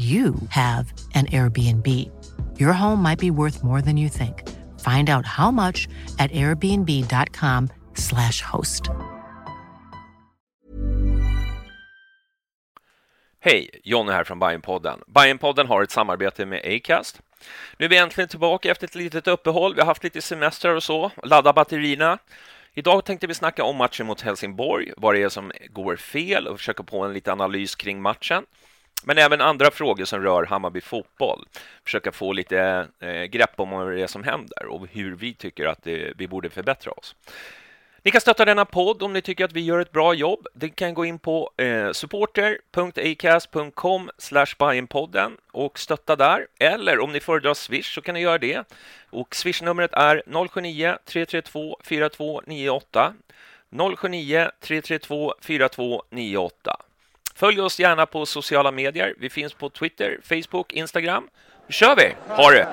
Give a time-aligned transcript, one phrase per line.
[0.00, 1.86] you have an Airbnb.
[2.58, 4.48] Your home might be worth more than you think.
[4.80, 8.82] Find out how much at airbnb.com/slash host.
[13.40, 15.00] Hej, Jonny här från Bajenpodden.
[15.06, 17.20] Bajenpodden har ett samarbete med Acast.
[17.76, 19.74] Nu är vi äntligen tillbaka efter ett litet uppehåll.
[19.74, 22.18] Vi har haft lite semester och så, ladda batterierna.
[22.74, 26.58] Idag tänkte vi snacka om matchen mot Helsingborg, vad det är som går fel och
[26.58, 28.44] försöka på en liten analys kring matchen.
[29.04, 31.46] Men även andra frågor som rör Hammarby fotboll.
[31.84, 35.66] Försöka få lite eh, grepp om vad det är som händer och hur vi tycker
[35.66, 37.14] att det, vi borde förbättra oss.
[38.02, 40.46] Ni kan stötta denna podd om ni tycker att vi gör ett bra jobb.
[40.54, 44.10] Ni kan gå in på eh, supporter.acast.com
[44.88, 46.46] podden och stötta där.
[46.58, 48.64] Eller om ni föredrar Swish så kan ni göra det.
[49.10, 53.14] Och Swish-numret är 079 332 4298
[53.96, 56.76] 079 332 4298.
[57.34, 59.14] Följ oss gärna på sociala medier.
[59.18, 61.28] Vi finns på Twitter, Facebook, Instagram.
[61.66, 62.14] Nu kör vi!
[62.28, 62.68] Ha det!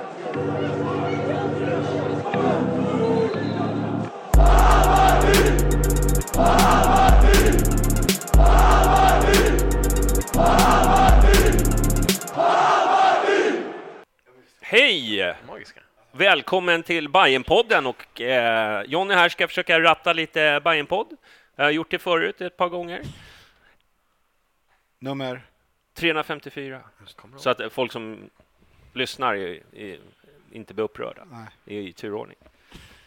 [14.61, 15.33] Hej!
[15.47, 15.81] Magiska.
[16.11, 21.07] Välkommen till Bajenpodden och eh, Jonny här ska försöka ratta lite Bajenpodd.
[21.55, 23.01] Jag har gjort det förut ett par gånger.
[24.99, 25.41] Nummer?
[25.93, 26.81] 354.
[27.37, 28.29] Så att folk som
[28.93, 29.99] lyssnar är, är,
[30.51, 31.25] inte blir upprörda.
[31.31, 31.47] Nej.
[31.65, 32.37] Det är i turordning.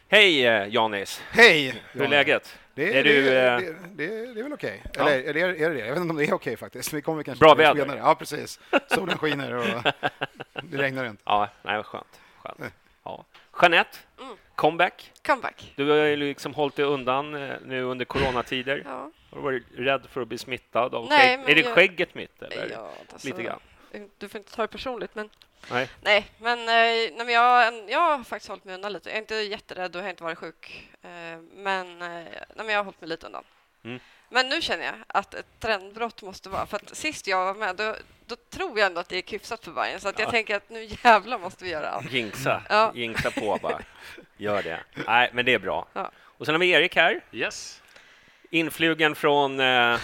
[0.09, 1.23] Hej eh, Janis!
[1.31, 1.83] Hej!
[1.93, 2.59] Hur är läget?
[2.75, 4.83] Det, Är det, du, det, eh, det, det, är väl okej.
[4.95, 5.09] Ja.
[5.11, 5.87] Eller är det, är det det?
[5.87, 6.93] Jag vet inte om det är okej faktiskt.
[6.93, 7.81] Vi kommer kanske Bra väder.
[7.81, 7.99] senare.
[7.99, 8.61] Ja, precis.
[8.87, 9.93] Solen skiner och
[10.63, 11.23] det regnar inte.
[11.27, 12.21] Ja, nej, vad skönt.
[12.39, 12.75] skönt.
[13.05, 13.25] Ja.
[13.63, 13.99] Jeanette,
[14.55, 15.13] comeback.
[15.27, 15.73] Comeback.
[15.77, 18.83] Du har ju liksom hållit dig undan eh, nu under coronatider.
[18.87, 19.11] Ja.
[19.31, 21.51] Har du varit rädd för att bli smittad av Nej, skägg?
[21.51, 22.43] Är det jag- skägget mitt?
[22.43, 22.71] Eller?
[22.71, 23.61] Ja, alltså, Lite grann.
[24.19, 25.31] Du får inte ta det personligt, men
[25.71, 25.89] Nej.
[26.01, 29.09] nej, men, eh, nej, men jag, jag har faktiskt hållit mig undan lite.
[29.09, 31.09] Jag är inte jätterädd och jag har inte varit sjuk, eh,
[31.55, 33.45] men, eh, nej, men jag har hållit mig lite undan.
[33.85, 34.01] Mm.
[34.29, 37.77] Men nu känner jag att ett trendbrott måste vara, för att sist jag var med,
[37.77, 37.97] då,
[38.27, 40.31] då tror jag ändå att det är hyfsat för Bajen, så att jag Ja.
[40.31, 42.13] tänker att nu jävlar måste vi göra allt.
[42.13, 42.63] Jinxa.
[42.69, 42.93] Ja.
[42.95, 43.81] Jinxa på bara.
[44.37, 44.81] Gör det.
[45.07, 45.87] Nej, men det är bra.
[45.93, 46.11] Ja.
[46.19, 47.83] Och sen har vi Erik här, Yes.
[48.51, 49.61] Influgen från...
[49.61, 49.67] Eh...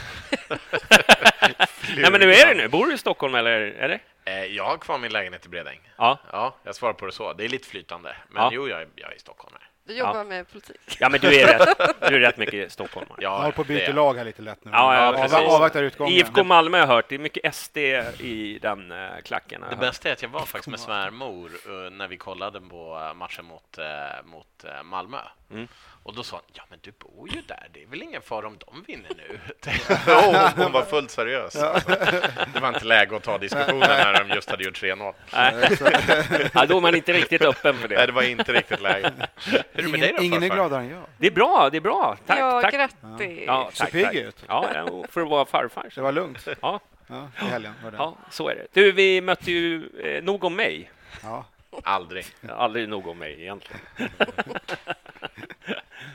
[1.96, 2.68] Nej, men nu är det nu.
[2.68, 3.60] Bor du i Stockholm eller?
[3.60, 3.98] eller?
[4.24, 5.80] Eh, Jag har kvar min lägenhet i Bredäng.
[5.96, 6.18] Ja.
[6.32, 7.32] Ja, jag svarar på det så.
[7.32, 8.16] Det är lite flytande.
[8.28, 8.50] Men Ja.
[8.52, 9.62] jo, jag är, jag är stockholmare.
[9.86, 10.96] Du jobbar med politik.
[11.00, 13.18] Ja, men du är rätt, du är rätt mycket stockholmare.
[13.20, 14.70] Ja, Jag håller på att det byta är- lag här lite lätt nu.
[14.74, 15.50] Ja, ja, Av-.
[15.54, 16.12] Avvaktar utgången.
[16.12, 17.08] IFK Malmö har jag hört.
[17.08, 17.76] Det är mycket SD
[18.20, 19.64] i den eh, klacken.
[19.70, 23.44] Det bästa är att jag var faktiskt med svärmor eh, när vi kollade på matchen
[23.44, 23.78] mot,
[24.24, 25.18] mot Malmö.
[25.50, 25.68] Mm.
[26.02, 28.46] Och då sa hon, ja men du bor ju där, det är väl ingen fara
[28.46, 29.38] om de vinner nu?
[30.12, 31.52] oh, hon var fullt seriös.
[32.54, 35.14] Det var inte läge att ta diskussionen när de just hade gjort 3-0.
[35.32, 36.50] Nej.
[36.54, 38.06] ja, då är man inte riktigt öppen för Nej, det.
[38.06, 39.12] det var inte riktigt läge.
[39.44, 41.02] Hur är det med dig Ingen, då, ingen är gladare än jag.
[41.18, 42.16] Det är bra, det är bra.
[42.26, 42.74] Tack, ja, tack.
[42.74, 43.42] grattis!
[43.46, 44.44] Ja, tack, pigg ut.
[44.48, 45.88] Ja, ja, för att vara farfar.
[45.94, 47.72] Det var lugnt Ja, ja, i helgen.
[47.84, 47.96] Var det.
[47.96, 48.66] ja, så är det.
[48.72, 50.90] Du, vi mötte ju eh, nog om mig.
[51.22, 51.44] Ja.
[51.84, 52.26] Aldrig.
[52.48, 53.80] Aldrig nog om mig egentligen.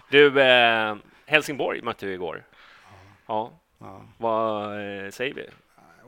[0.10, 2.44] du, eh, Helsingborg mötte vi igår.
[3.26, 4.02] Ja, Ja.
[4.18, 5.50] vad eh, säger vi?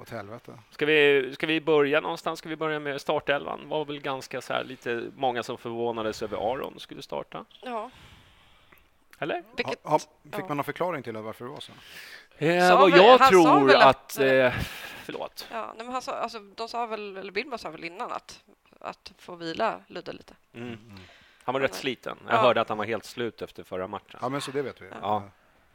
[0.01, 0.51] Åt helvete.
[0.71, 2.39] Ska vi, ska vi börja någonstans?
[2.39, 3.69] Ska vi börja med startelvan?
[3.69, 7.45] var väl ganska så här lite många som förvånades över Aron skulle starta.
[7.61, 7.89] Ja,
[9.19, 9.43] Eller?
[9.55, 9.83] vilket...
[9.83, 10.47] Ha, ha, fick ja.
[10.47, 11.71] man någon förklaring till varför det var så?
[12.37, 13.85] Eh, vad jag han sa tror väl att...
[13.85, 14.59] att, eh,
[14.99, 15.47] efteråt.
[15.51, 18.43] Ja, nej, men han sa, alltså, de sa väl, eller Billborn sa väl innan att,
[18.83, 20.35] att få vila Ludde lite.
[20.53, 20.77] Mm.
[21.43, 22.17] Han var rätt sliten.
[22.27, 22.41] Jag Ja.
[22.41, 24.19] hörde att han var helt slut efter förra matchen.
[24.21, 24.89] Ja, men så det vet vi.
[25.01, 25.23] Ja.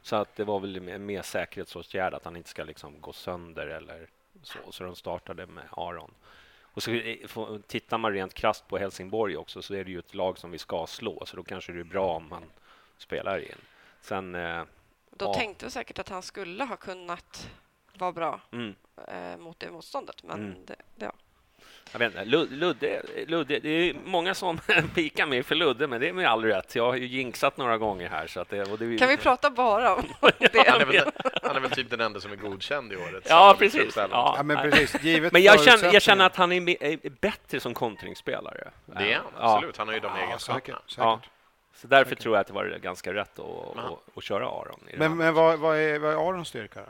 [0.01, 3.67] Så att det var väl en mer säkerhetsåtgärd att han inte ska liksom gå sönder
[3.67, 4.09] eller
[4.43, 4.59] så.
[4.71, 6.13] Så de startade med Aron.
[6.61, 7.27] Och så eh,
[7.67, 10.57] tittar man rent krasst på Helsingborg också så är det ju ett lag som vi
[10.57, 11.25] ska slå.
[11.25, 12.43] Så då kanske det är bra om man
[12.97, 13.55] spelar in.
[14.01, 14.35] Sen...
[14.35, 14.63] Eh,
[15.11, 15.33] Då Ja.
[15.33, 17.49] tänkte jag säkert att han skulle ha kunnat
[17.93, 18.75] vara bra mm,
[19.07, 20.65] eh, mot det motståndet, men Mm.
[20.65, 21.11] det, ja.
[21.91, 24.57] Jag vet inte, Lud- Ludde, Ludde, det är många som
[24.95, 26.75] pikar mig för Ludde, men det är med all rätt.
[26.75, 28.27] Jag har ju jinxat några gånger här.
[28.27, 30.85] Så att det, och det, Kan vi prata bara om Han är, det?
[30.85, 31.11] väl,
[31.43, 33.79] han är väl typ den enda som är godkänd i årets Ja, precis.
[33.79, 34.17] truppställning.
[34.17, 34.33] Ja.
[34.37, 35.03] Ja, men precis.
[35.03, 38.69] Givet Men jag känner, jag känner att han är, är bättre som kontringsspelare.
[38.85, 39.55] Det är han, Ja.
[39.55, 39.77] absolut.
[39.77, 40.59] Han har ju de Ja, egenskaperna.
[40.77, 40.89] säkert.
[40.89, 40.97] säkert.
[41.05, 41.19] Ja.
[41.75, 44.79] Så därför tror jag att det var ganska rätt att, att, att köra Aron.
[44.87, 46.79] I det Men, men vad, vad, är, vad är Arons styrka?
[46.79, 46.85] Då?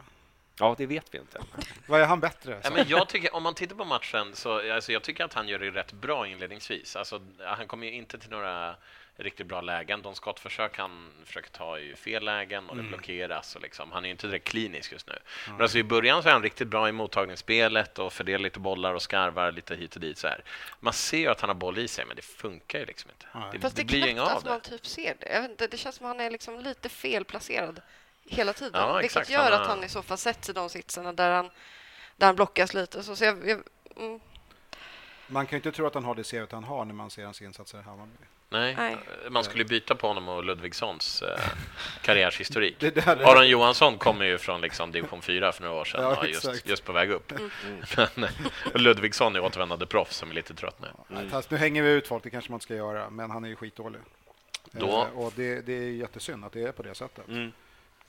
[0.60, 1.42] Ja, det vet vi inte.
[1.86, 2.60] Vad är han bättre?
[2.64, 5.48] Ja, men jag tycker, om man tittar på matchen så alltså, jag tycker att han
[5.48, 6.96] gör det rätt bra inledningsvis.
[6.96, 8.76] Alltså, han kommer ju inte till några
[9.16, 10.02] riktigt bra lägen.
[10.02, 13.56] De skottförsök han försöker ta är ju fel lägen och det blockeras.
[13.56, 15.18] Och liksom, han är ju inte direkt klinisk just nu.
[15.48, 18.94] Men alltså, i början så är han riktigt bra i mottagningsspelet och fördelar lite bollar
[18.94, 20.18] och skarvar lite hit och dit.
[20.18, 20.44] Så här.
[20.80, 23.26] Man ser ju att han har boll i sig, men det funkar ju liksom inte.
[23.34, 23.50] Nej.
[23.52, 24.72] Det, Fast det det blir ju är inget knappt av att det.
[24.72, 25.34] man typ ser det.
[25.34, 27.82] Jag vet inte, det känns som att han är liksom lite felplacerad
[28.30, 28.82] hela tiden.
[28.82, 29.30] Ja, vilket exakt.
[29.30, 31.50] gör Han att han i så fall sätts i de sitsarna där han,
[32.18, 33.04] där han blockas lite.
[33.04, 33.62] Så, så jag, jag,
[33.98, 34.20] mm,
[35.28, 37.26] Man kan ju inte tro att han har det CVt han har när man ser
[37.26, 38.12] hans insatser i Hammarby.
[38.52, 38.76] Nej.
[38.78, 38.98] Nej.
[39.30, 41.40] man skulle byta på honom och Ludvigssons eh,
[42.02, 42.76] karriärshistorik.
[42.80, 46.02] Det där är- Aron Johansson kommer ju från liksom division 4 för några år sedan
[46.02, 46.68] Ja, just, exakt.
[46.70, 47.34] just på väg upp.
[48.16, 48.30] Men eh,
[48.74, 51.30] Ludvigsson är återvändande proffs som är lite trött nu.
[51.30, 53.50] Fast nu hänger vi ut folk, det kanske man inte ska göra, men han är
[53.50, 54.02] ju skitdålig.
[54.72, 57.28] Då- Eh, och det, det är jättesynd att det är på det sättet.
[57.28, 57.52] Mm.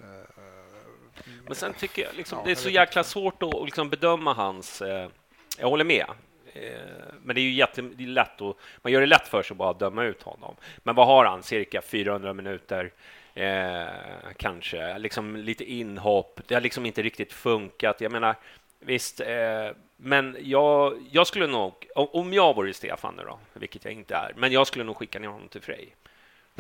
[0.03, 4.33] Eh, Men sen tycker jag liksom, Ja, det är så jäkla svårt att liksom bedöma
[4.35, 4.83] hans...
[4.83, 5.09] Eh,
[5.59, 6.07] jag håller med.
[6.53, 6.63] Eh,
[7.23, 9.55] men det är ju jätte, det är lätt att, man gör det lätt för sig
[9.55, 10.57] att bara döma ut honom.
[10.79, 11.43] Men vad har han?
[11.43, 12.93] Cirka 400 minuter,
[13.35, 13.87] eh,
[14.37, 14.99] kanske.
[14.99, 16.41] Liksom lite inhopp.
[16.47, 18.01] Det har liksom inte riktigt funkat.
[18.01, 18.35] Jag menar,
[18.79, 19.21] visst.
[19.21, 23.95] Eh, men jag, jag skulle nog, om- om jag vore Stefan nu då, vilket jag
[23.95, 25.95] inte är, men jag skulle nog skicka ner honom till Frej.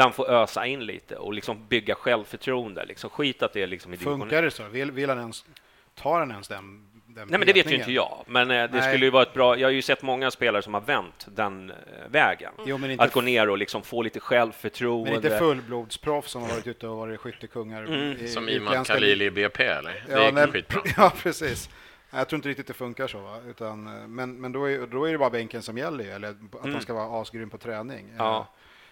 [0.00, 2.85] Där han får ösa in lite och liksom bygga självförtroende.
[2.85, 4.69] Liksom skit att det är liksom i Funkar det så?
[4.69, 5.44] Vill, vill han ens,
[5.94, 8.25] tar han ens den, Nej, men det vet ju inte jag.
[8.26, 8.82] Men eh, det Nej.
[8.93, 9.58] skulle ju vara ett bra...
[9.58, 11.76] Jag har ju sett många spelare som har vänt den eh,
[12.11, 12.52] vägen.
[12.67, 15.11] Jo, men inte, Att gå ner och liksom få lite självförtroende.
[15.11, 17.82] men inte fullblodsproffs som har varit ute och varit skyttekungar.
[17.85, 18.17] Mm.
[18.20, 20.05] i Som Iman Khalili i BP, eller?
[20.06, 20.81] Det Ja, gick nej, skitbra.
[20.97, 21.70] ja, precis.
[22.11, 23.19] Jag tror inte riktigt det funkar så.
[23.20, 23.37] Va?
[23.49, 26.37] Utan, eh, men men då, är, då är det bara bänken som gäller, eller att
[26.61, 26.73] Mm.
[26.73, 28.12] han ska vara asgrym på träning.
[28.19, 28.49] Ja.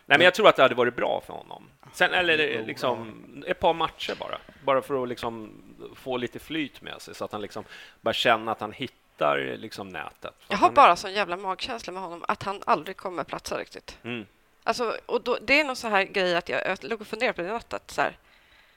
[0.08, 1.64] Nej, men jag tror att det hade varit bra för honom.
[1.93, 4.38] Sen, eller liksom ett par matcher bara.
[4.64, 5.52] Bara för att liksom
[5.96, 7.64] få lite flyt med sig så att han liksom
[8.00, 10.34] börjar känna att han hittar liksom nätet.
[10.49, 13.99] Jag har är- bara sån jävla magkänsla med honom att han aldrig kommer platsa riktigt.
[14.02, 14.26] Mm.
[14.64, 17.32] Alltså, och då, det är någon så här grej att jag, jag låg och funderade
[17.37, 17.72] på det i natt.
[17.75, 18.16] Att så här,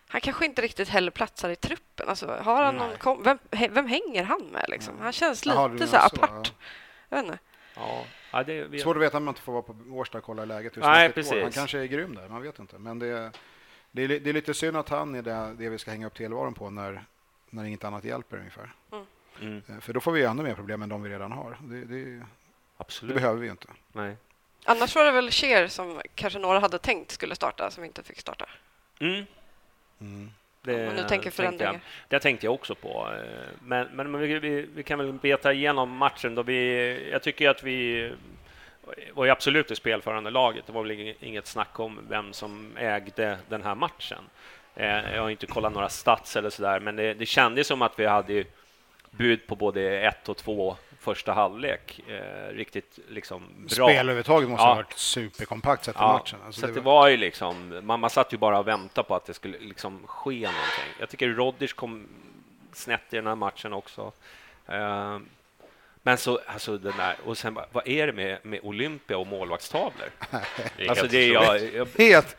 [0.07, 2.09] han kanske inte riktigt heller platsar i truppen.
[2.09, 3.39] Alltså, har han någon kom, vem,
[3.73, 4.65] vem hänger han med?
[4.67, 4.93] Liksom?
[5.01, 6.53] Han känns lite så här så, apart.
[7.09, 7.39] Jag vet inte.
[7.75, 8.03] Ja.
[8.31, 8.79] Ja, det, vi...
[8.79, 10.75] Svårt att veta om man inte får vara på Årsta och kolla läget.
[10.75, 11.41] just Nej, precis.
[11.43, 12.77] Han kanske är grym där, man vet inte.
[12.77, 13.31] Men det,
[13.91, 16.15] det, är, det är lite synd att han är det, det vi ska hänga upp
[16.15, 17.03] tillvaron på när,
[17.49, 18.73] när inget annat hjälper ungefär.
[19.41, 19.61] Mm.
[19.69, 21.57] Eh, För då får vi ännu mer problem än de vi redan har.
[21.61, 22.25] Det, det, det
[22.77, 23.15] Absolut.
[23.15, 23.67] behöver vi ju inte.
[23.91, 24.15] Nej.
[24.65, 28.19] Annars var det väl Cher som kanske några hade tänkt skulle starta, som inte fick
[28.19, 28.49] starta.
[28.99, 29.25] Mm.
[29.99, 30.31] Mm.
[30.61, 31.63] Det tänker tänkte.
[31.63, 33.09] Jag, det tänkte jag också på.
[33.13, 36.35] eh, Men, men vi, vi, vi kan väl beta igenom matchen.
[36.35, 38.11] Då vi, jag tycker att vi
[39.13, 40.65] var ju absolut det spelförande laget.
[40.67, 44.23] Det var väl inget- snack om vem som ägde den här matchen.
[44.75, 47.99] Eh, Jag har inte kollat några stats eller sådär, men det, det kändes som att
[47.99, 48.43] vi hade
[49.11, 51.99] bud på både ett och två första halvlek.
[52.07, 53.87] Eh, riktigt liksom bra.
[53.87, 54.67] Spel överhuvudtaget måste Ja.
[54.67, 56.39] ha varit superkompakt sett till Ja, matchen.
[56.45, 59.15] Alltså så det det var ju liksom, man, man satt ju bara och väntade på
[59.15, 60.93] att det skulle liksom ske någonting.
[60.99, 62.07] Jag tycker Rodgers kom
[62.73, 64.11] snett i den här matchen också.
[64.67, 65.17] Eh,
[66.03, 70.09] men så, alltså den där, och sen vad är det med, med Olympia och målvaktstavlor?
[70.77, 72.35] Det Alltså det är jag, jag, Helt.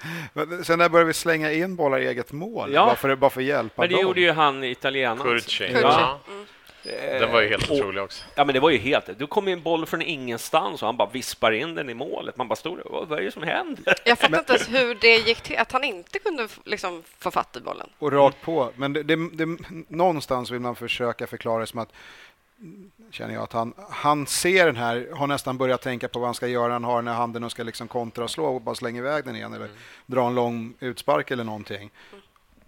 [0.65, 2.73] Sen där började vi slänga in bollar i eget mål.
[2.73, 2.87] Ja.
[2.87, 4.03] Bara, för, bara för att hjälpa men det dem.
[4.03, 5.23] gjorde ju han italienaren.
[5.33, 5.73] Kurci.
[5.83, 6.47] Ja, Mm.
[6.85, 8.25] Den var ju helt och- otrolig också.
[8.35, 9.19] Ja, men det var ju helt...
[9.19, 12.37] Du kom ju en boll från ingenstans och han bara vispar in den i målet.
[12.37, 13.95] Man bara stod där, vad är det som händer?
[14.05, 17.57] Jag fattar inte ens hur det gick till, att han inte kunde liksom, få fatt
[17.57, 17.91] i bollen.
[17.99, 18.71] Och rakt på.
[18.77, 19.59] Men det, det, det,
[19.89, 21.93] någonstans vill man försöka förklara det som att
[23.11, 26.35] känner jag att han, han ser den här, har nästan börjat tänka på vad han
[26.35, 26.73] ska göra.
[26.73, 29.25] Han har den här handen och ska liksom kontra och slå och bara slänga iväg
[29.25, 29.69] den igen eller
[30.07, 31.91] dra en lång utspark eller någonting.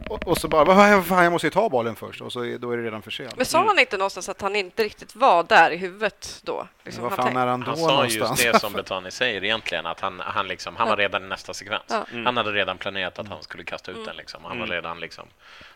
[0.08, 2.58] Och, och så bara, vad fan, jag måste ju ta bollen först och så är,
[2.58, 3.36] då är det redan för sent.
[3.36, 6.66] Men sa han inte någonstans att han inte riktigt var där i huvudet då?
[6.84, 8.44] Liksom, vad han fan tänk- är han då Han sa någonstans?
[8.44, 11.54] just det som Betani säger egentligen, att han, han, liksom, han var redan i nästa
[11.54, 11.82] sekvens.
[11.88, 12.06] Ja.
[12.24, 14.06] Han hade redan planerat att han skulle kasta ut Mm.
[14.06, 14.16] den.
[14.16, 14.44] Liksom.
[14.44, 15.24] Han var redan liksom,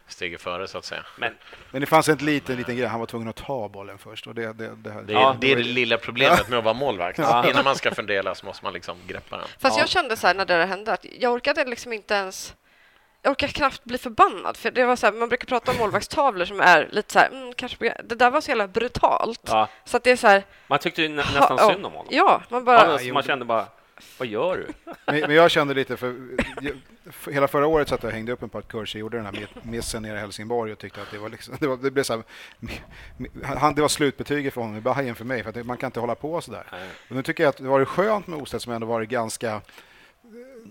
[0.09, 1.05] steget före, så att säga.
[1.17, 1.35] Men
[1.71, 4.27] Men det fanns en liten, liten grej, han var tvungen att ta bollen först.
[4.27, 6.65] Och det, det, det, här- Det är, Ja, det, är det lilla problemet med att
[6.65, 7.19] vara målvakt.
[7.19, 9.47] Innan man ska fundera så måste man liksom greppa den.
[9.59, 9.83] Fast Ja.
[9.83, 12.55] jag kände så här när det där hände att jag orkade liksom inte ens
[13.23, 16.45] jag orkar knappt bli förbannad, för det var så här, man brukar prata om målvaktstavlor
[16.45, 19.41] som är lite så här, mm, kanske, det där var så jävla brutalt.
[19.47, 21.93] ja, Så att det är så här, man tyckte ju nä nästan ha- synd om
[21.93, 22.07] honom.
[22.11, 22.79] Ja, man Ja, bara...
[22.79, 23.67] alltså, man kände bara,
[24.19, 24.93] vad gör du?
[25.07, 26.15] Men, men jag kände lite, för,
[27.13, 29.27] för hela förra året satt jag och hängde upp en på att Kursi gjorde den
[29.27, 31.91] här miss- missen nere i Helsingborg och tyckte att det var liksom, det, var, det
[31.91, 32.23] blev så här,
[33.57, 35.87] han, det var slutbetyget för honom i Bayern för mig, för att det, man kan
[35.89, 36.67] inte hålla på så där.
[36.73, 36.89] Nej.
[37.11, 39.61] Och nu tycker jag att det var skönt med Ostedt som ändå varit ganska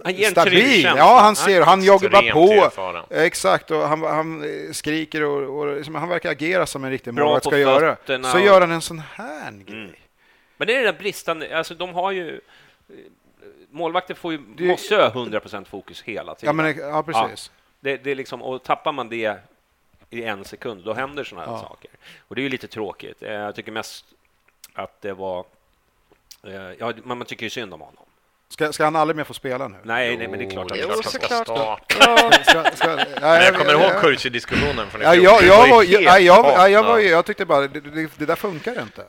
[0.04, 0.84] Han ger en stabil.
[0.84, 2.52] Ja, han ser, han Extremt på.
[2.52, 3.04] erfaren.
[3.10, 7.14] Exakt, och han, han eh, skriker och, och liksom, han verkar agera som en riktig
[7.14, 7.98] målvakt ska göra.
[8.06, 9.80] Så och- gör han en sån här grej.
[9.80, 9.92] Mm.
[10.58, 12.42] Men det är det där bristande, alltså de har ju
[13.72, 16.56] Målvakter får ju, Det- måste ju ha 100% fokus hela Ja, tiden.
[16.56, 17.52] men, ja precis.
[17.80, 19.38] det, det är liksom, och tappar man det
[20.10, 21.60] i en sekund, då händer sådana här Ja.
[21.60, 21.92] saker.
[22.28, 23.24] Och det är ju lite tråkigt.
[23.24, 24.06] Eh, Jag tycker mest
[24.74, 25.46] att det var...
[26.44, 28.04] eh, Ja, man, man tycker ju synd om honom.
[28.50, 29.78] Ska, ska han aldrig mer få spela nu?
[29.84, 31.48] Nej, nej men det är klart att Jo, han ska såklart.
[31.48, 31.80] starta.
[32.00, 35.24] Ja, Ska, ska, ja, Men jag kommer ihåg ja, Kursi-diskussionen från i Ja, fjol.
[35.24, 38.26] jag, Det jag, var, jag, jag, jag, jag, jag, var, tyckte bara, det, det, det
[38.26, 39.04] där funkar inte.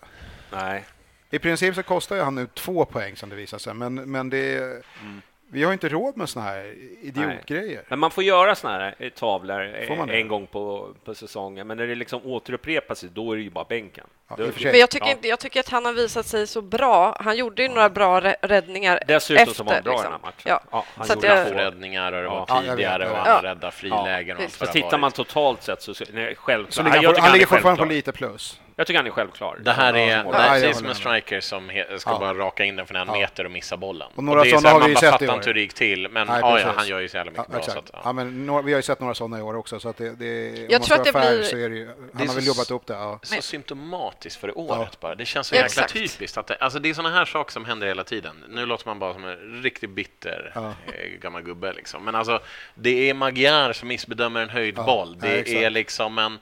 [0.53, 0.85] Nej.
[1.31, 4.31] I princip så kostar ju han nu två poäng som det visar sig, men, men
[4.31, 4.57] det,
[5.03, 5.23] Mm.
[5.51, 7.83] Vi har ju inte råd med såna här idiotgrejer.
[7.89, 11.67] Men man får göra såna här eh, tavlor eh, en gång på, på säsongen.
[11.67, 14.07] Men när det liksom återupprepar sig, då är det ju bara bänken.
[14.29, 14.35] Ja.
[14.39, 15.17] Men jag tycker, Ja.
[15.23, 17.17] jag tycker att han har visat sig så bra.
[17.21, 19.55] Han gjorde ju några bra rä- räddningar Dessutom efter.
[19.55, 20.13] så var han bra liksom.
[20.13, 20.59] den här matchen.
[20.73, 20.85] Ja.
[20.97, 22.63] han Så gjorde jag- Räddningar och det var Ja.
[22.67, 23.51] Ja, tidigare och han Ja.
[23.51, 26.73] räddade frilägen vad det tittar man totalt sett så nej, självklart.
[26.73, 28.61] Så Nej, ligger han, han ligger fortfarande på lite plus.
[28.79, 29.59] Jag tycker han är självklar.
[29.63, 32.11] Det här Ja, är, som det Ja, här är som en striker som he, ska
[32.11, 32.19] Ja.
[32.19, 33.13] bara raka in den från en Ja.
[33.13, 34.09] meter och missa bollen.
[34.15, 35.35] Och några det är så sådana har vi man ju sett i fattar år.
[35.35, 37.45] inte hur det gick till, men Nej, ja, ja, han gör ju så jävla Ja,
[37.49, 37.75] mycket bra.
[37.83, 38.01] Att, ja.
[38.05, 40.05] Ja, men några, vi har ju sett några sådana i år också, så att det,
[40.11, 42.23] det, om Jag man tror ska att det blir- så är det ju, han Det
[42.25, 42.95] är har väl så- jobbat upp det.
[42.95, 43.19] Ja.
[43.23, 44.97] så symptomatiskt för året Ja.
[45.01, 45.15] bara.
[45.15, 45.93] Det känns så Ja, jäkla exakt.
[45.93, 46.39] typiskt.
[46.39, 48.45] Att det, alltså det är såna här saker som händer hela tiden.
[48.49, 50.61] Nu låter man bara som en riktigt bitter Ja.
[50.87, 51.73] eh, gammal gubbe.
[51.73, 52.05] Liksom.
[52.05, 52.41] Men alltså,
[52.75, 55.17] det är Magyar som missbedömer en höjd Ja, boll.
[55.23, 56.39] ja, Det är liksom en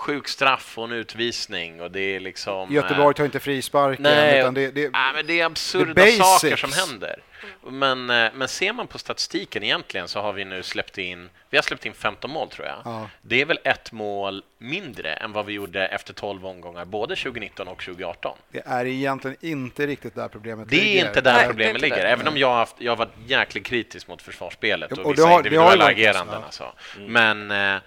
[0.00, 1.80] sjuk straff och en utvisning.
[1.80, 2.72] Och det är liksom...
[2.72, 6.72] Göteborg tar inte frisparken, Nej, utan det, det, Nej, men det är absurda saker som
[6.72, 7.22] händer.
[7.66, 11.56] Men, eh, men ser man på statistiken egentligen så har vi nu släppt in, vi
[11.56, 12.76] har släppt in 15 mål tror jag.
[12.84, 13.08] Ja.
[13.22, 17.68] Det är väl ett mål mindre än vad vi gjorde efter 12 omgångar, både 2019
[17.68, 18.36] och 2018.
[18.52, 21.06] det är egentligen inte riktigt där problemet Det är ligger.
[21.08, 22.12] inte där Nej, problemet det är inte ligger, det.
[22.12, 25.10] även om jag har, haft, jag har varit jäkligt kritisk mot försvarsspelet och, och det
[25.10, 26.36] vissa har- det individuella ageranden.
[26.40, 26.44] ja.
[26.44, 26.72] Alltså.
[27.06, 27.80] Men, eh,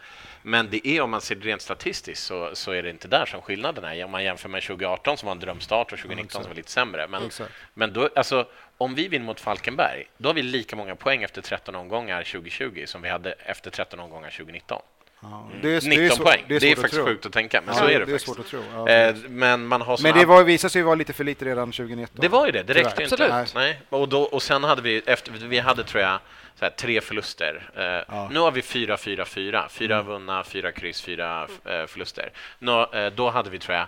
[0.43, 3.25] men det är, om man ser det rent statistiskt, så, så är det inte där
[3.25, 4.05] som skillnaden är.
[4.05, 7.07] Om man jämför med 2018 som var en drömstart och 2019 som var lite sämre.
[7.07, 7.51] Men, Exakt.
[7.73, 8.45] men då, alltså,
[8.77, 12.83] om vi vinner mot Falkenberg, då har vi lika många poäng efter 13 omgångar 2020
[12.88, 14.81] som vi hade efter 13 omgångar 2019.
[15.25, 16.43] Ja, det är, 19 det är svårt- poäng.
[16.47, 17.05] Det är, Det är faktiskt tro.
[17.05, 18.59] sjukt att tänka, men Ja, så är det, det är svårt att tro.
[18.73, 21.71] Ja, Eh, men man har Men det var, visade sig vara lite för lite redan
[21.71, 22.17] 2019.
[22.21, 23.03] det var ju det, det räckte Tyvärr.
[23.25, 23.35] inte.
[23.35, 23.53] Absolut.
[23.55, 23.79] Nej.
[23.89, 26.19] Och, då, och sen hade vi, efter, vi hade tror jag
[26.55, 27.69] så här, tre förluster.
[27.75, 28.03] Eh, Ja.
[28.22, 28.33] Mm.
[28.33, 29.69] Nu har vi fyra, fyra, fyra.
[29.69, 32.31] Fyra vunna, fyra kryss, fyra eh, förluster.
[32.60, 33.88] Nå, eh, då hade vi, tror jag,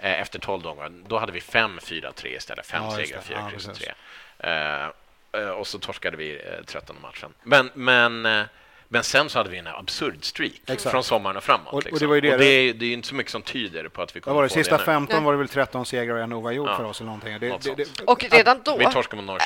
[0.00, 2.66] eh, efter 12 dagar, då hade vi fem, fyra, tre istället.
[2.66, 3.92] Fem Ja, segrar, fyra Ja, kryss tre.
[4.38, 7.34] Eh, och så torskade vi eh, 13 matchen.
[7.42, 8.44] Men, men,
[8.88, 10.90] men sen så hade vi en absurd streak Exakt.
[10.90, 11.66] från sommaren och framåt.
[11.66, 12.08] Och- och det liksom.
[12.08, 14.02] var ju det- och det, är- det är ju inte så mycket som tyder på
[14.02, 14.48] att vi kommer var det?
[14.48, 14.84] få det Sista nu.
[14.84, 15.24] 15 Nej.
[15.24, 16.76] var det väl 13 segrar och en oavgjord Ja.
[16.76, 17.38] för oss eller någonting.
[17.40, 18.78] Det, Något det, det, Och redan då,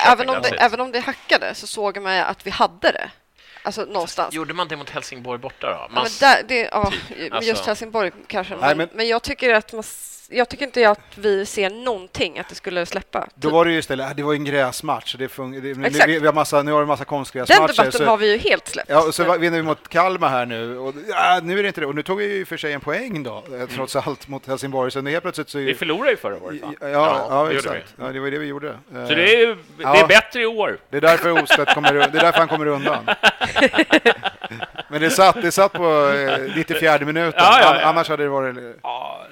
[0.07, 3.09] även om, det, även om det hackade, så såg man att vi hade det.
[3.63, 4.33] Alltså någonstans.
[4.33, 5.73] Gjorde man det mot Helsingborg borta då?
[5.73, 7.19] Ja, Man, men där, det, ja, typ.
[7.19, 8.53] just Alltså- Helsingborg kanske.
[8.55, 9.83] Nej, Men, men- men, jag tycker att man,
[10.31, 13.27] jag tycker inte att vi ser någonting att det skulle släppa.
[13.35, 15.15] då var det ju istället, ah, det var en gräsmatch.
[15.15, 16.09] Det det, nu, Exakt.
[16.09, 17.67] vi, vi har massa, nu har vi massa Den konstgräsmatcher.
[17.67, 18.89] debatten så, har vi ju helt släppt.
[18.89, 20.77] Ja, och så vinner vi mot Kalmar här nu.
[20.77, 21.87] Och, ja, nu är det inte det.
[21.87, 24.91] Och nu tog vi ju för sig en poäng då, eh, trots allt, mot Helsingborg.
[24.91, 25.57] Så nu helt plötsligt så...
[25.57, 26.73] Vi förlorade ju förra året, va?
[26.81, 27.93] Ja, ja, Ja, ja, det exakt.
[27.99, 28.69] Ja, det var ju det vi gjorde.
[28.69, 29.47] Eh, Så det är,
[29.77, 30.07] det är Ja.
[30.07, 30.77] bättre i år.
[30.89, 33.05] Det är därför Ostedt kommer, det är därför han kommer undan.
[34.87, 37.33] Men det satt, det satt på eh, 94 minuten.
[37.37, 37.87] Ja, ja, ja.
[37.87, 38.55] Annars hade det varit...
[38.83, 39.25] Ja,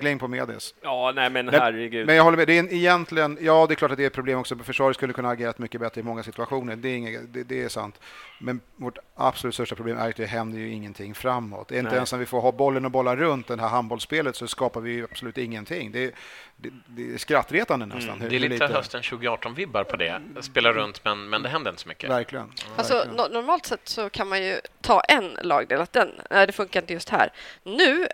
[0.00, 0.74] Stegling på Medis.
[0.82, 2.06] Ja, nej men herregud.
[2.06, 2.46] Men jag håller med.
[2.46, 4.56] Det är en, egentligen, ja, det är klart att det är ett problem också.
[4.56, 6.76] Försvaret skulle kunna ha agerat mycket bättre i många situationer.
[6.76, 8.00] Det är, inget, det, det är sant.
[8.40, 11.68] Men vårt absolut största problem är att det händer ju ingenting framåt.
[11.68, 11.96] Det är inte Nej.
[11.96, 14.90] ens när vi får ha bollen och bolla runt det här handbollsspelet så skapar vi
[14.92, 15.92] ju absolut ingenting.
[15.92, 16.12] Det är,
[16.56, 18.02] det, det är skrattretande nästan.
[18.02, 20.20] hur- Mm, Det är hur lite hösten 2018-vibbar på det.
[20.40, 22.10] Spela runt, men, men det händer inte så mycket.
[22.10, 22.52] Verkligen.
[22.76, 23.16] Alltså, Verkligen.
[23.16, 26.80] no normalt sett så kan man ju ta en lagdel, att den, nej, det funkar
[26.80, 27.32] inte just här.
[27.64, 28.06] Nu,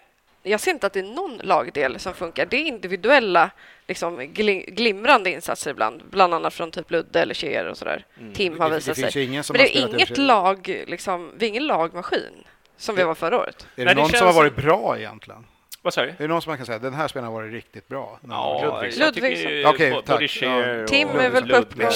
[0.46, 2.46] jag ser inte att det är någon lagdel som funkar.
[2.46, 3.50] Det är individuella,
[3.86, 8.04] liksom, glim glimrande insatser ibland, bland annat från typ Ludde eller Cher och sådär.
[8.34, 9.22] Tim har Det- det visat finns sig.
[9.22, 12.44] ju ingen som Men har det är inget lag, liksom, vi är ingen lagmaskin
[12.76, 13.56] som vi var förra året.
[13.62, 15.46] Är det Nej, det någon som har varit bra egentligen?
[15.82, 16.08] Vad sa du?
[16.08, 18.18] Är det någon som man kan säga den här spelaren har varit riktigt bra?
[18.28, 19.66] Ja, Ludvigsson.
[19.66, 20.30] Okej, tack.
[20.88, 21.86] Tim är väl på uppgång.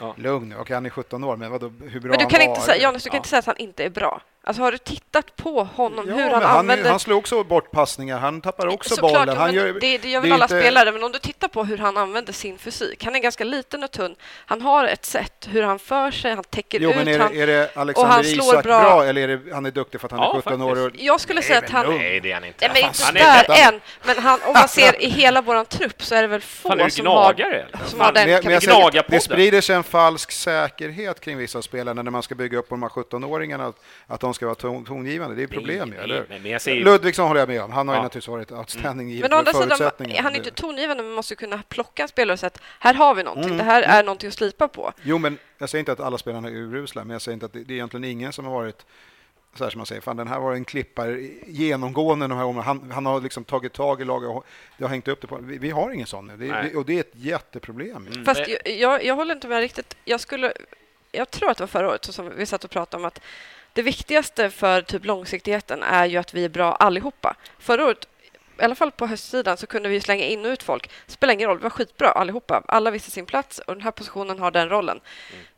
[0.00, 0.14] Ja.
[0.18, 0.56] Lugn nu.
[0.56, 2.46] Okej, han är 17 år, men vadå, hur bra Men du han kan var?
[2.48, 3.18] inte säga, Jonas, du kan Ja.
[3.18, 4.20] inte säga att han inte är bra.
[4.46, 6.90] Alltså har du tittat på honom, Ja, hur men han, han, använder...
[6.90, 8.18] han slår också bort passningar.
[8.18, 9.36] Han tappar också Såklart, bollen.
[9.36, 11.18] Han men gör, det, det gör det väl är alla inte- spelare, men om du
[11.18, 13.04] tittar på hur han använder sin fysik.
[13.04, 14.16] Han är ganska liten och tunn.
[14.46, 16.96] Han har ett sätt hur han för sig, han täcker Jo, ut.
[16.96, 17.32] men är han...
[17.32, 18.80] det, är det Alexander han slår Isak bra.
[18.80, 19.04] bra.
[19.04, 20.86] eller är det han är duktig för att han Ja, är 17 år?
[20.86, 21.86] Och, Jag skulle säga att han...
[21.96, 22.68] Nej, det är han inte.
[22.68, 23.80] Nej, men inte Han är där nästan- än.
[24.04, 26.80] Men han, om man ser i hela vår trupp så är det väl få Fan,
[26.80, 27.60] är som har, gnagare?
[27.60, 27.78] eller?
[27.86, 28.90] som har men, den jag- men jag kapaciteten.
[28.92, 32.68] säger, det sprider sig en falsk säkerhet kring vissa spelare när man ska bygga upp
[32.68, 35.36] de här 17-åringarna, att, att de ska vara ton, tongivande.
[35.36, 37.72] Det är problem ju, eller men jag säger- Ludvigsson håller jag med om.
[37.72, 38.02] Han har ju Ja.
[38.02, 40.22] naturligtvis varit outstanding givet Men å andra sidan, förutsättningar.
[40.22, 42.94] han är inte tongivande, men man måste kunna plocka en spelare och säga att här
[42.94, 43.44] har vi någonting.
[43.52, 43.58] Mm.
[43.58, 44.92] Det här är någonting att slipa på.
[45.02, 47.52] Jo, men jag säger inte att alla spelarna är urusla, men jag säger inte att
[47.52, 48.86] det, det är egentligen ingen som har varit
[49.56, 52.62] så här som man säger, fan den här var en klippare genomgående de här.
[52.62, 54.46] Han, han har liksom tagit tag i laget och
[54.78, 55.38] det har hängt upp det på.
[55.42, 56.36] Vi, vi har ingen sån nu.
[56.36, 58.08] Det, och det är ett jätteproblem.
[58.12, 58.24] ju.
[58.24, 59.96] Fast jag, jag, jag håller inte med riktigt.
[60.04, 60.52] Jag, skulle,
[61.12, 63.20] jag tror att det var förra året som vi satt och pratade om att
[63.74, 67.36] det viktigaste för typ långsiktigheten är ju att vi är bra allihopa.
[67.58, 68.08] Förra året,
[68.60, 70.90] i alla fall på höstsidan, så kunde vi slänga in och ut folk.
[71.06, 72.62] Spelar ingen roll, vi var skitbra allihopa.
[72.68, 75.00] Alla visste sin plats och den här positionen har den rollen.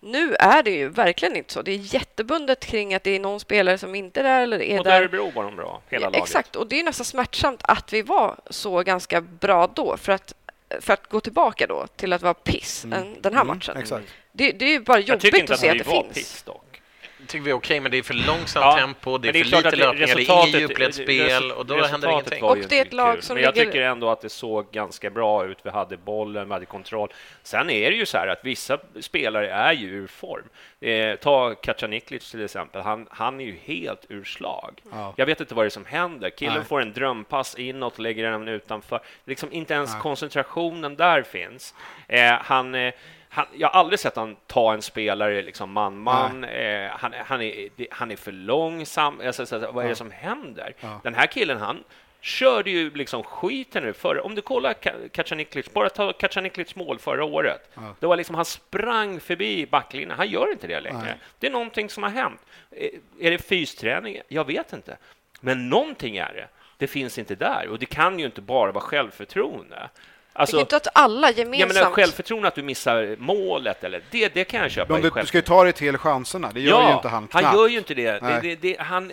[0.00, 1.62] Nu är det ju verkligen inte så.
[1.62, 4.84] Det är jättebundet kring att det är någon spelare som inte är där eller är
[4.84, 5.00] där.
[5.00, 6.22] Örebro var de bra, hela Ja, laget.
[6.22, 9.96] Exakt, och det är nästan smärtsamt att vi var så ganska bra då.
[9.96, 10.34] För att,
[10.80, 13.76] för att gå tillbaka då till att vara piss en, den här Mm, matchen.
[13.76, 14.06] Exakt.
[14.32, 15.90] Det, det är ju bara Jag tycker jobbigt inte att att se vi att det
[15.92, 16.14] var finns.
[16.14, 16.62] piss dock.
[17.26, 19.48] Tycker vi är okej, men det är för långsamt Ja, tempo, det är men för
[19.50, 22.44] klart lite att det- löpningar, det är inget djupledsspel och då händer ingenting.
[22.44, 24.70] Och det är ett inte lag som Men jag ligger- tycker ändå att det såg
[24.70, 25.58] ganska bra ut.
[25.62, 27.08] Vi hade bollen, vi hade kontroll.
[27.42, 30.44] Sen är det ju så här att vissa spelare är ju ur form.
[30.80, 32.82] Eh, ta Kacaniklic till exempel.
[32.82, 34.80] Han, han är ju helt ur slag.
[34.92, 35.14] Ja.
[35.16, 36.30] Jag vet inte vad det är som händer.
[36.30, 36.64] Killen Nej.
[36.64, 39.00] får en drömpass inåt och lägger den utanför.
[39.24, 41.74] Liksom inte ens koncentrationen där finns.
[42.08, 42.74] Eh, han...
[42.74, 42.92] Eh,
[43.36, 46.44] han, jag har aldrig sett han ta en spelare liksom man-man.
[46.44, 49.20] Eh, han, han, är, han är för långsam.
[49.26, 50.74] Alltså, så, så, vad är det som händer?
[51.02, 51.84] Den här killen, han
[52.20, 54.22] körde ju liksom skiten nu förra...
[54.22, 57.70] Om du kollar Ka- Kacaniklic, bara ta Kacaniklics mål förra året.
[57.74, 57.94] Ja.
[58.00, 60.10] Det var liksom, han sprang förbi backlinjen.
[60.10, 60.98] Han gör inte det längre.
[61.04, 61.14] Nej.
[61.38, 62.40] Det är någonting som har hänt.
[62.70, 62.88] Eh,
[63.26, 64.20] Är det fysträning?
[64.28, 64.96] Jag vet inte.
[65.40, 66.48] Men någonting är det.
[66.78, 67.68] Det finns inte där.
[67.68, 69.88] Och det kan ju inte bara vara självförtroende.
[70.36, 71.74] Det Alltså, är inte att alla jag gemensamt...
[71.74, 74.92] menar självförtroende att du missar målet, eller det, det kan jag köpa.
[74.92, 76.50] Men du, du ska ju ta dig till chanserna.
[76.54, 77.44] Det gör ju inte han knappt.
[77.46, 78.10] han gör ju inte det.
[78.20, 79.12] det, det, det han,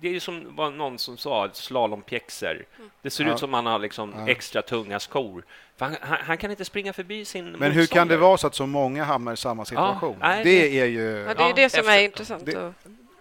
[0.00, 2.64] det är ju som var någon som sa, slalompjäxor.
[3.02, 3.32] Det ser Ja.
[3.32, 4.28] ut som han har liksom Ja.
[4.28, 5.44] extra tunga skor.
[5.76, 8.18] För han, han, han kan inte springa förbi sin Men hur kan det motståndare.
[8.18, 10.16] vara så att så många hamnar i samma situation?
[10.20, 11.24] nej, det, det- är ju...
[11.28, 12.46] Ja, det är ju Ja, det som efter- är intressant.
[12.46, 12.72] det- och-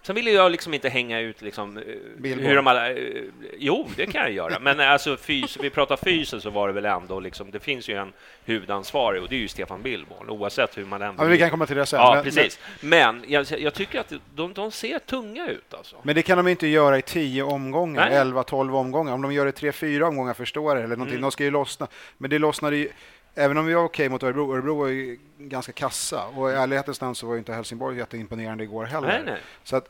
[0.03, 1.83] Sen vill jag liksom inte hänga ut liksom, eh,
[2.17, 2.47] Billboard.
[2.47, 2.91] hur de alla...
[2.91, 3.23] eh,
[3.57, 4.59] Jo, det kan jag göra.
[4.59, 7.89] Men eh, alltså, fys, vi pratar fysen så var det väl ändå liksom, det finns
[7.89, 8.13] ju en
[8.45, 11.65] huvudansvarig och det är ju Stefan Billborn, oavsett hur man än Ja, vi kan komma
[11.65, 11.99] till det sen.
[11.99, 12.59] Ja, men, precis.
[12.81, 15.95] Men jag, jag tycker att de, de ser tunga ut alltså.
[16.03, 18.19] Men det kan de inte göra i 10 omgångar, Nej.
[18.19, 19.13] 11-12 omgångar.
[19.13, 21.13] Om de gör det 3-4 omgångar förstår det, eller någonting.
[21.17, 21.21] Mm.
[21.21, 21.87] De ska ju lossna.
[22.17, 22.89] Men det lossnade ju...
[23.35, 26.25] Även om vi var okej mot Örebro, Örebro var ju ganska kassa.
[26.25, 29.07] Och i ärlighetens namn så var ju inte Helsingborg jätteimponerande igår heller.
[29.07, 29.41] Nej, nej.
[29.63, 29.85] Så att,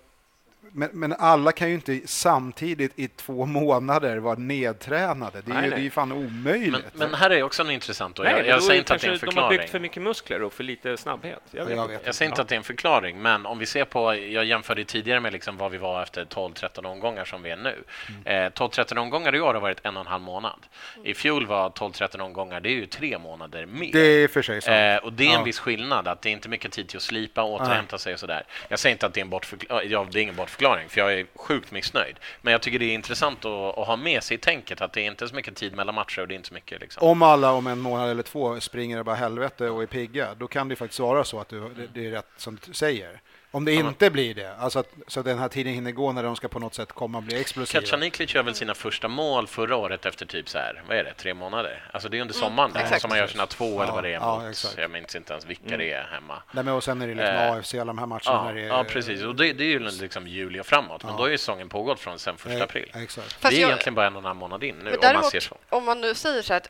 [0.74, 5.41] men, men alla kan ju inte samtidigt i två månader vara nedtränade.
[5.41, 5.80] Det är, Nej, ju, nej.
[5.82, 6.86] det är fan omöjligt.
[6.93, 8.93] Men, men här är också en intressant, och Nej, jag, men jag då säger inte
[8.93, 9.71] att det är en kanske De har byggt förklaring.
[9.71, 11.39] för mycket muskler och för lite snabbhet.
[11.52, 11.93] Jag vet, Jag inte.
[11.97, 12.06] vet.
[12.06, 14.84] Jag säger inte att det är en förklaring, men om vi ser på, jag jämförde
[14.84, 17.84] tidigare med liksom vad vi var efter 12-13 omgångar som vi är nu.
[18.26, 18.45] Mm.
[18.45, 20.60] Eh, 12-13 omgångar i år har varit en och en halv månad.
[21.04, 23.91] I fjol var 12-13 omgångar, det är ju tre månader mer.
[23.93, 24.76] Det är för sig sant.
[25.04, 25.43] Eh, och det är en Ja.
[25.43, 28.43] viss skillnad, att det är inte mycket tid till att slipa, återhämta sig och sådär.
[28.69, 30.51] Jag säger inte att det är en bortförklaring, ja, det är ingen bortförklaring,
[30.90, 32.16] för jag är sjukt missnöjd.
[32.42, 35.02] Men jag tycker det är intressant att, att ha med sig i tänket att det
[35.02, 37.08] är inte så mycket tid mellan matcher och det är inte så mycket liksom.
[37.08, 40.48] Om alla om en månad eller två springer det bara helvete och är pigga, då
[40.48, 43.22] kan det ju faktiskt vara så att du, det, det är rätt som du säger.
[43.54, 46.24] Om det inte blir det, alltså att, så att den här tiden hinner gå när
[46.24, 47.82] de ska på något sätt komma och bli explosiva.
[47.82, 51.14] Kacaniklic gör väl sina första mål förra året efter typ så här, vad är det,
[51.14, 51.90] tre månader?
[51.92, 54.14] Alltså det är under sommaren Mm, som man gör sina två eller vad det är
[54.14, 56.44] Ja, mot, jag minns inte ens vilka det är hemma.
[56.52, 58.22] Nej, men och sen är det liksom Eh, AFC, alla de här matcherna.
[58.26, 59.24] Ja, när det är, ja, precis.
[59.24, 61.18] Och det, det är ju liksom juli och framåt, men Ja.
[61.18, 62.92] då är ju säsongen pågått från sen första Eh, april.
[62.96, 63.42] Exakt.
[63.42, 65.14] Det är jag- egentligen bara en och en halv månad in nu, Men om man
[65.14, 65.58] däremot, ser så.
[65.70, 66.70] om man nu säger så här att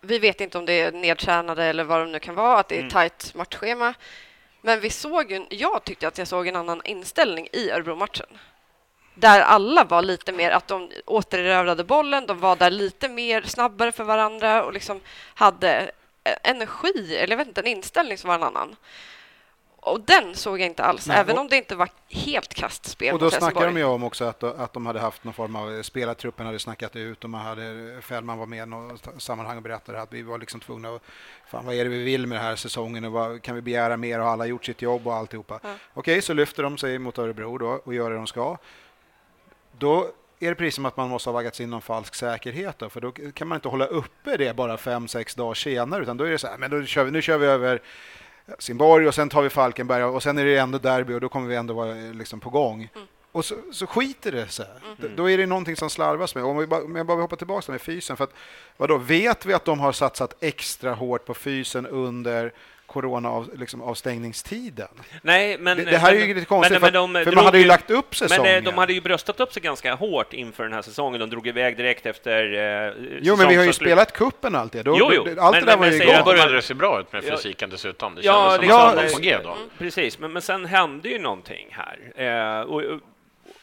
[0.00, 2.80] vi vet inte om det är nedtränade eller vad de nu kan vara, att det
[2.80, 3.94] är ett tajt matchschema.
[4.60, 8.26] Men vi såg ju, jag tyckte att jag såg en annan inställning i Örebro-matchen.
[9.14, 13.92] Där alla var lite mer att de återerövrade bollen, de var där lite mer snabbare
[13.92, 15.00] för varandra och liksom
[15.34, 15.90] hade
[16.24, 18.76] e-, energi, eller jag vet inte, en inställning som var en annan.
[19.82, 23.12] Och den såg jag inte alls, Nej, även och- om det inte var helt kastspel
[23.14, 25.56] Och då mot snackar de ju om också att, att de hade haft någon form
[25.56, 29.62] av spelartruppen hade snackat ut och man hade Fällman var med i något sammanhang och
[29.62, 31.02] berättade att vi var liksom tvungna att
[31.50, 33.96] fan vad är det vi vill med den här säsongen och vad kan vi begära
[33.96, 35.60] mer och alla har gjort sitt jobb och alltihopa.
[35.62, 35.74] Ja.
[35.94, 38.56] Okej, så lyfter de sig mot Örebro då och gör det de ska.
[39.78, 42.88] Då är det precis som att man måste ha vaggats in någon falsk säkerhet då,
[42.88, 46.24] för då kan man inte hålla uppe det bara fem, sex dagar senare utan då
[46.24, 47.82] är det så här, men då kör vi, nu kör vi över
[48.58, 51.48] Simborg och sen tar vi Falkenberg och sen är det ändå derby och då kommer
[51.48, 52.88] vi ändå vara eh, liksom på gång.
[53.32, 54.66] Och så, så skiter det sig.
[54.98, 56.44] D- Då är det någonting som slarvas med.
[56.44, 58.16] Om, vi bara, om jag bara vill hoppa tillbaka med fysen.
[58.16, 58.32] För att,
[58.76, 62.52] vadå, vet vi att de har satsat extra hårt på fysen under
[62.92, 64.88] corona-avstängningstiden?
[65.22, 65.76] Nej, men...
[65.76, 67.58] det, det här är ju men- lite konstigt, men- för, men de för man hade
[67.58, 68.42] ju lagt upp säsongen.
[68.42, 71.20] Men eh, de hade ju bröstat upp sig ganska hårt inför den här säsongen.
[71.20, 72.42] De drog iväg direkt efter
[72.88, 74.84] eh, Jo, men vi har ju spelat kuppen alltid.
[74.84, 75.40] Då, Jo, jo.
[75.40, 76.14] Allt Men- det där men var ju igång.
[76.18, 77.36] Då började det se bra ut med Ja.
[77.36, 78.14] fysiken dessutom.
[78.14, 79.56] Det Ja, kändes som liksom, att eh, var på G då.
[79.78, 81.98] Precis, men, men sen hände ju någonting här.
[82.58, 82.82] Eh, och,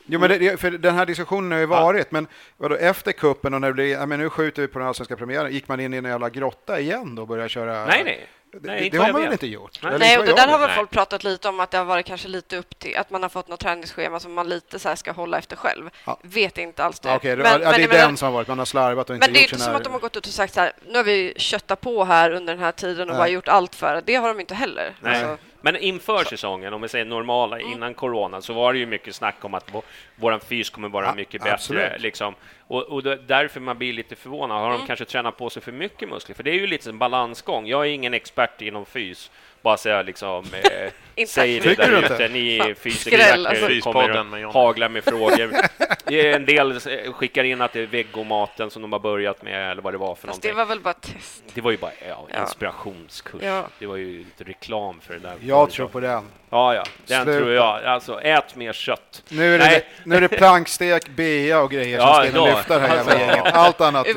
[0.10, 3.62] Jo, men det, för den här diskussionen har ju varit, men vadå, efter kuppen och
[3.62, 5.94] när det blir, ja, men nu skjuter vi på den allsvenska premiären, gick man in
[5.94, 7.86] i en jävla grotta igen då och började köra?
[7.86, 8.28] nej, nej.
[8.62, 9.80] Nej, det, har man väl inte gjort?
[9.84, 9.94] Nej.
[10.00, 12.28] Nej, och det där har väl folk pratat lite om att det har varit kanske
[12.28, 15.12] lite upp till att man har fått något träningsschema som man lite så här ska
[15.12, 15.90] hålla efter själv.
[16.06, 16.20] Ja.
[16.24, 17.16] Vet inte alls det.
[17.16, 19.10] Okej, Men- ja, men det är jag menar- den som har varit, man har slarvat
[19.10, 20.60] och inte Men det är inte som att de har gått ut och sagt så
[20.60, 23.18] här, nu har vi köttat på här under den här tiden och Nej.
[23.18, 24.02] bara gjort allt för det.
[24.06, 24.96] Det har de inte heller.
[25.02, 25.14] Nej.
[25.24, 29.15] Alltså, Men inför säsongen, om vi säger normala, innan corona, så var det ju mycket
[29.15, 29.72] snack om att
[30.15, 31.54] vår, fys kommer vara mycket bättre.
[31.54, 32.02] absolut.
[32.02, 32.36] Liksom.
[32.67, 34.62] Och, och därför man blir lite förvånad.
[34.62, 36.36] Har de kanske tränat på sig för mycket muskler?
[36.36, 37.67] För det är ju lite en balansgång.
[37.67, 39.32] Jag är ingen expert inom fys.
[39.62, 41.32] Bara säga liksom, eh, Inte.
[41.32, 42.13] säg det där inte?
[42.13, 42.28] ute.
[42.28, 43.46] Ni skräll,
[43.82, 44.24] kommer alltså.
[44.24, 44.54] Med Johnny.
[44.54, 45.52] hagla med frågor.
[46.06, 49.41] Det är en del eh, skickar in att det är vegomaten som de har börjat
[49.43, 50.52] med, eller vad det var för fast någonting.
[50.52, 51.43] det var väl bara test.
[51.54, 53.41] Det var ju bara ja, inspirationskurs.
[53.43, 53.67] Ja.
[53.80, 55.36] Det var ju lite reklam för det där.
[55.41, 56.24] Jag tror på den.
[56.50, 57.39] Ja, ja, den Sluta.
[57.39, 57.86] tror jag.
[57.86, 59.24] Alltså, ät mer kött.
[59.30, 59.86] Nu är det, Nej.
[60.04, 62.46] nu är det plankstek, bea och grejer Ja, som ska då.
[62.46, 63.28] lyfta det här jävla Alltså.
[63.36, 63.54] gänget.
[63.54, 64.08] Allt annat.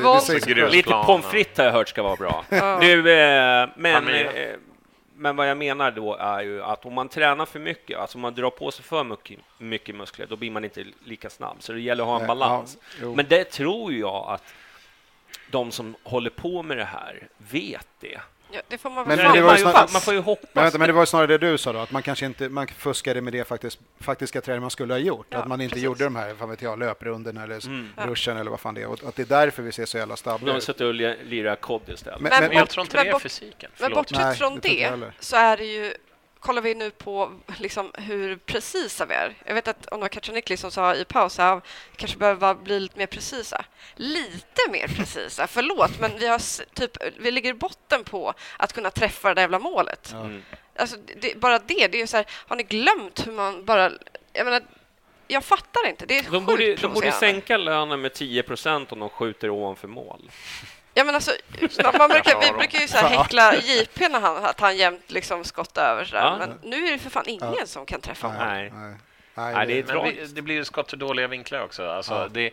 [0.71, 2.43] Lite pommes frites har jag hört ska vara bra.
[2.49, 2.77] Ja.
[2.79, 4.25] Nu, eh, men, eh,
[5.21, 8.21] men vad jag menar då är ju att om man tränar för mycket, alltså om
[8.21, 11.57] man drar på sig för mycket, mycket muskler, då blir man inte lika snabb.
[11.59, 12.77] Så det gäller att ha en Nej, balans.
[13.01, 14.53] ja, men det tror jag att
[15.51, 18.21] de som håller på med det här vet det.
[18.53, 20.49] Ja, det får man Men- väl men det var ju snarare- man får ju hoppas.
[20.53, 22.67] Men, vänta, men det var snarare det du sa då, att man kanske inte man
[22.67, 25.27] fuskade med det faktiskt, faktiska träning man skulle ha gjort.
[25.29, 25.85] Ja, att man inte precis.
[25.85, 27.89] gjorde de här fan vet jag, löprundorna eller Mm.
[27.97, 28.87] ruschen eller vad fan det är.
[28.87, 30.81] Och att det är därför vi ser så jävla De stabila har ut.
[30.81, 32.19] och li- lirat kod istället.
[32.21, 33.55] Men- Men, Men jag tror inte men det är bort- fysiken.
[33.59, 33.95] Men Förlåt.
[33.95, 35.93] bortsett Nej, från det det så är det ju
[36.41, 39.35] Kollar vi nu på liksom hur precisa vi är.
[39.45, 42.79] Jag vet att om det var Kacanikli som sa i paus att kanske behöver bli
[42.79, 43.65] lite mer precisa.
[43.95, 48.91] Lite mer precisa, förlåt, men vi, har, typ, vi ligger i botten på att kunna
[48.91, 50.11] träffa det där jävla målet.
[50.11, 50.41] Mm.
[50.75, 53.91] Alltså, det, bara det, det är ju så här, har ni glömt hur man bara...
[54.33, 54.61] Jag menar,
[55.31, 56.05] jag fattar inte.
[56.05, 59.87] Det är De borde, de borde sänka lönen med 10 procent om de skjuter ovanför
[59.87, 60.31] mål.
[60.93, 61.31] Ja, men alltså,
[61.97, 65.11] man brukar, vi Ja, brukar ju så här häckla JP när han, att han jämt
[65.11, 66.05] liksom skottar över.
[66.05, 66.21] Så där.
[66.21, 66.37] Ja.
[66.37, 68.37] Men nu är det för fan ingen som kan träffa mål.
[68.39, 68.71] Nej.
[68.75, 68.95] Nej.
[69.35, 70.35] Nej, Nej, det är det, Men vi, tragiskt.
[70.35, 71.87] det blir ju skott för dåliga vinklar också.
[71.89, 72.27] Alltså, Ja.
[72.31, 72.51] det,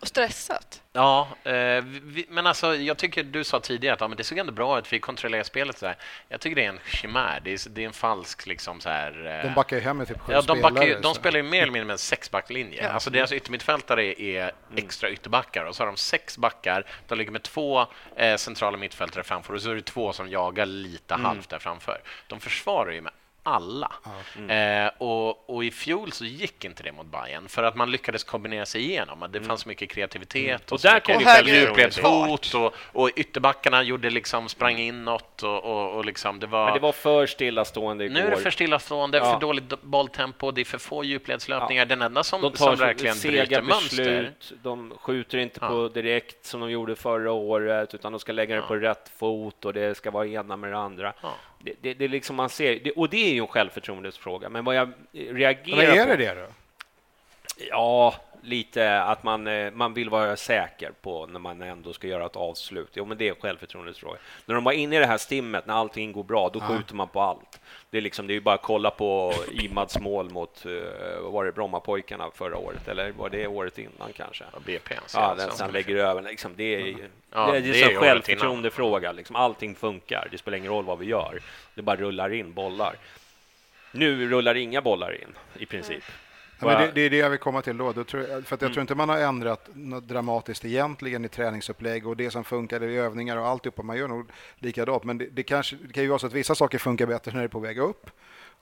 [0.00, 0.82] Och stressat.
[0.92, 1.52] ja, eh,
[1.84, 4.78] vi, men alltså, jag tycker du sa tidigare att ja, men det såg ändå bra
[4.78, 5.78] ut, vi kontrollerar spelet.
[5.78, 5.96] Så här.
[6.28, 8.46] Jag tycker det är en chimär, det är, det är en falsk...
[8.46, 10.88] Liksom, så här, eh, de backar ju hem med typ sju Ja, de, backar ju,
[10.88, 12.82] spelare, de spelar ju mer eller mindre med en sexbacklinje.
[12.82, 12.88] Ja.
[12.88, 16.84] Alltså deras yttermittfältare är extra ytterbackar och så har de sex backar.
[17.08, 20.66] De ligger med två eh, centrala mittfältare framför och så är det två som jagar
[20.66, 22.00] lite halvt där framför.
[22.26, 23.92] De försvarar ju med alla.
[24.48, 28.24] Eh, och, och i fjol så gick inte det mot Bayern för att man lyckades
[28.24, 29.26] kombinera sig igenom.
[29.30, 34.10] Det fanns mycket kreativitet och, Och så där kom Och djupledshot och, och ytterbackarna gjorde
[34.10, 38.14] liksom sprang inåt och, och, och liksom det var Men det var för stillastående igår.
[38.14, 39.32] nu är det för stillastående, Ja.
[39.32, 41.86] för dåligt bolltempo, det är för få djupledslöpningar.
[41.86, 44.32] Den enda som, de tar som verkligen bryter mönster...
[44.62, 45.68] De skjuter inte Ja.
[45.68, 48.66] på direkt som de gjorde förra året, utan de ska lägga det Ja.
[48.66, 51.12] på rätt fot och det ska vara ena med det andra.
[51.62, 54.48] Det, det, det liksom man ser, det, och det är ju en självförtroendesfråga.
[54.48, 56.16] Men vad jag reagerar Men är på...
[56.16, 56.46] det det då?
[57.70, 62.26] Ja, lite att man, eh, man vill vara säker på när man ändå ska göra
[62.26, 62.88] ett avslut.
[62.92, 64.18] Jo, men det är en självförtroendesfråga.
[64.46, 67.08] När de var inne i det här stimmet, när allting går bra, då skjuter man
[67.08, 67.60] på allt.
[67.90, 70.82] Det är, liksom, det är ju bara att kolla på Imads mål mot uh,
[71.20, 74.44] var det Brommapojkarna förra året, eller var det året innan kanske?
[74.52, 74.94] Ja, BP.
[74.94, 75.18] alltså.
[75.18, 76.22] Ja, den som lägger över.
[76.22, 76.96] Liksom, det är,
[77.32, 79.12] Ja, det är, det är en självförtroendefråga.
[79.12, 80.28] Liksom, allting funkar.
[80.30, 81.40] Det spelar ingen roll vad vi gör.
[81.74, 82.94] Det bara rullar in bollar.
[83.92, 86.04] Nu rullar inga bollar in, i princip.
[86.60, 87.92] Ja, det, det är det jag vill komma till då.
[87.92, 88.72] då tror jag, för att jag Mm.
[88.74, 92.96] tror inte man har ändrat något dramatiskt egentligen i träningsupplägg och det som funkade i
[92.96, 93.82] övningar och alltihopa.
[93.82, 95.04] Man gör nog likadant.
[95.04, 97.38] Men det, det, kanske, det kan ju vara så att vissa saker funkar bättre när
[97.38, 98.10] det är på väg upp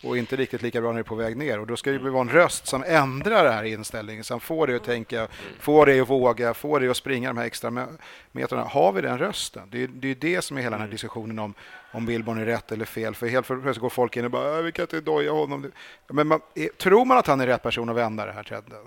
[0.04, 1.60] och inte riktigt lika bra när det är på väg ner.
[1.60, 4.66] Och då ska det ju vara en röst som ändrar den här inställningen, som får
[4.66, 5.28] dig att tänka,
[5.60, 7.98] får dig att våga, får dig att springa de här extra me-
[8.32, 8.64] metrarna.
[8.64, 9.68] Har vi den rösten?
[9.70, 11.54] Det är det, är det som är hela den här diskussionen om
[11.92, 13.14] om Billborn är rätt eller fel.
[13.14, 15.72] För helt plötsligt går folk in och bara, "Äh, vi kan inte doja honom.
[16.08, 16.40] Men man,
[16.78, 18.78] tror man att han är rätt person att vända det här trenden?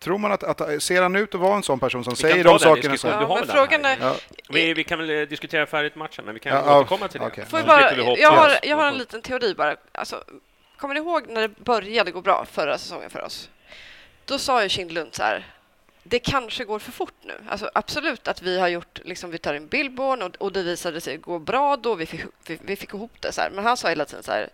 [0.00, 2.44] Tror man att, att ser han ut att vara en sån person som Vi säger
[2.44, 3.10] de sakerna som...
[3.10, 4.14] Du har men frågan är, Ja,
[4.48, 7.20] Vi, vi kan väl eh, diskutera färdigt matchen, men vi kan Ja, ja, återkomma till
[7.20, 7.26] det.
[7.26, 7.44] okej.
[7.46, 9.76] Får jag, bara, jag, har, jag har en liten teori bara.
[9.92, 10.24] Alltså,
[10.76, 13.50] kommer ni ihåg när det började gå bra förra säsongen för oss?
[14.24, 15.46] Då sa ju Kindlund så här,
[16.02, 17.34] det kanske går för fort nu.
[17.48, 21.00] Alltså, absolut att vi har gjort, liksom, vi tar in Billborn och, och det visade
[21.00, 23.32] sig gå bra då, vi fick, vi, vi fick ihop det.
[23.32, 23.50] Så här.
[23.50, 24.48] Men han sa hela tiden så här,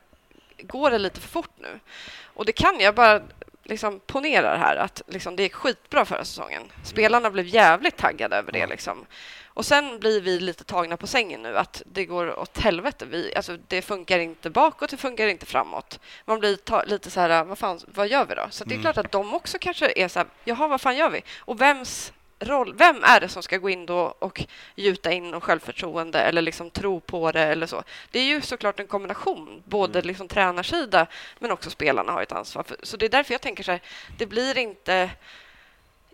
[0.62, 1.80] går det lite för fort nu?
[2.24, 3.22] Och det kan jag bara
[3.68, 6.62] liksom ponera här att liksom, det är skitbra förra säsongen.
[6.84, 8.66] Spelarna blev jävligt taggade över det.
[8.66, 9.06] Liksom.
[9.46, 13.06] Och sen blir vi lite tagna på sängen nu, att det går åt helvete.
[13.06, 16.00] Vi, alltså, det funkar inte bakåt, det funkar inte framåt.
[16.24, 18.46] Man blir ta- lite så här, vad, fan, vad gör vi då?
[18.50, 21.10] Så det är klart att de också kanske är så här, jaha, vad fan gör
[21.10, 21.22] vi?
[21.38, 24.44] Och vems roll, vem är det som ska gå in då och
[24.74, 27.82] gjuta in och självförtroende eller liksom tro på det eller så?
[28.10, 31.06] Det är ju såklart en kombination, både liksom tränarsida
[31.38, 32.62] men också spelarna har ett ansvar.
[32.62, 33.80] För, så det är därför jag tänker så här,
[34.18, 35.10] det blir inte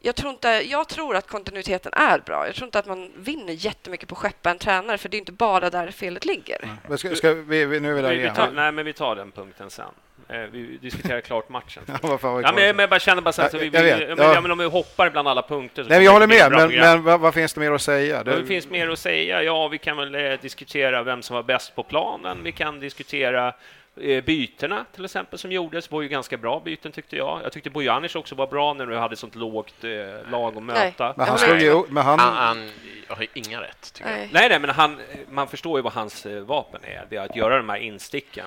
[0.05, 2.47] jag tror, inte, jag tror att kontinuiteten är bra.
[2.47, 5.19] Jag tror inte att man vinner jättemycket på att skeppa en tränare, för det är
[5.19, 6.77] inte bara där felet ligger.
[6.89, 8.35] Men ska, ska vi, nu är vi där Vi, vi igen.
[8.35, 9.87] tar, nej, men vi tar den punkten sen.
[10.29, 11.83] Eh, Vi diskuterar klart matchen.
[11.89, 13.57] Ja, vad fan var det Ja, men, men jag bara känner bara så här, så
[13.57, 14.41] Ja, vi, jag vi, men, Ja.
[14.41, 17.03] men om vi hoppar bland alla punkter så Nej, jag håller det med, men, men
[17.03, 18.25] vad, vad finns det mer att säga?
[18.25, 19.43] Det finns mer att säga.
[19.43, 22.39] Ja, vi kan väl eh, diskutera vem som var bäst på planen.
[22.45, 23.55] Vi kan diskutera
[23.97, 25.91] eh, bytena till exempel som gjordes.
[25.91, 27.41] Var ju ganska bra byten tyckte jag.
[27.45, 31.15] Jag tyckte Bojanic också var bra när du hade sånt lågt eh, lag att möta.
[31.17, 31.83] Men han slog ju...
[31.89, 32.71] Men han, Han, han
[33.09, 34.19] har inga rätt, tycker jag.
[34.19, 34.31] Nej.
[34.33, 35.01] Nej, nej, men han,
[35.31, 37.07] man förstår ju vad hans eh, vapen är.
[37.11, 38.47] Det är att göra de här insticken.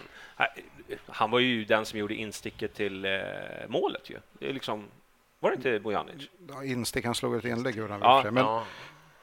[1.07, 3.11] Han var ju den som gjorde insticket till eh,
[3.67, 4.17] målet ju.
[4.39, 4.85] Det är liksom,
[5.39, 6.29] var det inte Bojanic?
[6.49, 8.23] Ja, instick, han slog ett inlägg gjorde han Ja.
[8.31, 8.65] Men, Ja.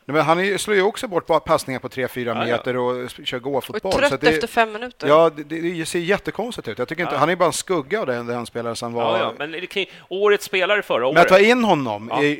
[0.05, 2.45] Nej, men han är, slår ju också bort passningar på 3-4 Ja, ja.
[2.57, 3.93] meter och kör Och gåfotboll.
[3.93, 5.09] trött så att det, efter fem minuter.
[5.09, 6.79] Ja, det, det ser jättekonstigt ut.
[6.79, 7.19] Jag tycker inte, Ja.
[7.19, 9.19] Han är bara en skugga av den, den spelare som var...
[9.19, 9.67] Ja, ja, men
[10.09, 11.47] årets spelare förra Men att ta året.
[11.47, 12.23] in honom Ja.
[12.23, 12.33] är,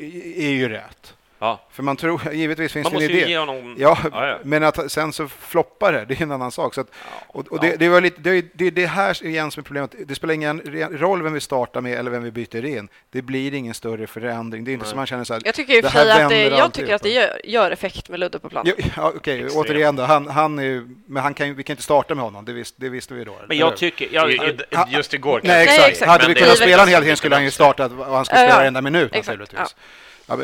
[0.43, 1.13] är ju rätt.
[1.39, 3.29] Ja, För man tror, givetvis finns man det en måste ju idé.
[3.31, 3.75] ge honom...
[3.79, 4.37] Ja, Ja, ja.
[4.43, 6.73] men att sen så floppar det, det är en annan sak.
[6.73, 6.87] Så att,
[7.27, 7.61] och, och Ja.
[7.61, 9.95] det, det, var lite, det, det det här igen som är problemet.
[10.07, 12.87] Det spelar ingen roll vem vi startar med eller vem vi byter in.
[13.11, 14.63] Det blir ingen större förändring.
[14.63, 16.73] Det är inte som man känner så här, Jag tycker det här att det, jag
[16.73, 18.63] tycker att det gör, gör effekt med Ludde på plan.
[18.67, 20.03] Jo, ja, Okej, återigen då.
[20.03, 22.75] Han, han är men han kan, ju- vi kan inte starta med honom, det, visst,
[22.77, 23.35] det visste vi då.
[23.47, 24.07] Men jag tycker...
[24.11, 24.31] Jag,
[24.89, 25.73] Just igår Nej, kanske.
[25.75, 25.89] exakt.
[25.91, 26.11] exakt.
[26.11, 28.55] Hade vi kunnat spela en hel del skulle han ju startat och han skulle spela
[28.57, 29.75] varenda minut Exakt, naturligtvis.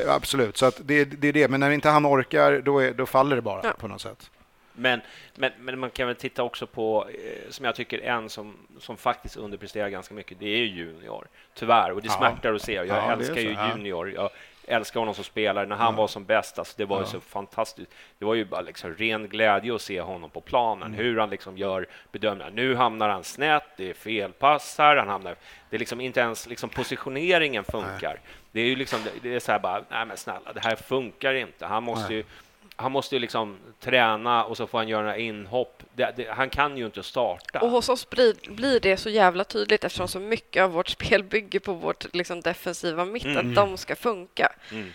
[0.08, 1.48] Absolut, så att det, det är det.
[1.48, 3.74] Men när inte han orkar, då, är, då faller det bara Ja.
[3.80, 4.32] på något sätt.
[4.74, 5.02] Men,
[5.36, 8.98] men, men man kan väl titta också på, eh, som jag tycker en som, som
[8.98, 11.28] faktiskt underpresterar ganska mycket, det är ju Junior.
[11.54, 12.14] Tyvärr, och det Ja.
[12.18, 12.74] smärtar att se.
[12.74, 13.56] Jag Ja, älskar ju.
[13.76, 14.12] Junior.
[14.12, 14.30] Jag
[14.70, 15.66] älskar honom som spelare.
[15.66, 15.98] När han Ja.
[15.98, 17.92] var som bäst, alltså, det var ju så fantastiskt.
[18.20, 21.00] Det var ju bara liksom ren glädje att se honom på planen, Mm.
[21.00, 22.52] hur han liksom gör bedömningar.
[22.52, 25.36] Nu hamnar han snett, det är felpass här, han hamnar...
[25.70, 28.20] Det är liksom inte ens liksom positioneringen funkar.
[28.52, 31.34] Det är ju liksom, det är så här bara, nej men snälla, det här funkar
[31.34, 31.66] inte.
[31.66, 32.24] Han måste ju
[32.82, 35.84] han måste ju liksom träna och så får han göra några inhopp.
[35.94, 37.60] Det, det, han kan ju inte starta.
[37.60, 41.24] Och hos oss blir, blir det så jävla tydligt eftersom så mycket av vårt spel
[41.24, 43.38] bygger på vårt liksom, defensiva mitt, Mm.
[43.50, 44.52] att de ska funka.
[44.72, 44.90] Mm.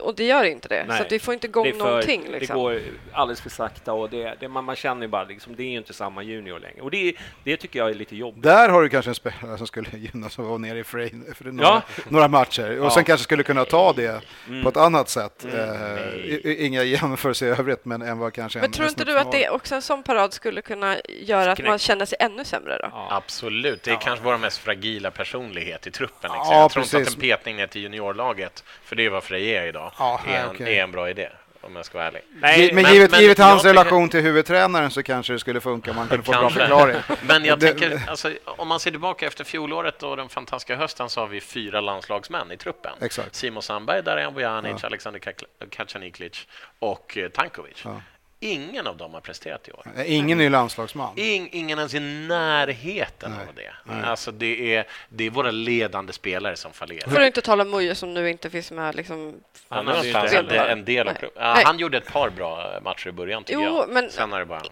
[0.00, 0.84] Och det gör inte det.
[0.88, 0.96] Nej.
[0.98, 2.22] Så att vi får inte igång det, för, någonting.
[2.26, 2.56] det Liksom.
[2.58, 2.80] går
[3.12, 5.76] alldeles för sakta och det, det, man, man känner ju bara liksom, det är ju
[5.76, 6.80] inte samma junior längre.
[6.80, 8.42] Och det, det tycker jag är lite jobbigt.
[8.42, 11.34] Där har du kanske en spelare som skulle gynnas av att vara nere i frame
[11.34, 11.82] för några, Ja.
[12.08, 12.90] några matcher och Ja.
[12.90, 14.62] sen kanske skulle kunna ta det Mm.
[14.62, 15.44] på ett annat sätt.
[15.44, 19.04] Mm, Eh, i- inga jämförelser i övrigt, men än vad kanske Men en, tror inte
[19.04, 21.68] du att det också en sån parad skulle kunna göra att Knäck.
[21.68, 22.88] man känner sig ännu sämre då?
[22.92, 23.08] Ja.
[23.10, 23.82] Absolut.
[23.82, 26.30] Det är kanske vår mest fragila personlighet i truppen.
[26.32, 26.48] Liksom.
[26.54, 27.08] Ja, jag tror inte precis.
[27.08, 30.40] att en petning ner till juniorlaget, för det är vad Frej är idag, Ja, är,
[30.44, 30.78] en, okej.
[30.78, 31.28] är en bra idé.
[31.60, 32.22] om jag ska vara ärlig.
[32.40, 35.90] Nej, men, men- givet, men givet hans relation till huvudtränaren så kanske det skulle funka
[35.90, 36.96] om man kunde få en bra förklaring.
[37.26, 41.20] Men jag tänker, alltså, om man ser tillbaka efter fjolåret och den fantastiska hösten så
[41.20, 42.92] har vi fyra landslagsmän i truppen.
[43.00, 43.34] Exakt.
[43.34, 46.46] Simon Sandberg, Darijan Bojanic, Alexander Kak- Kacaniklic
[46.78, 47.82] och eh, Tankovic.
[47.84, 48.00] Ja.
[48.44, 49.86] Ingen av dem har presterat i år.
[50.06, 51.18] Ingen ny landslagsman.
[51.18, 53.46] In, ingen ens i närheten Nej.
[53.48, 54.04] av det.
[54.08, 57.10] Alltså det, är, det är våra ledande spelare som fallerar.
[57.10, 58.94] För att inte tala om Mujo som nu inte finns med.
[58.94, 59.34] Liksom,
[59.68, 61.14] Han är någonstans inte en, del av...
[61.20, 61.30] Nej.
[61.36, 61.62] Nej.
[61.64, 63.88] han gjorde ett par bra matcher i början, tycker Jo, jag.
[63.88, 64.62] men- Sen är det bara...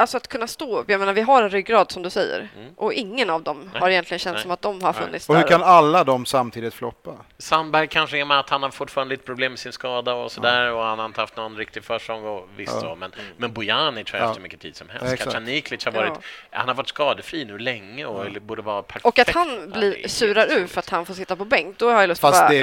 [0.00, 0.90] alltså att kunna stå upp.
[0.90, 2.48] Jag menar, vi har en ryggrad som du säger.
[2.76, 3.80] Och ingen av dem Nej.
[3.80, 4.42] har egentligen känts Nej.
[4.42, 5.48] som att de har funnits Och hur där.
[5.48, 7.10] kan alla de samtidigt floppa?
[7.38, 10.72] Sandberg kanske är med att han har fortfarande lite problem med sin skada och sådär
[10.72, 12.80] och han har inte haft någon riktig försäsong och visst Ja.
[12.80, 14.26] så, men, men Bojanic har ju Ja.
[14.26, 15.06] haft hur mycket tid som helst.
[15.18, 15.24] Ja.
[15.24, 16.00] Kacaniklic har Ja.
[16.00, 16.12] varit,
[16.50, 19.04] han har varit skadefri nu länge och borde vara perfekt.
[19.06, 21.78] Och att Ja, han det blir, surar ur för att han får sitta på bänk,
[21.78, 22.48] då har jag lust att Fast bara...
[22.48, 22.62] det,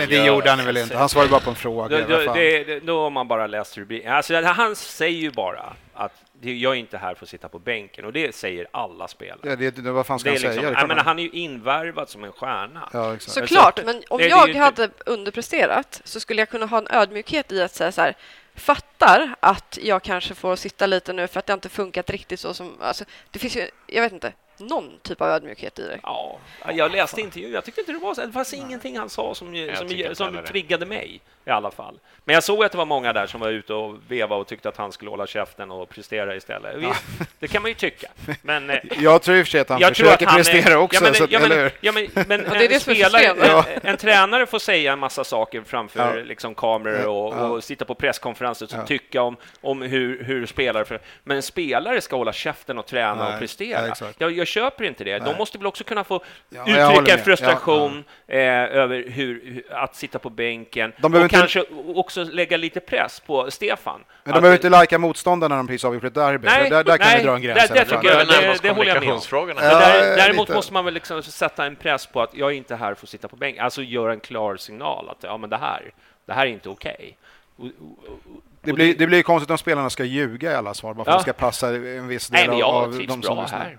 [0.00, 0.64] men det gör gjorde han det.
[0.64, 0.96] väl inte?
[0.96, 2.06] Han svarade bara på en fråga.
[2.06, 4.12] då, det, det, då har man bara läst rubriken.
[4.12, 7.58] Alltså, han säger ju bara att det- jag är inte här för att sitta på
[7.58, 9.38] bänken och det säger alla spelare.
[9.42, 10.50] Ja, det, det, vad fan ska Det är han säga?
[10.50, 12.88] liksom, Det jag kan menar, man- han är ju invärvad som en stjärna.
[12.92, 13.32] Ja, exakt.
[13.48, 17.52] Såklart, Så- men om det- jag hade underpresterat så skulle jag kunna ha en ödmjukhet
[17.52, 18.14] i att säga så här,
[18.54, 22.54] fattar att jag kanske får sitta lite nu för att det inte funkat riktigt så
[22.54, 22.72] som...
[22.80, 25.98] Alltså, det finns ju, jag vet inte, någon typ av ödmjukhet i det.
[26.02, 26.38] Ja,
[26.74, 27.52] jag läste intervjun.
[27.52, 28.26] Jag tyckte inte det var så.
[28.26, 30.42] Det fanns ingenting han sa som, som, som det.
[30.42, 31.98] triggade mig i alla fall.
[32.24, 34.68] Men jag såg att det var många där som var ute och veva och tyckte
[34.68, 36.76] att han skulle hålla käften och prestera istället.
[36.76, 37.04] Visst,
[37.38, 38.06] det kan man ju tycka.
[38.42, 40.40] Men eh, Jag tror i och för sig att han jag tror att försöker han
[40.40, 40.96] är- prestera också.
[40.96, 43.96] Ja, men, så ja, men, ja, men, men det är en, det spelare, en, en
[43.96, 46.22] tränare får säga en massa saker framför Ja.
[46.24, 47.48] liksom, kameror och, Ja.
[47.48, 48.86] och sitta på presskonferenser och Ja.
[48.86, 50.84] tycka om, om hur, hur spelare...
[50.84, 53.86] För, men en spelare ska hålla käften och träna Nej, och prestera.
[53.88, 55.18] ja, jag, jag köper inte det.
[55.18, 55.34] De Nej.
[55.38, 60.30] måste väl också kunna få Ja, uttrycka frustration Eh, över hur, hur, att sitta på
[60.30, 64.00] bänken De och inte- kanske också lägga lite press på Stefan.
[64.24, 66.46] Men de Att- behöver inte lajka motståndarna när de precis avgjort ett derby.
[66.46, 68.70] Nej, där, där kan nej, vi dra en gräns där- där tycker jag- det- det
[68.70, 69.46] håller jag med om.
[69.46, 70.56] Men Ja, där, däremot lite.
[70.56, 73.10] måste man väl liksom sätta en press på att jag är inte här för att
[73.10, 73.64] sitta på bänken.
[73.64, 75.82] Alltså göra en klar signal att ja, men det här,
[76.26, 77.16] det här är inte okej.
[77.56, 80.94] Och- och- och- Det blir, det blir konstigt om spelarna ska ljuga i alla svar,
[80.94, 81.16] bara för Ja.
[81.16, 83.58] att det ska passa en viss del Nej, men jag av trivs de som lyssnar.
[83.58, 83.78] här.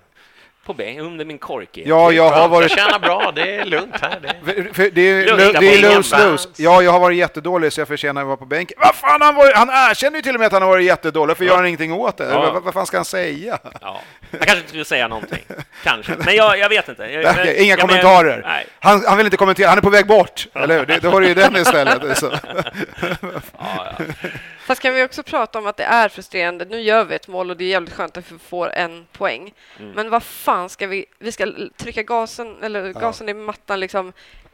[0.66, 1.70] På bänken, under min kork.
[1.74, 2.70] Ja, jag har varit...
[2.72, 4.20] Jag tjänar bra, det är lugnt här.
[4.22, 4.74] Det är...
[4.74, 6.12] För, det är, Lugnt, det är var lose-lose.
[6.18, 6.48] balans.
[6.58, 8.78] Ja, jag har varit jättedålig så jag förtjänar att vara på bänken.
[8.82, 11.38] Vad fan, han, var, han erkänner ju till och med att han har varit jättedålig,
[11.38, 12.26] för gör han ingenting åt det?
[12.30, 12.52] Ja.
[12.54, 13.58] Vad, vad fan ska han säga?
[13.82, 14.00] Ja.
[14.32, 15.44] Jag kanske inte skulle säga någonting.
[15.84, 16.12] Kanske.
[16.26, 17.04] Men jag, jag vet inte.
[17.04, 18.42] Jag, Okej, Inga jag men- kommentarer.
[18.46, 18.66] Nej.
[18.80, 20.86] Han, han vill inte kommentera, han är på väg bort, eller hur?
[20.86, 22.18] Det, då har du ju den istället.
[22.18, 22.32] Så.
[23.58, 24.06] Ja, ja.
[24.66, 26.66] Fast kan vi också prata om att det är frustrerande.
[26.66, 29.54] Nu gör vi ett mål och det är jävligt skönt att vi får en poäng.
[29.80, 29.92] Mm.
[29.92, 31.06] Men vad fan ska vi...
[31.20, 31.48] Vi ska
[31.78, 34.14] trycka gasen, eller gasen i mattan liksom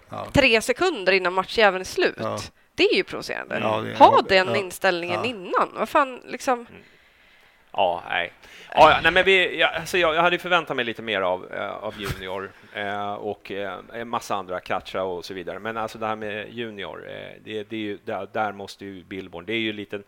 [0.09, 0.27] Ja.
[0.33, 2.15] tre sekunder innan matchjäveln är slut.
[2.19, 2.37] Ja.
[2.75, 3.59] Det är ju provocerande.
[3.61, 4.55] Ja, det är- ha den ja.
[4.57, 5.29] inställningen Ja.
[5.29, 5.69] innan.
[5.73, 6.67] Vad fan, liksom...
[7.71, 8.33] Ja, nej.
[8.73, 11.51] Ja, ja, nej men vi, ja, alltså jag, jag hade förväntat mig lite mer av,
[11.53, 15.59] eh, av Junior eh, och eh, en massa andra, Katja och så vidare.
[15.59, 19.03] Men alltså det här med Junior, eh, det, det är ju, där, där måste ju
[19.03, 20.03] Billborn, det är ju en liten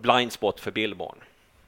[0.00, 1.18] blind spot för Billborn.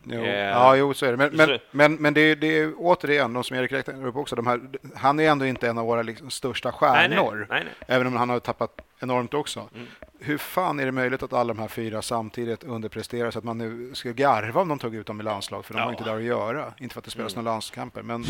[0.07, 0.21] Jo.
[0.25, 1.17] Eh, Ja, jo, så är det.
[1.17, 4.37] Men, men, men, men det, är, det är återigen, de som Erik räknar upp också,
[4.37, 4.61] de här,
[4.95, 7.47] han är ändå inte en av våra liksom, största Nej, nej, stjärnor.
[7.51, 7.75] nej, nej.
[7.97, 9.69] Även om han har tappat enormt också.
[9.75, 9.87] Mm.
[10.19, 13.59] Hur fan är det möjligt att alla de här fyra samtidigt underpresterar så att man
[13.59, 15.65] nu ska garva om de tog ut dem i landslag?
[15.65, 15.93] För de har Ja.
[15.93, 16.73] inte där att göra.
[16.79, 17.45] Inte för att det spelas Mm.
[17.45, 18.03] några landskamper.
[18.03, 18.25] Men,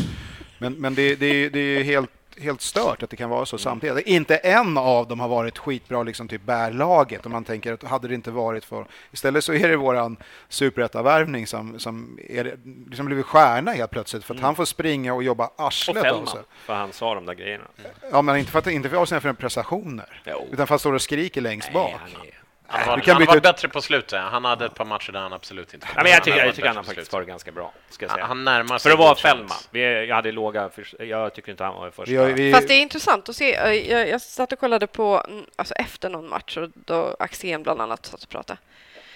[0.59, 2.09] men, men det, det, är- det är helt,
[2.41, 4.07] helt stört att det kan vara så samtidigt.
[4.07, 7.25] Inte en av dem har varit skitbra, liksom typ bärlaget.
[7.25, 8.85] Om man tänker att hade det inte varit för...
[9.11, 10.17] Istället så är det våran
[10.49, 12.57] superetavärvning som, som är,
[12.89, 14.23] liksom blivit stjärna helt plötsligt.
[14.23, 16.41] För att han får springa och jobba Och arslet av sig.
[16.65, 17.65] för han sa de där grejerna.
[18.11, 20.21] Ja, men inte för att inte för av sina för prestationer.
[20.25, 20.47] Jo.
[20.51, 21.91] Utan för att stå och skriker längst bak.
[21.91, 24.21] Nej, han är- Han var, Du kan han byta var ut- bättre på slutet.
[24.21, 26.55] Han hade ett par matcher där han absolut inte Ja, men jag tycker, var jag
[26.55, 27.13] tycker han har på faktiskt slutet.
[27.13, 27.73] varit ganska bra.
[27.89, 28.25] Ska jag säga.
[28.25, 29.15] Han närmar För sig att vara.
[29.15, 29.57] Fällman.
[29.71, 30.69] Vi, jag hade låga...
[30.69, 32.25] För, jag tycker inte han var första.
[32.25, 33.55] Vi vi, Fast det är intressant att se.
[33.55, 37.63] Eh, Jag, jag satt och kollade på, mm, alltså efter någon match, och då Axén
[37.63, 38.59] bland annat satt och pratade.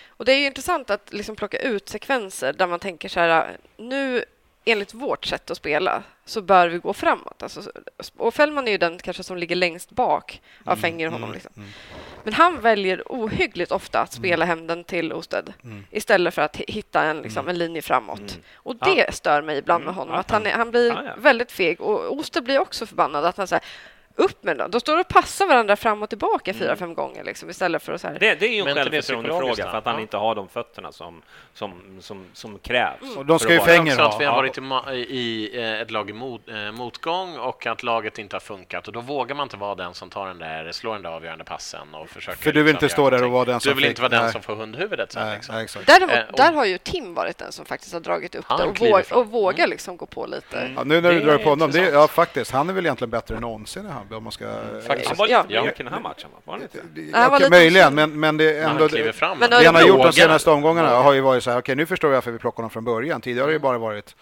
[0.08, 3.58] Och det är ju intressant att liksom plocka ut sekvenser där man tänker så här,
[3.78, 4.24] nu
[4.66, 7.44] enligt vårt sätt att spela så bör vi gå framåt.
[7.44, 7.62] Alltså,
[8.18, 11.34] och Fällman är ju den kanske som ligger längst bak av Fänger honom.
[11.34, 11.52] Liksom.
[12.24, 15.54] Men han väljer ohyggligt ofta att spela hem den till Osted
[15.92, 18.40] istället för att hi- hitta en, liksom, en linje framåt.
[18.56, 20.14] Och det stör mig ibland med honom.
[20.14, 21.12] Ja, Att han, är, han blir Ja, ja.
[21.18, 21.82] väldigt feg.
[21.82, 23.26] Och Osted blir också förbannad.
[23.26, 23.64] Att han säger
[24.16, 24.72] upp med dem.
[24.72, 26.60] De står och passar varandra fram och tillbaka Mm.
[26.64, 28.18] fyra, fem gånger liksom, istället för att så här...
[28.20, 30.02] Det, det är ju en självförtroendefråga för att han ja.
[30.02, 31.22] inte har de fötterna som,
[31.54, 33.02] som, som, som krävs.
[33.02, 33.18] Mm.
[33.18, 34.42] Och de ska ju Fenger också att vi har ha.
[34.42, 34.58] varit
[34.98, 38.88] i, i eh, ett lag i mot, eh, motgång och att laget inte har funkat
[38.88, 41.44] och då vågar man inte vara den som tar den där, slår den där avgörande
[41.44, 42.38] passen och försöker...
[42.42, 44.02] För du vill liksom inte stå där och vara den som Du vill fick- inte
[44.02, 44.32] vara den nej.
[44.32, 45.56] som får hundhuvudet sen Nej, liksom.
[45.56, 45.88] nej, exakt.
[45.88, 48.60] Däremot, Eh, och- där har ju Tim varit den som faktiskt har dragit upp Han
[48.60, 50.72] det och, våg, och vågar liksom gå på lite.
[50.76, 52.86] Ja, nu när du drar är på honom, det, är- ja faktiskt, han är väl
[52.86, 54.46] egentligen bättre än någonsin i Hammarby om man ska...
[54.88, 55.10] faktiskt.
[55.10, 55.66] Han var lite Ja.
[55.66, 55.72] ja.
[55.72, 56.40] i den här matchen, va?
[56.46, 56.78] var han inte?
[56.94, 58.80] Det- okej, lite möjligen, men, men det är ändå...
[58.80, 59.40] han kliver fram.
[59.40, 61.86] Men Det han har gjort de senaste omgångarna har ju varit så här, okej nu
[61.86, 63.22] förstår jag varför vi plockade honom från början.
[63.22, 64.16] Tidigare har det ju bara varit,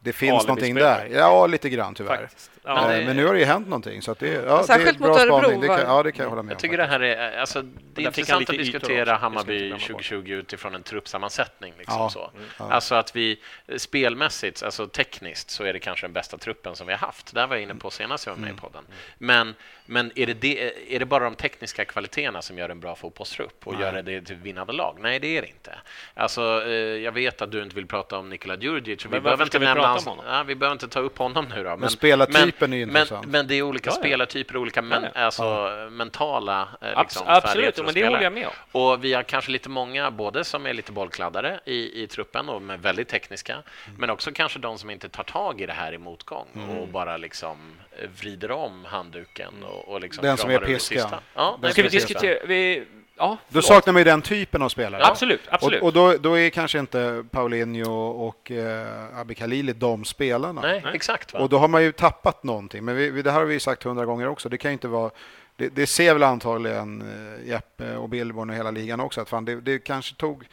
[0.00, 1.08] det finns någonting där.
[1.12, 2.16] Ja, lite grann tyvärr.
[2.16, 2.50] Faktiskt.
[2.74, 2.88] Men Ja.
[2.88, 4.62] det- Eh, Men nu har det ju hänt någonting, så att det, ja, det är
[4.62, 5.60] Särskilt bra mot Örebro spaning.
[5.60, 6.60] Det kan, ja, det kan jag hålla med Jag om.
[6.60, 9.86] tycker det här är, alltså, det är intressant att diskutera det Hammarby inte glömma bort.
[9.86, 11.74] 2020 utifrån en truppsammansättning.
[11.78, 12.30] Liksom Ja, så.
[12.58, 12.72] ja.
[12.72, 16.86] Alltså att vi eh, spelmässigt, alltså tekniskt, så är det kanske den bästa truppen som
[16.86, 17.34] vi har haft.
[17.34, 18.84] Det här var jag inne på senast jag var med i podden.
[19.18, 19.54] Men,
[19.86, 23.66] men är, det det, är det bara de tekniska kvaliteterna som gör en bra fotbollstrupp
[23.66, 24.96] och gör det till vinnande lag?
[25.00, 25.74] Nej, det är det inte.
[26.14, 29.04] Alltså, eh, jag vet att du inte vill prata om Nikola Djurdjic.
[29.04, 31.64] Men Vi behöver inte vi nämna hans, ja, vi behöver inte ta upp honom nu
[31.64, 31.76] då.
[31.76, 33.22] Men, spelartypen är ju men, intressant.
[33.24, 34.00] men, men det är olika Ja, ja.
[34.02, 38.46] spelartyper, olika men, Ja, alltså, mentala eh, Abs- liksom, absolut, men det håller jag med
[38.46, 38.80] om.
[38.82, 42.62] Och vi har kanske lite många, både som är lite bollkladdare i, i truppen och
[42.62, 44.00] med väldigt tekniska, Mm.
[44.00, 46.46] men också kanske de som inte tar tag i det här i motgång
[46.80, 47.58] och bara liksom
[48.02, 50.80] eh, vrider om handduken och, och liksom Den som är piskan.
[50.80, 51.20] sista.
[51.34, 52.46] Ja, Ska vi diskutera?
[52.46, 52.84] Vi,
[53.20, 55.04] ja, Då saknar man ju den typen av spelare.
[55.06, 55.80] Absolut, absolut.
[55.82, 57.92] Och, och då, då är kanske inte Paulinho
[58.28, 60.60] och eh, Abbe Khalili de spelarna.
[60.60, 61.32] Nej, exakt.
[61.34, 61.40] Va?
[61.40, 62.84] Och då har man ju tappat någonting.
[62.84, 64.48] Men vi, vi- det här har vi sagt hundra gånger också.
[64.48, 65.10] Det kan ju inte vara...
[65.56, 69.44] Det, det ser väl antagligen eh, Jeppe och Billborn och hela ligan också att fan,
[69.44, 70.44] det, det kanske tog...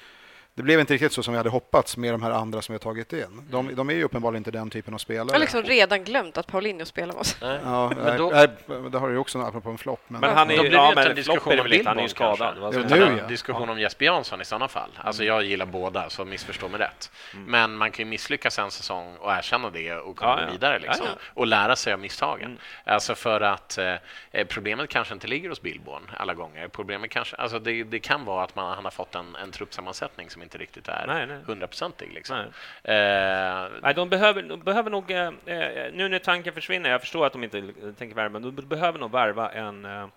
[0.57, 2.75] Det blev inte riktigt så som vi hade hoppats med de här andra som vi
[2.75, 3.47] har tagit in.
[3.49, 5.31] De, de är ju uppenbarligen inte den typen av Jag spelare.
[5.33, 7.37] har liksom redan glömt att Paulinho spelar med oss.
[7.41, 7.59] Nej.
[7.63, 8.47] Ja, Men då- nej,
[8.91, 10.01] det har du ju också apropå en flopp.
[10.07, 11.97] Men, Men han är ju, ja, inte en men diskussion är om väl inte, han
[11.99, 12.75] är ju skadad.
[12.75, 13.27] Utan nu, ja.
[13.27, 14.89] diskussion om Jesper Jansson i sådana fall.
[15.03, 17.11] Alltså jag gillar båda, så missförstå mig rätt.
[17.35, 21.05] Men man kan ju misslyckas en säsong och erkänna det och kunna Ja, vidare liksom.
[21.05, 21.21] Ja, ja.
[21.33, 22.45] och lära sig av misstagen.
[22.45, 22.57] Mm.
[22.85, 26.67] Alltså för att eh, problemet kanske inte ligger hos Billborn alla gånger.
[26.67, 30.29] Problemet kanske, alltså det, det kan vara att man, han har fått en, en truppsammansättning
[30.29, 31.37] som inte riktigt är Nej, nej.
[31.45, 32.13] hundraprocentig.
[32.13, 32.37] Liksom.
[32.83, 32.95] Nej.
[32.97, 37.25] Eh, Nej, de behöver, de behöver nog, eh, eh, nu när tanken försvinner, jag förstår
[37.25, 37.61] att de inte
[37.97, 40.07] tänker värva, men de behöver nog värva en, eh,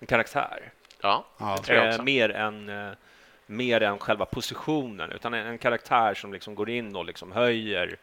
[0.00, 0.58] en karaktär.
[1.02, 1.56] ja, Ja.
[1.56, 2.02] det tror jag Eh, också.
[2.02, 2.90] mer, än, eh,
[3.46, 7.96] mer än själva positionen, utan en, en karaktär som liksom går in och liksom höjer.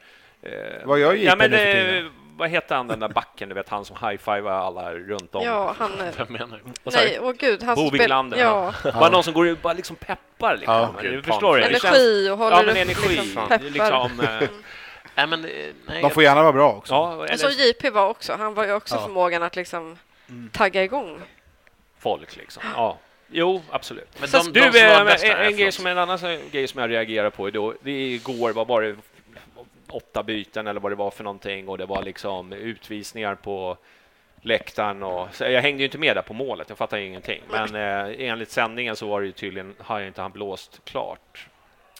[0.43, 0.51] Eh,
[0.85, 2.03] Vad gör JP ja, men, eh?
[2.37, 5.45] Vad heter han, den där backen, du vet, han som high-fivar alla runt om?
[5.45, 5.91] Ja, han...
[6.17, 6.71] Vem menar du?
[6.83, 7.05] Vad sa du?
[7.05, 7.63] Nej, åh gud.
[7.63, 10.57] Han som Bo spel- Wiglander, Ja, Bara någon som går ut och bara liksom peppar.
[10.57, 10.73] Liksom.
[10.75, 11.61] Ja, du gud, förstår det?
[11.67, 13.15] det känns- energi och håller Ja, men energi.
[13.15, 14.09] liksom, det är peppar.
[14.09, 14.49] liksom, eh,
[15.15, 16.93] Nej, men, nej, De får gärna vara bra också.
[16.93, 18.33] ja, Och så eller JP var också.
[18.33, 19.01] Han var ju också Ja.
[19.01, 19.97] förmågan att liksom
[20.51, 21.19] tagga igång.
[21.99, 22.63] folk liksom.
[22.75, 22.97] Ja.
[23.31, 24.19] Jo, absolut.
[24.19, 26.19] Men Så- de, Du, de eh, en, här, en, grej som, en annan
[26.51, 28.95] grej som jag reagerar på då, det är igår var bara
[29.95, 33.77] åtta byten eller vad det var för någonting och det var liksom utvisningar på
[34.41, 37.41] läktaren och så jag hängde ju inte med där på målet, jag fattar ingenting.
[37.51, 41.47] Men eh, enligt sändningen så var det ju tydligen, har inte han blåst klart.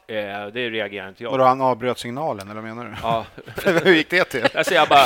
[0.07, 1.39] Eh, det reagerar inte jag.
[1.39, 2.91] då han avbröt signalen, eller menar du?
[3.03, 3.25] Ja,
[3.83, 4.47] Hur gick det till?
[4.53, 5.05] alltså jag bara,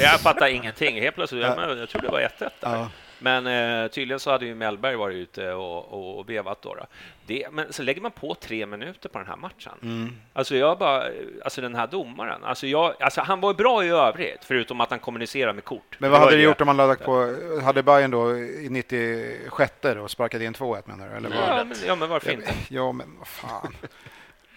[0.00, 1.00] jag fattar ingenting.
[1.00, 2.50] Helt plötsligt, jag, jag tror det var 1-1 där.
[2.60, 2.88] Ja.
[3.22, 6.62] Men eh, tydligen så hade ju Mellberg varit ute och, och, och vevat.
[6.62, 6.86] Då, då.
[7.26, 9.72] Det, men så lägger man på tre minuter på den här matchen.
[9.82, 10.12] Mm.
[10.32, 11.04] Alltså jag bara,
[11.44, 14.90] alltså den här domaren, alltså jag, alltså han var ju bra i övrigt, förutom att
[14.90, 15.96] han kommunicerar med kort.
[15.98, 17.36] Men vad hade du gjort om man hade lagt på...
[17.64, 21.16] Hade Bayern då i 96 då sparkat in 2-1 menar du?
[21.16, 21.30] Eller?
[21.30, 22.54] Ja, men, ja, men varför inte?
[22.68, 23.74] Ja, men vad fan.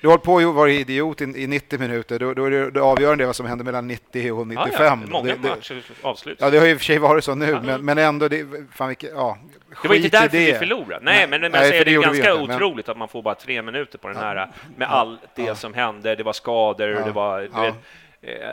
[0.05, 2.19] Du har hållit på och varit idiot i, i 90 minuter.
[2.19, 4.71] Då, då är det, det avgörande vad som händer mellan 90 och 95.
[4.79, 6.41] Ja, ja, många det, matcher avslutas.
[6.41, 7.61] ja, det har ju i och för sig varit så nu, Ja.
[7.61, 9.37] men, men ändå, det, fan vilket, ja,
[9.81, 10.59] Det var inte därför vi det.
[10.59, 11.05] förlorade.
[11.05, 13.21] Nej, men, men nej, säger, det är vi ganska inte, men- otroligt att man får
[13.21, 16.15] bara tre minuter på den här med allt det som hände.
[16.15, 17.75] Det var skador, det var vet,
[18.21, 18.49] eh,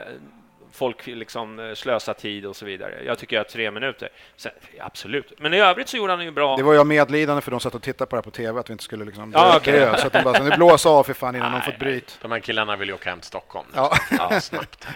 [0.72, 3.04] folk liksom eh, slösa tid och så vidare.
[3.06, 5.32] Jag tycker att tre minuter, sen, absolut.
[5.38, 6.56] Men i övrigt så gjorde han ju bra.
[6.56, 8.68] Det var jag medlidande för de satt och tittade på det här på tv, att
[8.70, 9.72] vi inte skulle liksom Ja, okej.
[9.80, 9.96] dö.
[9.96, 12.18] Så att de bara, så nu blåsa av för fan innan de fått bryt.
[12.22, 13.66] De här killarna vill ju åka hem till Stockholm.
[13.74, 13.96] Ja.
[14.18, 14.40] Ja.
[14.40, 14.88] Snabbt.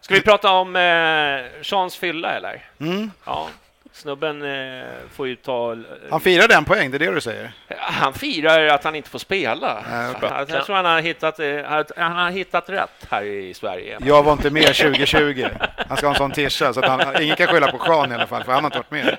[0.00, 2.64] Ska vi prata om eh, Seans fylla eller?
[2.80, 3.10] Mm.
[3.24, 3.48] Ja.
[3.96, 5.76] Snubben eh, får ju ta...
[6.10, 7.52] Han firade en poäng, det är det du säger?
[7.78, 9.84] Han firar att han inte får spela.
[9.90, 10.30] Nej, bra.
[10.30, 13.98] jag, jag tror han har, hittat, eh, han har hittat rätt här i Sverige.
[14.04, 15.46] Jag var inte med 2020.
[15.88, 18.14] Han ska ha en sån tischa, så att han, ingen kan skylla på Sean i
[18.14, 19.16] alla fall, för han har inte varit med.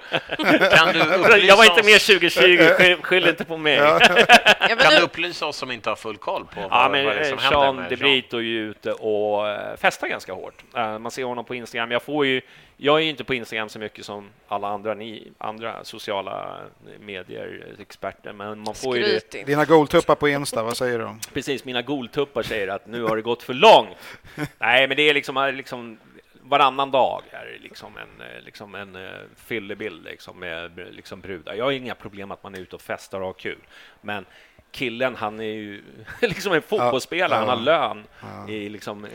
[0.71, 3.75] Kan du Jag var inte med oss, 2020, skyll, inte på mig.
[3.75, 3.99] Ja.
[4.67, 7.19] Kan du upplysa oss som inte har full koll på vad, Ja, men vad det
[7.19, 10.33] är som eh, händer Sean med de Brito är ju ute och eh, festar ganska
[10.33, 10.63] hårt.
[10.75, 11.91] Eh, Man ser honom på Instagram.
[11.91, 12.41] Jag får ju
[12.77, 16.59] jag är inte på Instagram så mycket som alla andra, ni andra sociala
[16.99, 19.19] medier-experter, men man får ju det.
[19.19, 19.45] Skryt.
[19.45, 21.19] Dina goaltuppar på Insta, vad säger de?
[21.33, 23.97] Precis, mina goltuppar säger att nu har det gått för långt.
[24.59, 25.97] Nej, men det är liksom, liksom
[26.41, 31.53] varannan dag är liksom en, eh, liksom en uh, fyllebild liksom, med liksom brudar.
[31.53, 33.59] Jag har inga problem att man är ute och festar och har kul,
[34.01, 34.25] men
[34.71, 35.83] killen, han är ju
[36.21, 38.03] liksom en fotbollsspelare, Ja, han har lön.
[38.21, 38.49] Ja.
[38.53, 39.11] I liksom, eh,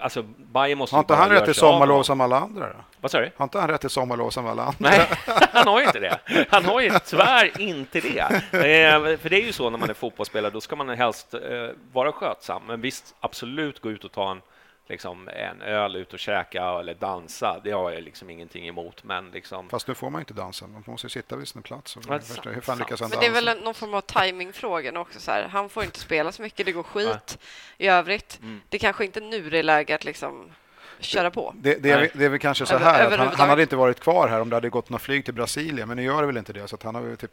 [0.00, 2.66] alltså, Bayern måste Har inte han rätt till sommarlov som alla andra?
[2.68, 2.78] Då?
[3.06, 3.30] Vad sa du?
[3.36, 4.76] Har inte han rätt till sommarlov som alla andra?
[4.78, 5.08] Nej,
[5.52, 6.18] han har ju inte det.
[6.50, 8.18] Han har ju tyvärr inte det.
[8.52, 11.40] Eh, för det är ju så när man är fotbollsspelare, då ska man helst eh,
[11.92, 12.62] vara skötsam.
[12.66, 14.42] Men visst, absolut gå ut och ta en,
[14.88, 17.60] liksom, en öl, ut och käka eller dansa.
[17.64, 19.04] Det har jag liksom ingenting emot.
[19.04, 21.62] Men liksom, Fast nu får man ju inte dansa, man måste ju sitta vid sin
[21.62, 21.96] plats.
[21.96, 23.54] Och Ja, sant, hur fan lyckas han Men det är dansa?
[23.54, 25.20] väl någon form av timingfråga också.
[25.20, 25.48] Så här.
[25.48, 27.38] Han får inte spela så mycket, det går skit
[27.78, 28.38] i övrigt.
[28.42, 28.60] Mm.
[28.68, 30.50] Det kanske inte nu är läge att liksom
[31.00, 31.54] köra på.
[31.56, 32.10] Det, det, är, Nej.
[32.12, 33.40] det är väl kanske så Över- här att han, överhuvudtaget.
[33.40, 35.96] han hade inte varit kvar här om det hade gått något flyg till Brasilien, men
[35.96, 36.68] nu gör det väl inte det.
[36.68, 37.30] Så han har typ...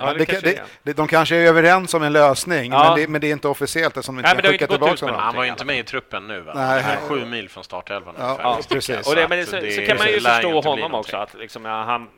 [0.00, 2.88] ja, det, kanske det, de kanske är överens om en lösning, Ja.
[2.88, 5.06] men, det, men det är inte officiellt eftersom de Nej, inte men kan skicka tillbaka
[5.06, 5.20] honom.
[5.20, 6.40] Han var ju inte med i truppen nu.
[6.40, 6.52] Va?
[6.56, 6.82] Nej.
[6.82, 8.14] Han är Sju mil från startelvan.
[8.18, 9.08] Ja, ja, Så precis.
[9.08, 11.34] Och det, men det, så, det så är- kan man ju förstå honom också, att
[11.34, 12.08] liksom, ja, han,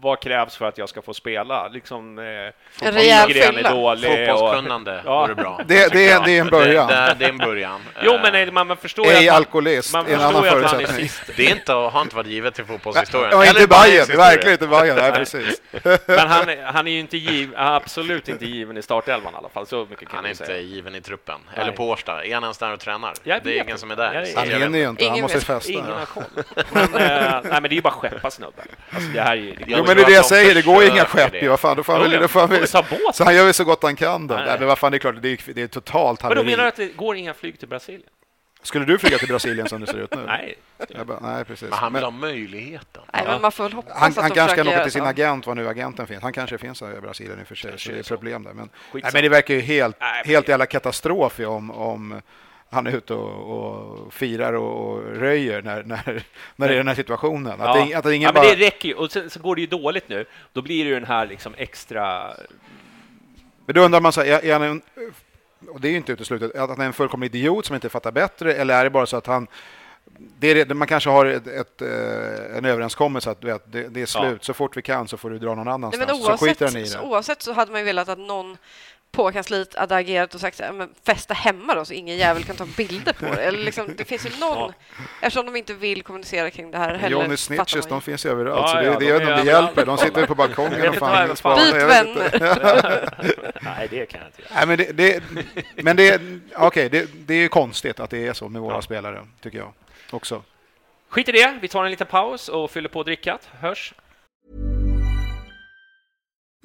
[0.00, 1.68] vad krävs för att jag ska få spela?
[1.68, 3.74] Liksom, eh, En rejäl fylla.
[3.74, 5.20] och- Fotbollskunnande Ja.
[5.22, 5.60] vore bra.
[5.66, 6.88] Det- det är- det är en början.
[6.88, 7.80] Det, det, det är en början.
[8.02, 10.48] Jo, men nej, man, man förstår Ej man, alkoholist, man är en förstår annan ju
[10.64, 11.10] att han är förutsättning.
[11.36, 13.30] Det är inte, har inte varit givet till fotbollshistorien.
[13.32, 14.16] Ja, inte historia.
[14.16, 14.96] verkligen inte Bayern.
[14.96, 15.62] Nej, precis.
[16.06, 19.48] Men han, är- han är ju inte giv, absolut inte given i startelvan i alla
[19.48, 19.66] fall.
[19.66, 20.60] Så mycket kan Han är inte säga.
[20.60, 21.40] given i truppen.
[21.52, 21.62] Nej.
[21.62, 22.24] Eller på Årsta.
[22.24, 23.12] Är han ens där och tränar?
[23.22, 24.26] Jag det är ingen som är där.
[24.36, 25.72] Han hinner ju inte, han Ingen måste festa.
[25.72, 26.22] Ingen har koll.
[26.72, 28.64] Men, eh, nej, men det är ju bara att skeppa snubben.
[28.90, 29.56] Alltså, det här är ju...
[29.86, 31.48] Men det är det jag säger, det går ju inga skepp i.
[31.48, 32.58] Vad fan, då får han väl...
[32.60, 32.68] väl
[33.14, 34.34] så han gör ju så gott han kan då.
[34.34, 34.44] Nej.
[34.46, 36.50] Nej, men vad fan, det är klart, det är, det är totalt Men då haveri.
[36.50, 38.10] menar du att det går inga flyg till Brasilien?
[38.62, 40.22] Skulle du flyga till Brasilien som det ser ut nu?
[40.26, 40.58] Nej.
[41.06, 41.70] Bara, nej, precis.
[41.70, 43.02] Men han vill ha möjligheten.
[43.12, 45.08] Nej, men man får väl hoppas han, att han kanske kan åka till sin så.
[45.08, 46.22] agent, var nu agenten finns.
[46.22, 48.52] Han kanske finns i Brasilien i och för sig, så det är problem där.
[48.52, 52.22] Men, nej, men det verkar ju helt, Nej, helt jävla katastrof ju om, om
[52.70, 56.22] han är ute och, och firar och, och röjer när, när,
[56.56, 57.60] när det är den här situationen.
[57.60, 58.44] Att, det, att ingen ja, bara...
[58.44, 58.94] men det räcker ju.
[58.94, 60.26] Och sen så går det ju dåligt nu.
[60.52, 62.34] Då blir det ju den här liksom extra...
[63.66, 64.82] Men då undrar man så här, är, är han en,
[65.68, 68.12] och det är ju inte uteslutet, att han är en fullkomlig idiot som inte fattar
[68.12, 69.46] bättre, eller är det bara så att han
[70.38, 74.44] det man kanske har ett, ett, eh, en överenskommelse att vet, det, det är slut,
[74.44, 76.06] så fort vi kan så får du dra någon Nej, annanstans.
[76.08, 76.98] men så skiter han i oavsett, det.
[76.98, 78.56] så, oavsett så hade man ju velat att någon
[79.16, 82.66] på kansliet hade agerat och sagt men festa hemma då så ingen jävel kan ta
[82.76, 83.42] bilder på det.
[83.42, 84.72] Eller liksom, det finns ju någon, Ja.
[85.20, 87.16] eftersom de inte vill kommunicera kring det här heller.
[87.16, 89.42] Johnny Snitches, de finns ju överallt, Ja, så det, ja, det, de är är de
[89.44, 89.86] det hjälper.
[89.86, 91.64] De sitter på balkongen och fan spanar.
[91.64, 93.60] Byt vänner.
[93.62, 94.50] Nej, det kan jag inte göra.
[94.54, 95.22] Nej, men det, det,
[95.82, 96.20] men det,
[96.56, 98.82] okej, det, det är ju konstigt att det är så med våra Ja.
[98.82, 99.72] spelare, tycker jag
[100.10, 100.42] också.
[101.08, 101.58] Skit i det.
[101.60, 103.48] Vi tar en liten paus och fyller på drickat.
[103.60, 103.94] Hörs.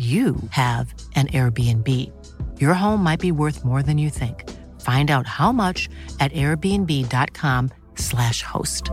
[0.00, 2.10] you have an Airbnb.
[2.58, 4.44] Your home might be worth more than you think.
[4.80, 5.88] Find out how much
[6.20, 8.84] at airbnb.com/slash host.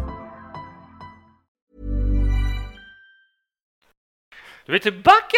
[4.65, 5.37] Då är vi tillbaka!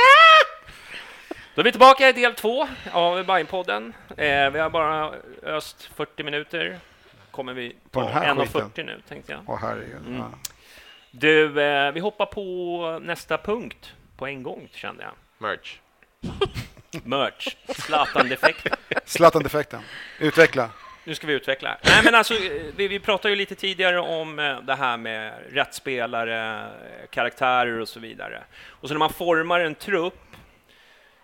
[1.56, 3.94] Då är vi tillbaka i del två av Bajenpodden.
[4.10, 5.14] Eh, vi har bara
[5.44, 6.80] öst 40 minuter.
[7.32, 9.42] Kommer vi På ta den här 1.40 nu, tänkte jag.
[9.48, 10.08] Åh herregud.
[10.08, 10.24] Mm.
[11.12, 15.14] Du, eh, vi hoppar på nästa punkt på en gång, kände jag.
[15.42, 15.80] Merch.
[17.04, 18.68] Merch, Zlatan-defekt.
[19.06, 19.82] Zlatan-defekten.
[20.20, 20.70] Utveckla.
[21.04, 21.78] Nu ska vi utveckla.
[21.84, 22.34] Nej, men alltså,
[22.76, 26.68] vi, vi pratade ju lite tidigare om eh, det här med rätt spelare,
[27.10, 28.44] karaktärer och så vidare.
[28.68, 30.20] Och så när man formar en trupp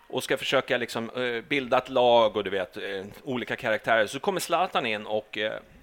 [0.08, 4.20] och ska försöka liksom, eh, bilda ett lag och du vet, eh, olika karaktärer, så
[4.20, 5.38] kommer Zlatan in och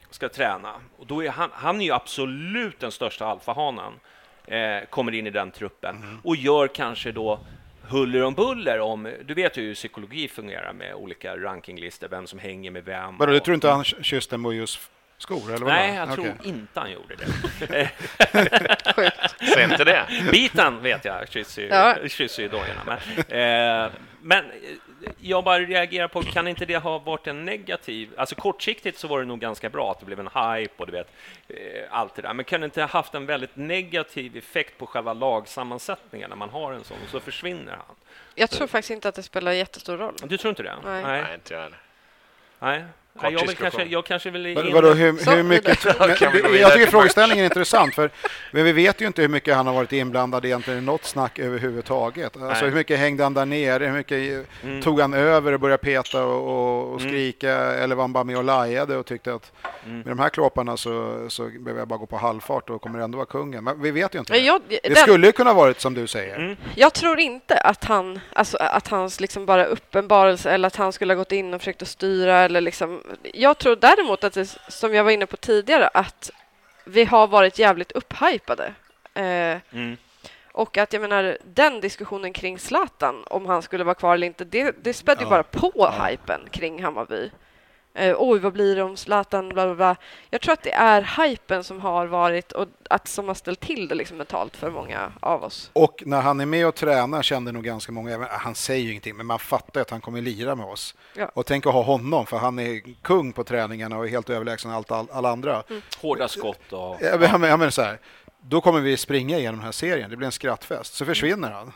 [0.09, 0.73] ska träna.
[0.97, 3.93] Och då är han, han är ju absolut den största alfahanen
[4.89, 7.39] kommer in i den truppen och gör kanske då
[7.89, 9.13] huller om buller om...
[9.25, 13.17] Du vet ju hur psykologi fungerar med olika rankinglistor, vem som hänger med vem.
[13.17, 15.41] Vadå, du tror inte han kysste Mojos skor?
[15.47, 15.65] Eller vadå?
[15.65, 17.89] Nej, jag tror inte han gjorde det.
[19.53, 20.05] Säg inte det.
[20.31, 21.95] Biten vet jag kysser ju, Ja.
[22.07, 22.81] kysser ju dojorna.
[22.85, 24.43] Men, eh, men
[25.19, 28.09] jag bara reagerar på, kan inte det ha varit en negativ...
[28.17, 30.91] Alltså kortsiktigt så var det nog ganska bra att det blev en hype och du
[30.91, 31.11] vet,
[31.47, 31.57] eh,
[31.89, 32.33] allt det där.
[32.33, 36.49] Men kan det inte ha haft en väldigt negativ effekt på själva lagsammansättningen när man
[36.49, 37.95] har en sån och så försvinner han?
[38.35, 40.15] Jag tror faktiskt inte att det spelar jättestor roll.
[40.23, 40.75] Du tror inte det?
[40.83, 41.03] Nej.
[41.03, 41.79] Nej, inte jag heller.
[42.59, 42.83] Nej.
[43.13, 44.45] Kort Nej, jag, vill kanske, jag kanske vill...
[44.45, 45.85] In- Vadå, hur, hur mycket...
[46.43, 48.09] Men, jag tycker frågeställningen är intressant, för
[48.51, 51.39] men vi vet ju inte hur mycket han har varit inblandad egentligen i något snack
[51.39, 52.25] överhuvudtaget.
[52.37, 52.63] Alltså Nej.
[52.69, 53.85] hur mycket hängde han där nere?
[53.85, 54.81] Hur mycket Mm.
[54.81, 57.11] tog han över och började peta och, och, och Mm.
[57.11, 57.51] skrika?
[57.53, 59.51] Eller var han bara med och lajade och tyckte att
[59.85, 59.97] Mm.
[59.97, 63.15] med de här klåparna så, så behöver jag bara gå på halvfart och kommer ändå
[63.17, 63.63] vara kungen.
[63.63, 64.31] Men vi vet ju inte.
[64.33, 66.35] Men Det, jag, det den, skulle ju kunna varit som du säger.
[66.35, 66.55] Mm.
[66.75, 71.13] jag tror inte att han, alltså att hans liksom bara uppenbarelse eller att han skulle
[71.13, 73.02] ha gått in och försökt att styra eller liksom.
[73.33, 76.31] Jag tror däremot att det, som jag var inne på tidigare, att
[76.85, 78.73] vi har varit jävligt upphypade.
[79.13, 79.97] Eh, Mm.
[80.51, 84.43] och att jag menar den diskussionen kring Zlatan, om han skulle vara kvar eller inte,
[84.45, 85.29] det, det spädde ju Ja.
[85.29, 86.05] bara på Ja.
[86.05, 87.31] hypen kring Hammarby.
[87.95, 89.49] Eh, Oj, vad blir det om Zlatan?
[89.49, 89.95] Bla, bla, bla.
[90.29, 93.87] Jag tror att det är hypen som har varit och att som har ställt till
[93.87, 95.69] det liksom mentalt för många av oss.
[95.73, 98.89] Och när han är med och tränar kände nog ganska många, även, han säger ju
[98.89, 100.95] ingenting, men man fattar att han kommer lira med oss.
[101.15, 101.31] Ja.
[101.33, 104.71] Och tänk att ha honom, för han är kung på träningarna och är helt överlägsen
[104.71, 105.63] allt, all, alla andra.
[106.01, 106.97] Hårda skott och...
[107.01, 107.99] Jag, men- jag, men- jag menar så här,
[108.41, 110.93] då kommer vi springa igenom den här serien, det blir en skrattfest.
[110.93, 111.71] Så försvinner han.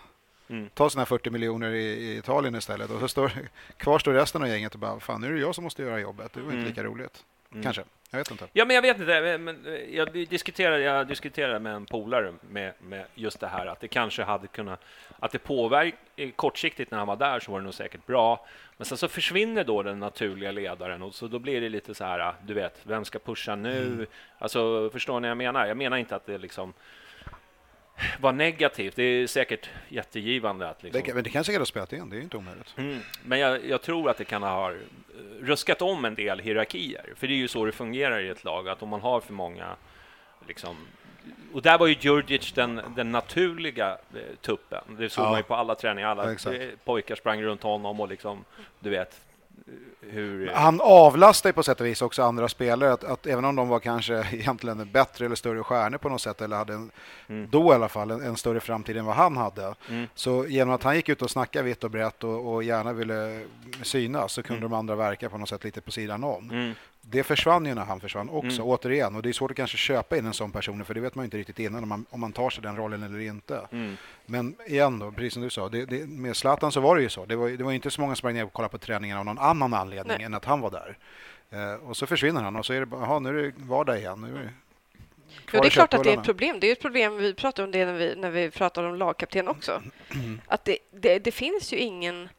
[0.49, 0.69] Mm.
[0.73, 3.31] Ta sina 40 miljoner i, i Italien istället och så står,
[3.77, 5.99] kvar står resten av gänget och bara, fan nu är det jag som måste göra
[5.99, 6.57] jobbet, det var Mm.
[6.59, 7.23] inte lika roligt.
[7.51, 7.63] Mm.
[7.63, 8.47] Kanske, jag vet inte.
[8.53, 9.37] Ja, men jag vet inte.
[9.37, 13.87] men- jag diskuterade, jag diskuterade med en polare med, med just det här att det
[13.87, 14.81] kanske hade kunnat...
[15.19, 18.45] Att det påverkar kortsiktigt när han var där så var det nog säkert bra.
[18.77, 22.03] Men sen så försvinner då den naturliga ledaren och så då blir det lite så
[22.03, 23.81] här, du vet, vem ska pusha nu?
[23.87, 24.05] Mm.
[24.37, 25.65] Alltså, förstår ni vad jag menar?
[25.65, 26.73] Jag menar inte att det liksom
[28.19, 28.95] var negativt.
[28.95, 31.01] Det är säkert jättegivande att liksom...
[31.05, 32.73] Det, men det kan säkert ha spelat in, det är inte omöjligt.
[32.77, 32.99] Mm.
[33.25, 34.77] Men jag, jag tror att det kan ha eh,
[35.41, 37.13] ruskat om en del hierarkier.
[37.15, 39.33] För det är ju så det fungerar i ett lag, att om man har för
[39.33, 39.75] många...
[40.47, 40.75] Liksom,
[41.53, 44.81] och där var ju Djurdjic den, den naturliga eh, tuppen.
[44.99, 45.29] Det såg Ja.
[45.29, 46.07] man ju på alla träningar.
[46.09, 48.45] Alla Ja, eh, pojkar sprang runt honom och liksom,
[48.79, 49.21] du vet
[50.01, 50.51] hur...
[50.53, 52.93] Han avlastar ju på sätt och vis också andra spelare.
[52.93, 56.41] Att, att även om de var kanske egentligen bättre eller större stjärnor på något sätt
[56.41, 56.91] eller hade en,
[57.29, 57.47] Mm.
[57.51, 59.75] då i alla fall en, en större framtid än vad han hade.
[59.89, 60.07] Mm.
[60.15, 63.41] Så genom att han gick ut och snackade vitt och brett och, och gärna ville
[63.83, 64.71] synas så kunde Mm.
[64.71, 66.73] de andra verka på något sätt lite på sidan om.
[67.07, 67.17] Mm.
[67.17, 68.67] Det försvann ju när han försvann också, Mm.
[68.67, 69.15] återigen.
[69.15, 71.23] Och det är svårt att kanske köpa in en sån person för det vet man
[71.23, 73.67] ju inte riktigt innan om man, om man tar sig den rollen eller inte.
[73.71, 73.97] Mm.
[74.25, 77.09] Men igen då, precis som du sa, det, det, med Zlatan så var det ju
[77.09, 77.25] så.
[77.25, 79.25] Det var, det var inte så många som sprang ner och kollade på träningen av
[79.25, 80.25] någon annan anledning Nej.
[80.25, 80.97] än att han var där.
[81.49, 84.21] Eh, och så försvinner han och så är det bara, nu är det vardag igen.
[84.21, 84.53] Nu är det
[85.53, 86.59] Jo, det är klart att det är ett problem.
[86.59, 89.47] Det är ett problem, vi pratar om det när vi, när vi pratar om lagkapten
[89.47, 89.81] också.
[90.47, 92.29] Att det, det, det finns ju ingen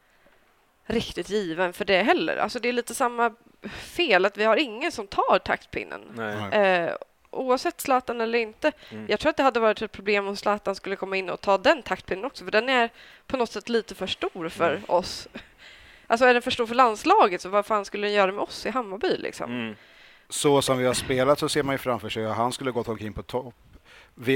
[0.89, 2.37] riktigt given för det heller.
[2.37, 3.31] Alltså det är lite samma
[3.69, 6.19] fel, att vi har ingen som tar taktpinnen.
[6.53, 6.93] Eh,
[7.31, 8.71] oavsett Zlatan eller inte.
[8.91, 9.05] Mm.
[9.09, 11.57] Jag tror att det hade varit ett problem om Zlatan skulle komma in och ta
[11.57, 12.89] den taktpinnen också, för den är
[13.27, 14.83] på något sätt lite för stor för Mm.
[14.87, 15.27] oss.
[16.07, 18.65] Alltså är den för stor för landslaget, så vad fan skulle den göra med oss
[18.65, 19.51] i Hammarby liksom?
[19.51, 19.75] Mm.
[20.29, 22.87] Så som vi har spelat så ser man ju framför sig att han skulle gått
[22.87, 23.55] omkring på topp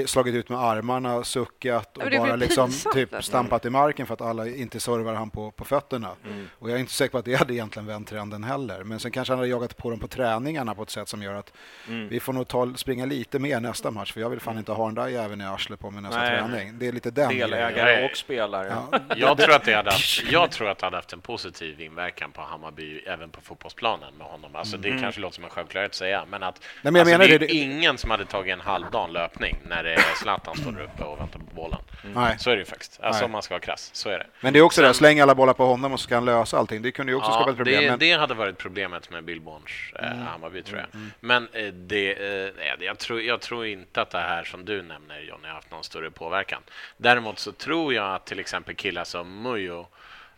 [0.08, 3.24] slagit ut med armarna, suckat och men det bara liksom pinsamt typ nästan.
[3.24, 6.10] stampat i marken för att alla inte servar han på, på fötterna.
[6.26, 6.50] Mm.
[6.60, 8.84] Och jag är inte säker på att det hade egentligen vänt trenden heller.
[8.84, 11.34] Men sen kanske han hade jagat på dem på träningarna på ett sätt som gör
[11.34, 11.54] att
[11.88, 12.08] Mm.
[12.08, 14.86] vi får nog ta, springa lite mer nästa match för jag vill fan inte ha
[14.86, 16.40] den där jäveln i arslet på mig nästa Nej.
[16.40, 16.80] träning.
[16.80, 17.30] Det är lite den.
[17.38, 18.06] Delägare Nej.
[18.12, 18.76] och spelare.
[18.92, 19.00] Ja.
[19.16, 22.32] Jag tror, att det hade haft, jag tror att det hade haft en positiv inverkan
[22.32, 24.56] på Hammarby även på fotbollsplanen med honom.
[24.56, 25.02] Alltså det Mm.
[25.02, 27.40] kanske låter som en självklarhet att säga, men att men jag alltså, menar det är
[27.40, 31.04] det- det- ingen som hade tagit en halvdan löpning när det är Zlatan står uppe
[31.04, 31.80] och väntar på bollen.
[32.16, 32.36] Nej.
[32.40, 33.00] Så är det ju faktiskt.
[33.02, 33.26] Alltså Nej.
[33.26, 34.28] om man ska vara krass, så är det.
[34.42, 36.26] Men det är också det, Sen- släng alla bollar på honom och så ska han
[36.26, 36.82] lösa allting.
[36.82, 37.84] Det kunde ju också skapa ett problem.
[37.84, 38.00] det, men...
[38.00, 40.26] det hade varit problemet med Billborns eh, Mm.
[40.28, 40.88] Hammarby, tror jag.
[41.20, 44.82] Men eh, det, eh, nej, jag, tror, jag tror inte att det här som du
[44.82, 46.62] nämner, Johnny, har haft någon större påverkan.
[46.98, 49.88] Däremot så tror jag att till exempel killar som Mujo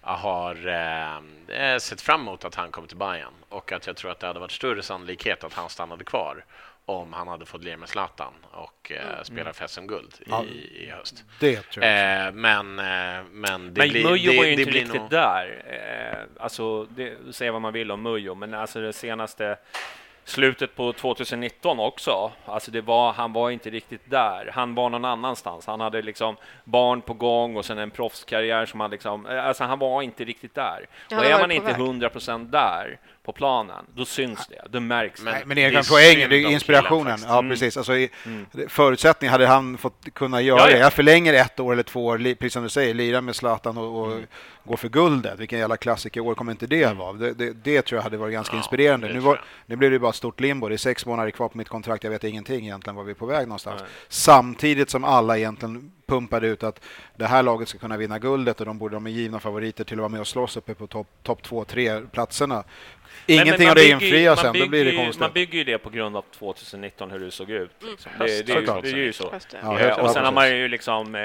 [0.02, 4.12] har eh, eh, sett fram emot att han kommer till Bayern och att jag tror
[4.12, 6.46] att det hade varit större sannolikhet att han stannade kvar
[6.86, 10.40] om han hade fått lira med Zlatan och eh, spela för SM-guld Mm.
[10.40, 10.44] Ja.
[10.44, 11.24] i, i höst.
[11.40, 12.26] Det tror jag.
[12.28, 15.10] Eh, men, eh, men det Men blir, Mujo det, var ju det inte riktigt nog...
[15.10, 15.64] där.
[15.68, 19.58] Eh, alltså, det, säga vad man vill om Mujo, men alltså det senaste
[20.28, 22.32] slutet på 2019 också.
[22.46, 24.52] Alltså det var, han var inte riktigt där.
[24.54, 25.68] Han var någon annanstans.
[25.68, 29.26] Han hade liksom barn på gång och sen en proffskarriär som han liksom...
[29.26, 30.86] Alltså han var inte riktigt där.
[31.10, 31.76] Ja, och är var man inte väg.
[31.82, 34.62] 100 procent där på planen, då syns det.
[34.70, 35.22] Det märks.
[35.22, 37.20] Men- men det är poängen, det är inspirationen.
[37.28, 37.52] Ja, Mm.
[37.52, 37.78] precis.
[37.78, 38.10] Alltså, i,
[38.68, 40.74] Förutsättning hade han fått kunna göra Ja, ja.
[40.76, 40.80] det.
[40.80, 43.78] Jag förlänger ett år eller två år, li- precis som du säger, lira med Zlatan
[43.78, 44.26] och, och Mm.
[44.64, 45.40] gå för guldet.
[45.40, 47.14] Vilken jävla klassiker år kommer inte det vara?
[47.14, 49.14] Det, det, det tror jag hade varit ganska Ja, inspirerande.
[49.14, 50.68] Nu, var, nu blir det bara ett stort limbo.
[50.68, 52.04] Det är sex månader kvar på mitt kontrakt.
[52.04, 53.82] Jag vet ingenting egentligen var vi är på väg någonstans.
[53.82, 53.90] Nej.
[54.10, 56.82] Samtidigt som alla egentligen pumpade ut att
[57.16, 59.94] det här laget ska kunna vinna guldet och de borde de är givna favoriter till
[59.98, 62.64] att vara med och slåss uppe på topp top två, tre platserna.
[63.28, 65.20] Men- Ingenting men av det infrias man sen, då blir det konstigt.
[65.20, 67.70] Man bygger ju det på grund av 2019, hur det såg ut.
[67.80, 68.12] Liksom.
[68.18, 68.84] Det, Höst det, är ju- såklart.
[68.84, 69.30] det är ju så.
[69.30, 69.40] Det.
[69.62, 71.22] Ja, Eh, och ja, sen har man ju liksom eh,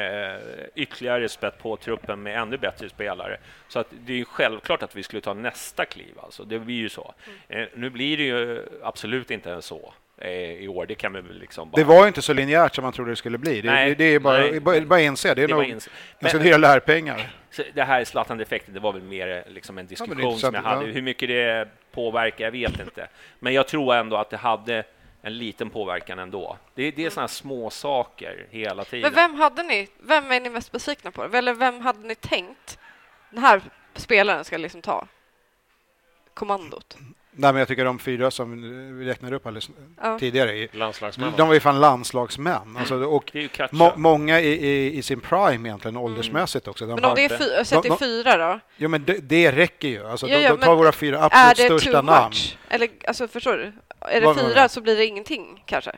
[0.82, 3.36] ytterligare spett på truppen med ännu bättre spelare.
[3.68, 6.14] Så att det är ju självklart att vi skulle ta nästa kliv.
[6.22, 6.44] Alltså.
[6.44, 7.14] Det blir ju så.
[7.48, 7.62] Mm.
[7.62, 10.86] Eh, nu blir det ju absolut inte så eh, i år.
[10.86, 11.76] Det kan vi väl liksom bara...
[11.76, 13.60] Det var ju inte så linjärt som man trodde det skulle bli.
[13.60, 14.60] Det, Nej, det, det är bara, nej.
[14.60, 15.34] bara, bara inse.
[15.34, 15.88] Det är Det nog var ins-
[16.20, 17.30] ganska Men- dyra lärpengar.
[17.50, 20.62] Så det här Zlatan-defekten, det var väl mer eh, liksom en diskussion är som jag
[20.62, 20.86] hade.
[20.86, 20.92] ja.
[20.92, 23.08] Hur mycket det påverkar, jag vet inte.
[23.38, 24.84] Men jag tror ändå att det hade
[25.22, 26.56] en liten påverkan ändå.
[26.74, 29.02] Det, det är sådana små saker hela tiden.
[29.02, 29.88] Men vem hade ni?
[29.98, 31.24] Vem är ni mest besvikna på?
[31.24, 32.78] Eller vem hade ni tänkt
[33.30, 33.60] den här
[33.94, 35.06] spelaren ska liksom ta
[36.34, 36.96] kommandot?
[37.32, 38.62] Nej, men jag tycker de fyra som
[38.98, 39.70] vi räknade upp alldeles
[40.02, 40.18] Ja.
[40.18, 40.68] tidigare,
[41.36, 42.76] de var ju fan landslagsmän.
[42.78, 43.68] Alltså, och ju Katja.
[43.78, 46.86] må, många i, i, i sin prime egentligen, åldersmässigt också.
[46.86, 48.60] De Men om har, det är, fy- det är de- fyra då?
[48.76, 50.06] jo, men det, det räcker ju.
[50.06, 52.26] Alltså, Ja, de, de tar våra fyra Är absolut det största too namn.
[52.28, 52.56] much?
[52.68, 53.72] Eller alltså förstår du?
[54.00, 55.92] Är det vad- fyra så blir det ingenting kanske?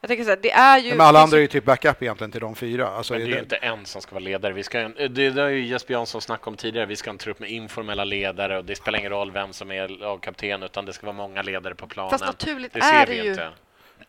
[0.00, 0.90] Jag tänker så här, det är ju...
[0.90, 2.88] Men alla det andra är ju typ backup egentligen till de fyra.
[2.88, 4.52] Alltså, Men det är ju det- inte en som ska vara ledare.
[4.52, 6.86] Vi ska, det, det har ju Jesper Jansson snackat om tidigare.
[6.86, 9.70] Vi ska ha en trupp med informella ledare och det spelar ingen roll vem som
[9.72, 12.10] är lagkapten utan det ska vara många ledare på planen.
[12.10, 13.48] Fast naturligt det är det vi ju inte.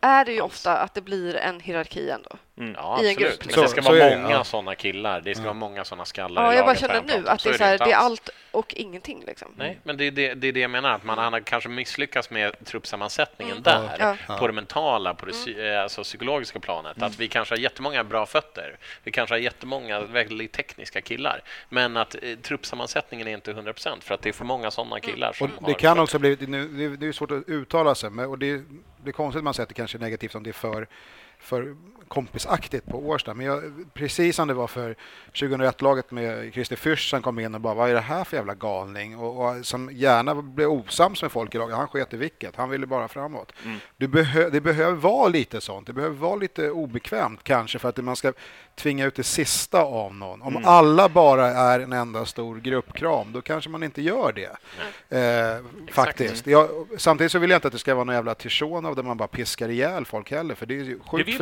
[0.01, 2.29] är det ju ofta att det blir en hierarki ändå.
[2.57, 2.73] Mm.
[2.77, 3.17] Ja, i en absolut.
[3.17, 3.63] grupp, Men liksom.
[3.63, 4.43] det ska Så- så är vara det, många ja.
[4.43, 5.21] sådana killar.
[5.21, 7.77] Det ska vara många sådana skallar Ja, i jag bara känner nu att det är,
[7.77, 9.23] det är allt och ingenting.
[9.27, 9.47] Liksom.
[9.57, 12.29] Nej, men det är det, det är det jag menar, att man har kanske misslyckats
[12.29, 13.63] med truppsammansättningen Mm.
[13.63, 14.15] där, Ja.
[14.27, 14.37] Ja.
[14.37, 17.01] på det mentala, på det psy- eh, alltså psykologiska planet.
[17.01, 21.97] Att vi kanske har jättemånga bra fötter, vi kanske har jättemånga väldigt tekniska killar, men
[21.97, 25.29] att eh, truppsammansättningen är inte 100 procent för att det är för många sådana killar
[25.29, 26.03] Och som det har kan fötter.
[26.03, 28.61] också bli, nu, det, det är svårt att uttala sig, men, och det,
[29.03, 30.87] det är konstigt att man säger att det kanske är negativt om det är för,
[31.39, 31.75] för
[32.11, 33.33] kompisaktigt på Årsta.
[33.33, 34.95] Men jag, precis som det var för
[35.33, 38.55] 2001-laget med Christer Fürst som kom in och bara vad är det här för jävla
[38.55, 39.17] galning?
[39.17, 41.75] Och, och som gärna blev osams med folk i laget.
[41.75, 43.53] Han sket i vilket, han ville bara framåt.
[43.97, 47.97] Du behö, det behöver vara lite sånt, det behöver vara lite obekvämt kanske för att
[47.97, 48.33] man ska
[48.75, 50.41] tvinga ut det sista av någon.
[50.41, 54.57] Om alla bara är en enda stor gruppkram, då kanske man inte gör det.
[55.17, 56.47] Eh, faktiskt.
[56.47, 59.17] Jag, samtidigt så vill jag inte att det ska vara någon jävla Tishonov där man
[59.17, 61.37] bara piskar ihjäl folk heller, för det är ju sjukt vill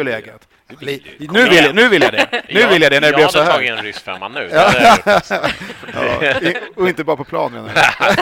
[0.67, 1.27] vill du.
[1.27, 2.43] Nu vill, jag, nu vill jag det.
[2.49, 3.77] Nu vill jag det när det jag blev så hade tagit här.
[3.77, 4.49] en rysk femma nu.
[4.51, 4.73] Jag.
[5.93, 7.69] Ja, och inte bara på planen.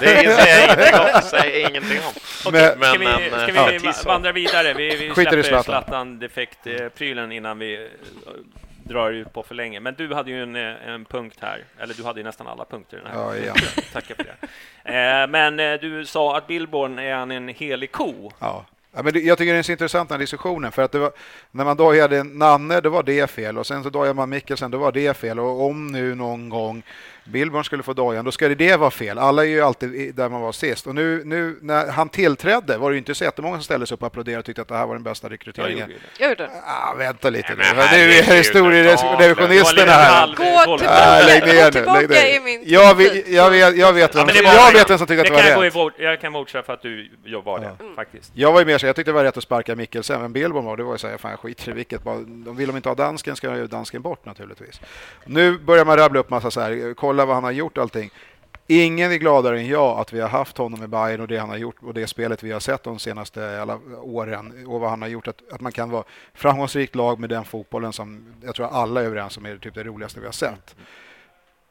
[0.02, 1.06] Det säger jag ingenting om.
[1.14, 2.14] Det säger jag ingenting om.
[2.54, 4.74] Men- Men ska vi, ska eh, vi ja, vandra vidare?
[4.74, 5.64] Vi, vi släpper Zlatan.
[5.64, 7.82] Zlatan-defekt-prylen innan vi eh,
[8.84, 9.80] drar ut på för länge.
[9.80, 12.66] Men du hade ju en, eh, en punkt här, eller du hade ju nästan alla
[12.66, 13.20] punkter i den här.
[13.20, 13.56] Ja, igen.
[13.94, 15.28] Tackar för det.
[15.30, 18.32] Men du sa att Billborn är han en helig ko.
[18.40, 18.66] Ja.
[18.98, 21.00] Ja, men det, jag tycker det är så intressant den här diskussionen för att det
[21.00, 21.12] var,
[21.52, 24.78] när man dojade Nanne då var det fel och sen så dojade man Mikkelsen då
[24.78, 26.84] var det fel och om nu någon gång
[27.32, 29.18] Billborn skulle få dojan då ska det, det vara fel.
[29.20, 32.90] Alla är ju alltid där man var sist och nu, nu när han tillträdde var
[32.90, 34.76] det ju inte så jättemånga som ställde sig upp och applåderade och tyckte att det
[34.78, 35.92] här var den bästa rekryteringen.
[36.20, 36.50] Jag gjorde det.
[36.66, 37.78] Ah, vänta lite Nej, nu.
[37.78, 40.28] men Nu är historierevisionisterna här.
[40.28, 40.90] Gå tillbaka.
[40.90, 41.72] Ah, lägg ner Gå nu.
[41.72, 42.36] tillbaka ner.
[42.36, 43.24] i min Jag, vet, tid.
[43.28, 45.34] jag, vet, jag vet vem som, det var- jag vet vem som tycker att det
[45.56, 45.94] var rätt.
[45.98, 47.10] jag kan för att du
[47.44, 48.32] var det, faktiskt.
[48.36, 50.66] Jag var ju mer så, jag tyckte det var rätt att sparka Mikkelsen, men Billborn
[50.66, 52.04] var det var ju så här, fan jag skiter i vilket.
[52.28, 54.82] De vill de inte ha dansken ska ju dansken bort naturligtvis.
[55.26, 58.12] Nu börjar man rabbla upp massa så här, kolla vad han har gjort allting.
[58.70, 61.50] Ingen är gladare än jag att vi har haft honom i Bayern och det han
[61.50, 65.02] har gjort och det spelet vi har sett de senaste alla åren och vad han
[65.02, 65.28] har gjort.
[65.28, 66.04] Att, att man kan vara
[66.34, 69.84] framgångsrikt lag med den fotbollen som jag tror alla är överens om är typ det
[69.84, 70.76] roligaste vi har sett.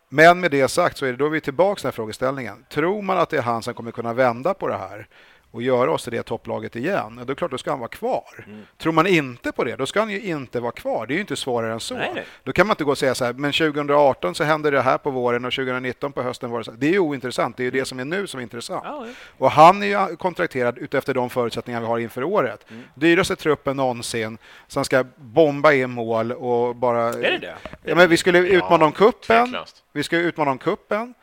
[0.09, 2.65] Men med det sagt så är det då vi är tillbaka till den här frågeställningen.
[2.71, 5.09] Tror man att det är han som kommer kunna vända på det här
[5.57, 7.89] och göra oss till det topplaget igen, då är det klart då ska han vara
[7.89, 8.45] kvar.
[8.47, 8.67] Mm.
[8.79, 11.07] Tror man inte på det, då ska han ju inte vara kvar.
[11.07, 11.95] Det är ju inte svårare än så.
[11.95, 12.25] Nej, nej.
[12.43, 14.99] Då kan man inte gå och säga så här, men 2018 så hände det här
[14.99, 16.71] på våren och 2019 på hösten var det så.
[16.71, 18.83] Det är ju ointressant, det är ju det som är nu som är intressant.
[18.85, 19.13] Ja, ja.
[19.39, 22.67] Och han är ju kontrakterad utefter de förutsättningar vi har inför året.
[22.71, 22.83] Mm.
[22.95, 27.03] Dyraste truppen någonsin som ska bomba in mål och bara...
[27.03, 27.57] Är det det?
[27.83, 29.57] Ja, men vi skulle utmana om kuppen.
[29.93, 31.15] Vi ska utmana om kuppen.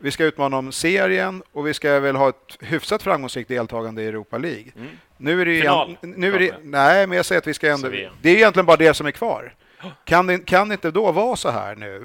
[0.00, 4.06] Vi ska utmana om serien och vi ska väl ha ett hyfsat framgångsrikt deltagande i
[4.06, 4.72] Europa League.
[4.76, 4.88] Mm.
[5.16, 7.68] Nu är det, Final, egent- nu är det Nej, men jag säger att vi ska
[7.70, 7.88] ändå...
[8.22, 9.54] Det är egentligen bara det som är kvar.
[10.04, 12.02] Kan det, kan det inte då vara så här nu?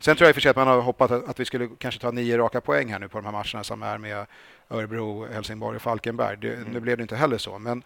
[0.00, 1.68] Sen tror jag i och för sig att man har hoppat att, att vi skulle
[1.78, 4.26] kanske ta nio raka poäng här nu på de här matcherna som är med
[4.70, 6.36] Örebro, Helsingborg och Falkenberg.
[6.40, 7.82] Det, Nu blev det inte heller så, men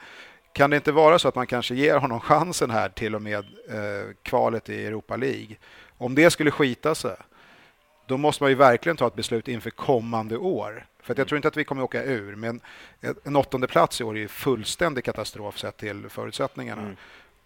[0.53, 3.45] kan det inte vara så att man kanske ger honom chansen här till och med
[3.69, 5.57] eh, kvalet i Europa League?
[5.99, 7.17] Om det skulle skita sig,
[8.11, 10.87] då måste man ju verkligen ta ett beslut inför kommande år.
[11.03, 12.61] För att jag tror inte att vi kommer åka ur, men
[13.25, 16.83] en åttonde plats i år är fullständig katastrof sett till förutsättningarna.
[16.83, 16.97] Mm.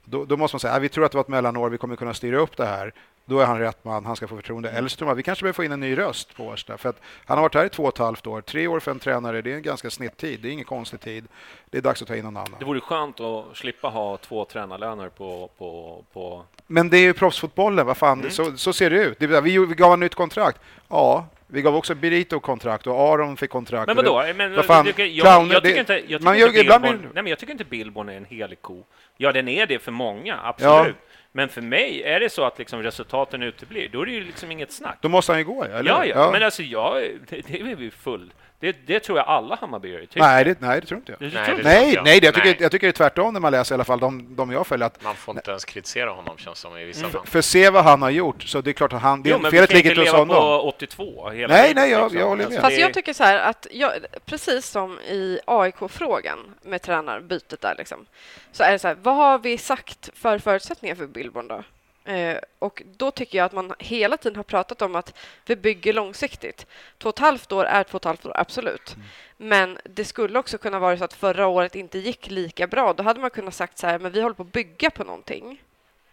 [0.05, 1.97] Då, då måste man säga att vi tror att det var ett mellanår, vi kommer
[1.97, 2.93] kunna styra upp det här.
[3.27, 4.71] Då är han rätt man, han ska få förtroende.
[4.71, 6.79] Eller så tror man att vi kanske behöver få in en ny röst på Årsta.
[6.79, 8.41] För att han har varit här i två och ett halvt år.
[8.41, 10.41] Tre år för en tränare, det är en ganska snitttid.
[10.43, 11.25] Det är ingen konstig tid.
[11.71, 12.57] Det är dags att ta in någon annan.
[12.59, 17.13] Det vore skönt att slippa ha två tränarlöner på, på, på Men det är ju
[17.15, 19.19] proffsfotbollen, vad fan, så, så ser det ut.
[19.19, 20.61] Det, vi, vi gav en nytt kontrakt.
[20.89, 23.87] Ja, vi gav också Birito kontrakt och Aron fick kontrakt.
[23.87, 24.25] Men vadå?
[24.37, 27.39] Men, vad fan, jag, jag, jag tycker inte, jag tycker Billborn, blir- nej, men jag
[27.39, 28.85] tycker inte Billborn är en helig ko.
[29.17, 30.97] Ja, den är det för många, absolut.
[31.37, 34.51] Men för mig, är det så att liksom resultaten uteblir, då är det ju liksom
[34.51, 34.99] inget snack.
[35.01, 35.91] Då måste han ju gå, eller?
[35.91, 36.95] Ja, ja, men alltså jag,
[37.29, 38.33] det, det är vi full.
[38.73, 40.21] Det, det tror jag alla Hammarbyare tycker.
[40.21, 41.21] nej, det, nej, det tror inte jag.
[41.21, 41.63] Nej, tror det inte?
[41.69, 42.05] Nej, jag.
[42.05, 42.57] nej, jag tycker, Nej.
[42.61, 44.87] jag tycker det är tvärtom när man läser i alla fall de, de jag följer.
[44.87, 47.27] Att, Man får inte ens kritisera honom känns som i vissa för, fall.
[47.27, 49.23] för se vad han har gjort, så det är klart att han...
[49.23, 50.37] Det, Jo, men felet vi kan ligger hos leva honom.
[50.37, 52.19] på 82 hela Nej, tiden, nej, jag- liksom.
[52.21, 52.61] jag håller med.
[52.61, 53.93] Fast det- jag tycker så här att jag,
[54.27, 58.07] precis som i AIK-frågan med tränarbytet där liksom,
[58.53, 61.63] så är det så här, vad har vi sagt för förutsättningar för Billborn då?
[62.05, 65.15] Eh, och då tycker jag att man hela tiden har pratat om att
[65.47, 66.67] vi bygger långsiktigt.
[66.99, 68.97] Två och ett halvt år är två och ett halvt år, absolut.
[69.37, 72.93] Men det skulle också kunna vara så att förra året inte gick lika bra.
[72.93, 75.63] Då hade man kunnat sagt så här, men vi håller på att bygga på någonting.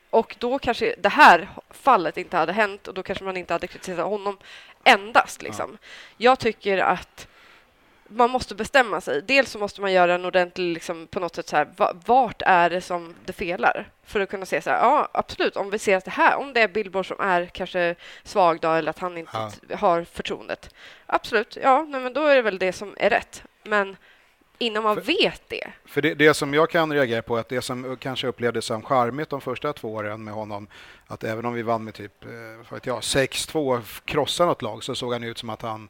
[0.09, 3.67] Och då kanske det här fallet inte hade hänt och då kanske man inte hade
[3.67, 4.37] kritiserat honom
[4.83, 5.41] endast.
[5.41, 5.77] Liksom.
[6.17, 7.27] Jag tycker att
[8.13, 9.21] man måste bestämma sig.
[9.21, 12.41] Dels så måste man göra en ordentlig, liksom, på något sätt så här, va- vart
[12.45, 13.89] är det som det felar?
[14.05, 16.53] För att kunna se så här, ja absolut, om vi ser att det här, om
[16.53, 19.31] det är Billboard som är kanske svag då, eller att han inte
[19.67, 20.75] t- har förtroendet.
[21.05, 23.43] Absolut, ja, nej, men då är det väl det som är rätt.
[23.63, 23.97] Men
[24.57, 27.61] innan man vet det, För det, det som jag kan reagera på, är att det
[27.61, 30.67] som kanske upplevdes som charmigt de första två åren med honom,
[31.07, 32.29] att även om vi vann med typ eh,
[32.69, 35.89] vad vet jag, 6-2, krossade något lag, så såg han ut som att han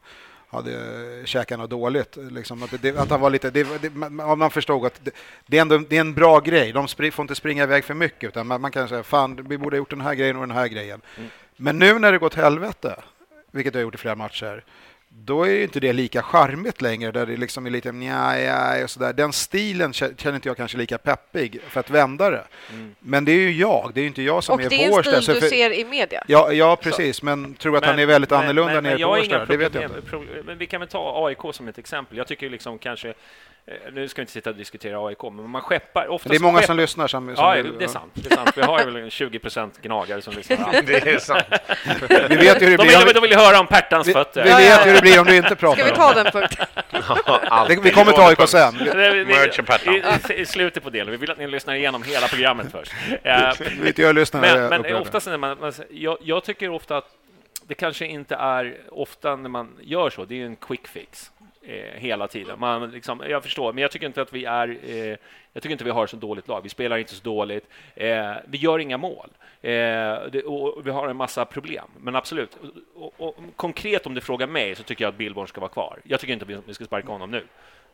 [0.52, 2.16] hade käkat något dåligt.
[2.16, 5.10] Liksom, att, det, att han var lite, det, det, man, förstod att det,
[5.46, 6.72] det, är ändå, det är en bra grej.
[6.72, 9.58] De spri, får inte springa iväg för mycket, utan man, man kan säga fan, vi
[9.58, 11.00] borde ha gjort den här grejen och den här grejen.
[11.56, 13.02] Men nu när det gått helvete,
[13.50, 14.64] vilket jag har gjort i flera matcher,
[15.14, 18.84] då är ju inte det lika charmigt längre, där det liksom är lite nja, ja,
[18.84, 19.12] och sådär.
[19.12, 22.44] Den stilen kä- känner inte jag kanske lika peppig för att vända det.
[22.98, 24.96] Men det är ju jag, det är ju inte jag som och är det är
[24.96, 26.24] en stil så du för- ser i media.
[26.28, 29.20] Ja, ja, precis, men tror att han är väldigt annorlunda men, nere men jag på
[29.20, 29.46] Årsta.
[29.46, 30.42] Det vet jag inte.
[30.44, 32.16] Men vi kan väl ta AIK som ett exempel.
[32.18, 33.14] Jag tycker liksom kanske,
[33.92, 36.28] nu ska vi inte sitta och diskutera AIK, men man skeppar ofta.
[36.28, 37.36] Men det är många som lyssnar som...
[37.36, 38.10] som Ja, vill- det är sant.
[38.14, 38.50] Det är sant.
[38.56, 40.82] Vi har ju väl 20 procent gnagare som lyssnar.
[40.86, 41.44] Det är sant.
[42.30, 43.04] Vi vet ju hur det De blir.
[43.04, 44.44] vill, de vill höra om Pertans Vi, vi fötter.
[44.44, 46.22] vet ju hur det blir om du inte pratar Ska vi ta det.
[46.22, 46.66] den punkten?
[47.68, 48.74] Det- Vi kommer till AIK sen.
[50.26, 51.10] Vi- i, i, slutet på delen.
[51.10, 52.92] Vi vill att ni lyssnar igenom hela programmet först.
[53.22, 55.00] Eh, Vi vet hur lyssnarna är men, men upprörda.
[55.00, 57.08] oftast när man, man jag, jag tycker ofta att
[57.66, 61.30] det kanske inte är ofta när man gör så, det är en quick fix
[61.62, 62.60] eh, hela tiden.
[62.60, 65.16] Man, liksom, jag förstår, men jag tycker inte att vi är eh,
[65.52, 66.62] jag tycker inte vi har så dåligt lag.
[66.62, 67.68] Vi spelar inte så dåligt.
[67.94, 69.30] Eh, vi gör inga mål.
[69.62, 69.70] Eh,
[70.32, 71.84] det, och vi har en massa problem.
[72.00, 72.58] Men absolut,
[72.94, 76.00] och, och, konkret om du frågar mig så tycker jag att Billborn ska vara kvar.
[76.02, 77.44] Jag tycker inte att vi ska sparka honom nu.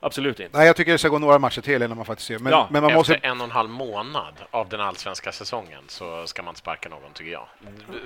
[0.01, 0.59] Absolut inte.
[0.59, 2.39] Nej, jag tycker det ska gå några matcher till innan man faktiskt ser.
[2.39, 3.15] Men, Ja, men man Efter måste...
[3.15, 7.33] en och en halv månad av den allsvenska säsongen så ska man sparka någon, tycker
[7.33, 7.47] jag.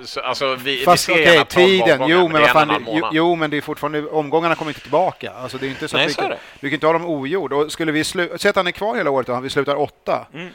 [0.03, 1.91] Så, alltså, vi, Fast vi ser 12 tiden.
[2.01, 3.61] omgångar, Jo, men är fan, en och en det- halv jo, jo, men det är
[3.61, 4.07] fortfarande...
[4.09, 5.31] Omgångarna kommer inte tillbaka.
[5.31, 6.39] Alltså, det är inte så Nej, att vi så är kan, det.
[6.59, 7.53] vi kan inte ha dem ogjord.
[7.53, 8.29] Och skulle vi slu...
[8.37, 10.27] Säg att han är kvar hela året och vi slutar åtta.
[10.33, 10.49] Mm.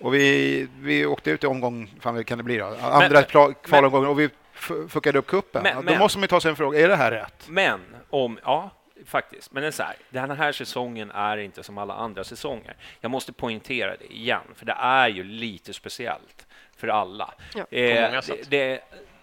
[0.00, 2.76] Och vi, vi åkte ut i omgång, fan vad kan det bli då?
[2.82, 4.24] Andra Men- kvalomgången och vi
[4.54, 5.62] f- fuckade upp kuppen.
[5.62, 7.44] Men- Då men- måste man ju ta sig en fråga, är det här rätt?
[7.48, 7.80] Men
[8.10, 8.70] om, ja,
[9.06, 9.52] faktiskt.
[9.52, 12.76] Men det är så här, den här säsongen är inte som alla andra säsonger.
[13.00, 16.46] Jag måste poängtera det igen, för det är ju lite speciellt
[16.76, 17.34] för alla.
[17.54, 17.78] Ja.
[17.78, 18.50] Eh, många sätt.
[18.50, 18.80] det, det,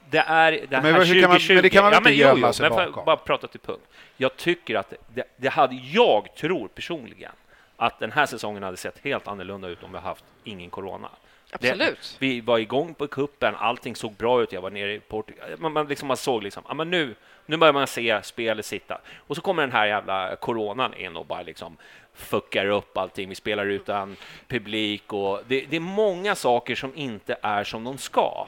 [0.10, 1.54] det är det Men här hur kan man- 2020.
[1.54, 3.06] men det kan man väl ja, men inte gömma jo, sig men bakom?
[3.06, 3.84] bara prata till punkt.
[4.18, 7.32] Jag tycker att det, det hade, jag tror personligen
[7.78, 11.10] att den här säsongen hade sett helt annorlunda ut om vi haft ingen corona.
[11.52, 12.18] Absolut.
[12.20, 14.52] Det, vi var igång på kuppen, allting såg bra ut.
[14.52, 15.50] Jag var nere i Portugal.
[15.58, 17.16] Man, man, liksom, man såg liksom, ja, men nu,
[17.46, 19.02] nu börjar man se spelet sitta.
[19.18, 21.78] Och så kommer den här jävla coronan in och bara liksom
[22.14, 23.30] fuckar upp allting.
[23.30, 24.16] Vi spelar utan
[24.48, 28.48] publik och det, det är många saker som inte är som de ska.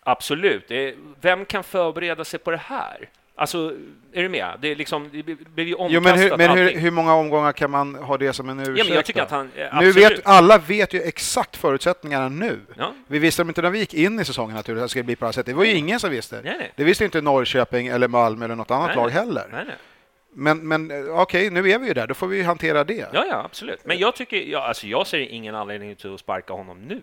[0.00, 0.68] Absolut.
[0.68, 3.08] Det är, vem kan förbereda sig på det här?
[3.38, 3.72] Alltså,
[4.12, 4.54] är du med?
[4.60, 5.22] Det, är liksom, det
[5.54, 8.32] blev ju omkastat Jo, men hur, men hur, hur många omgångar kan man ha det
[8.32, 8.78] som en ursäkt?
[8.78, 9.24] Ja, men jag tycker då?
[9.24, 9.50] att han...
[9.56, 12.60] eh, nu vet, alla vet ju exakt förutsättningarna nu.
[12.78, 12.92] Ja.
[13.06, 15.26] Vi visste inte när vi gick in i säsongen att det skulle bli på det
[15.26, 15.46] här sättet.
[15.46, 16.40] Det var ju ingen som visste.
[16.44, 16.72] Nej, nej.
[16.76, 19.76] Det visste inte Norrköping eller Malmö eller något annat Nej, lag heller.
[20.32, 22.06] Men, men eh, okej, nu är vi ju där.
[22.06, 23.08] Då får vi hantera det.
[23.12, 23.84] Ja, ja, absolut.
[23.84, 27.00] Men jag tycker, ja, alltså jag ser ingen anledning till att sparka honom nu.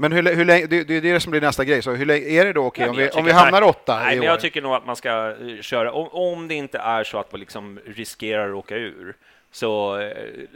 [0.00, 1.82] Men hur, hur länge, det, det är det som blir nästa grej.
[1.82, 3.98] Så hur länge, är det då okej Ja, om jag vi, om vi hamnar åtta
[4.04, 4.26] Nej, i år?
[4.26, 7.32] jag tycker nog att man ska eh, köra, om, om det inte är så att
[7.32, 9.14] man liksom riskerar att åka ur,
[9.52, 10.12] så eh,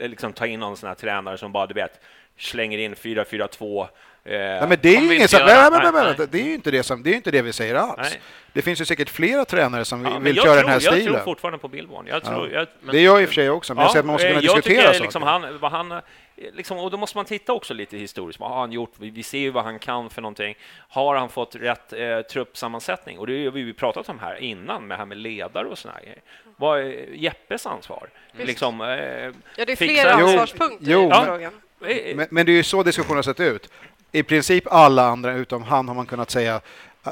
[0.09, 1.99] liksom ta in någon sån här tränare som bara, du vet,
[2.37, 3.87] slänger in 4-4-2.
[4.25, 5.45] Eh, Nej, men det är ju göra.
[5.45, 7.75] nej, men, Nej, men, det är inte det som, det är inte det vi säger
[7.75, 7.97] alls.
[8.01, 8.21] Nej.
[8.53, 10.93] Det finns ju säkert flera tränare som Ja, vill jag köra tror, den här Jag
[10.93, 11.13] stilen.
[11.13, 12.07] tror fortfarande på Billborn.
[12.07, 14.05] Jag tror, jag, det gör jag i och för sig också, men jag säger att
[14.05, 15.01] man måste kunna jag diskutera tycker saker.
[15.01, 16.01] liksom han, vad han,
[16.35, 18.39] liksom, och då måste man titta också lite historiskt.
[18.39, 18.91] Vad har han gjort?
[18.97, 20.55] Vi, vi ser ju vad han kan för någonting.
[20.89, 23.19] Har han fått rätt eh, truppsammansättning?
[23.19, 26.01] Och det har vi ju pratat om här innan med här med ledare och här
[26.01, 26.21] grejer.
[26.55, 28.09] Vad är Jeppes ansvar?
[28.33, 28.47] Visst.
[28.47, 29.31] Liksom, eh, Ja,
[29.65, 31.53] det är flera Jo, ansvarspunkter jo, i men- frågan.
[31.85, 33.69] eh, Men, men det är ju så diskussionen har sett ut.
[34.11, 36.61] I princip alla andra utom han har man kunnat säga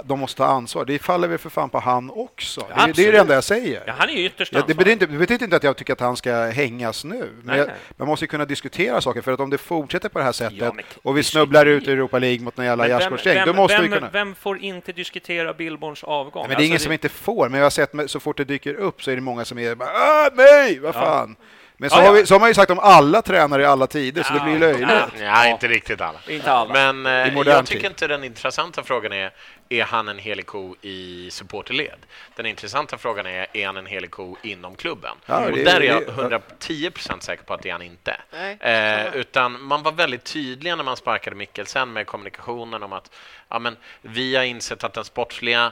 [0.06, 0.86] de måste ta ansvar.
[0.86, 2.62] Det faller väl för fan på han också.
[2.76, 3.84] Det, är- det är det enda jag säger.
[3.88, 4.78] ja, han är ju ytterst Ja, det, ansvarig.
[4.78, 7.18] betyder inte, det betyder inte att jag tycker att han ska hängas nu.
[7.18, 7.76] Men Nej, jag, nej.
[7.98, 10.58] man måste ju kunna diskutera saker, för att om det fortsätter på det här sättet
[10.58, 13.78] Ja, men- och vi snubblar ut i Europa League mot en jävla gärdsgårdsgäng, då måste
[13.78, 14.10] vem, vi kunna...
[14.10, 16.46] vem får inte diskutera Billborns avgång?
[16.48, 18.44] men det är ingen Alltså, som inte får, men jag har sett så fort det
[18.44, 21.36] dyker upp så är det många som är bara ah, nej, vad fan.
[21.82, 23.88] Men så, Ja, har vi, så har man ju sagt om alla tränare i alla
[23.88, 24.90] tider, så det blir löjligt.
[24.90, 25.08] Ja.
[25.20, 26.20] Ja, inte riktigt alla.
[26.28, 26.74] Inte alla.
[26.92, 27.92] Men eh, jag tycker tid.
[27.92, 29.32] inte den intressanta frågan är
[29.70, 32.00] är han en helig ko i supporterled?
[32.36, 35.12] Den intressanta frågan är är han en helig ko inom klubben?
[35.26, 38.16] Ja, och det- där är jag det- 110% säker på att det är han inte.
[38.32, 43.12] Nej, Eh, utan man var väldigt tydliga när man sparkade Mikkelsen med kommunikationen om att
[43.50, 45.72] ja, men, vi har insett att den sportsliga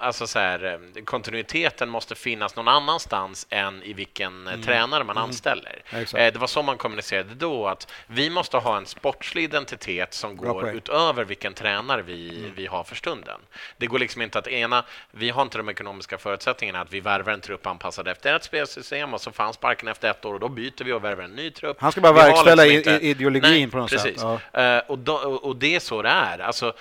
[0.00, 0.64] Alltså så här,
[0.96, 5.82] eh, kontinuiteten måste finnas någon annanstans än i vilken eh, tränare man anställer.
[5.90, 6.14] Exakt.
[6.14, 10.36] Eh, det var så man kommunicerade då, att vi måste ha en sportslig identitet som
[10.36, 10.76] Bra går poäng.
[10.76, 13.40] utöver vilken tränare vi, vi har för stunden.
[13.76, 17.32] Det går liksom inte att ena, vi har inte de ekonomiska förutsättningarna att vi värvar
[17.32, 20.48] en trupp anpassad efter ett spelsystem och så fanns sparken efter ett år och då
[20.48, 21.76] byter vi och värvar en ny trupp.
[21.80, 24.20] Han ska bara Vi verkställa liksom inte- ideologin Nej, på något precis.
[24.20, 24.40] sätt.
[24.52, 26.38] Eh, och, då, och det är så det är.
[26.38, 26.72] Alltså,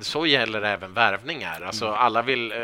[0.00, 1.60] så gäller även värvningar.
[1.60, 1.91] Alltså, Mm.
[1.96, 2.58] Alla vill, eh,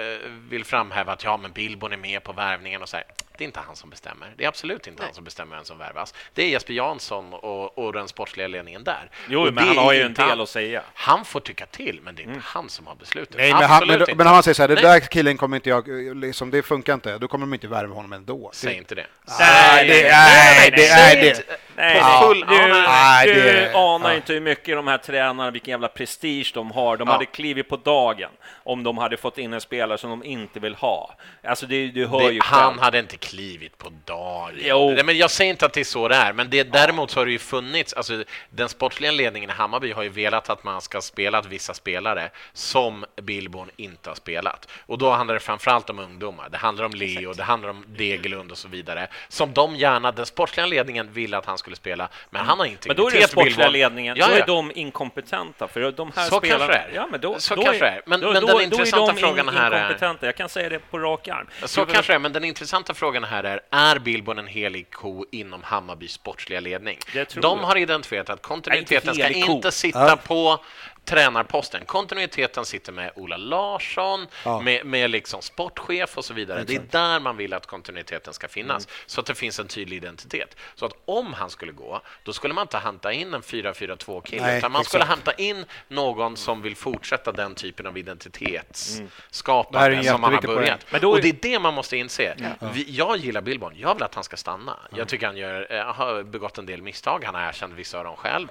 [0.49, 3.07] vill framhäva att ja, men Bilbon är med på värvningen och så här.
[3.39, 4.33] Det är inte han som bestämmer.
[4.37, 6.15] Det är absolut inte han som bestämmer vem som värvas.
[6.35, 9.11] Det är Jesper Jansson och, och den sportsliga ledningen där.
[9.29, 10.41] Jo, Och men det han har ju en del han.
[10.41, 10.83] att säga.
[10.95, 13.37] Han får tycka till, men det är inte han som har beslutet.
[13.37, 15.69] Nej, men, han, men, men han säger så här, det Nej, där killen kommer inte
[15.69, 18.51] jag, liksom, det funkar inte, då kommer de inte värva honom ändå.
[18.53, 19.07] Säg inte det.
[19.39, 21.21] Nej, det är det.
[21.21, 21.29] Det.
[21.29, 21.43] inte-
[21.77, 22.23] Nej, nej.
[22.23, 26.51] full- du, nej, nej, det- anar inte hur mycket de här tränarna, vilken jävla prestige
[26.55, 26.97] de har.
[26.97, 27.13] De Ja.
[27.13, 28.31] hade klivit på dagen
[28.65, 31.15] om de hade fått in en spelare som de inte vill ha.
[31.45, 34.55] Alltså, det, du hör Det, ju han hade inte klivit på dagen.
[34.59, 34.91] Jo.
[34.91, 37.21] Nej, men jag säger inte att det är så det är, men det, däremot så
[37.21, 40.81] har det ju funnits, alltså, den sportsliga ledningen i Hammarby har ju velat att man
[40.81, 44.69] ska spela vissa spelare som Billborn inte har spelat.
[44.87, 46.49] Och då handlar det framförallt om ungdomar.
[46.49, 50.27] Det handlar om Leo, det handlar om Degerlund och så vidare, som de gärna, den
[50.27, 53.19] sportsliga ledningen ville att han skulle spela, men han har inte Men då är det
[53.19, 54.39] den sportsliga ledningen, Ja, då ja.
[54.39, 55.69] är de inkompetenta.
[55.69, 56.95] För de här Så spelarna, kanske är.
[56.95, 58.03] Ja, men då, Så då kanske är.
[58.07, 60.19] Men- då, men då, den då intressanta är de frågan här är-.
[60.21, 61.47] Jag kan säga det på rak arm.
[61.65, 65.25] Så kanske det är, men den intressanta frågan här är, är Billborn en helig ko
[65.31, 66.99] inom Hammarbys sportsliga ledning?
[67.15, 67.57] De jag.
[67.57, 69.35] har identifierat att kontinuiteten ska ko.
[69.35, 70.65] inte sitta på
[71.09, 71.85] tränarposten.
[71.87, 74.61] Kontinuiteten sitter med Ola Larsson, Ja.
[74.61, 76.65] med, med liksom sportchef och så vidare.
[76.65, 78.95] Det är där man vill att kontinuiteten ska finnas, Mm.
[79.07, 80.57] så att det finns en tydlig identitet.
[80.75, 84.59] Så att om han skulle gå, då skulle man inte hämta in en 4-4-2-kille, Nej,
[84.59, 84.91] utan man exakt.
[84.91, 90.35] skulle hämta in någon som vill fortsätta den typen av är identitetsskapande en som man
[90.35, 90.87] har börjat.
[90.91, 92.55] Men då- Och det är det man måste inse.
[92.73, 93.75] Vi, jag gillar Billborn.
[93.77, 94.77] Jag vill att han ska stanna.
[94.97, 97.25] Jag tycker han gör, eh, har begått en del misstag.
[97.25, 98.49] Han har erkänt vissa av dem själv.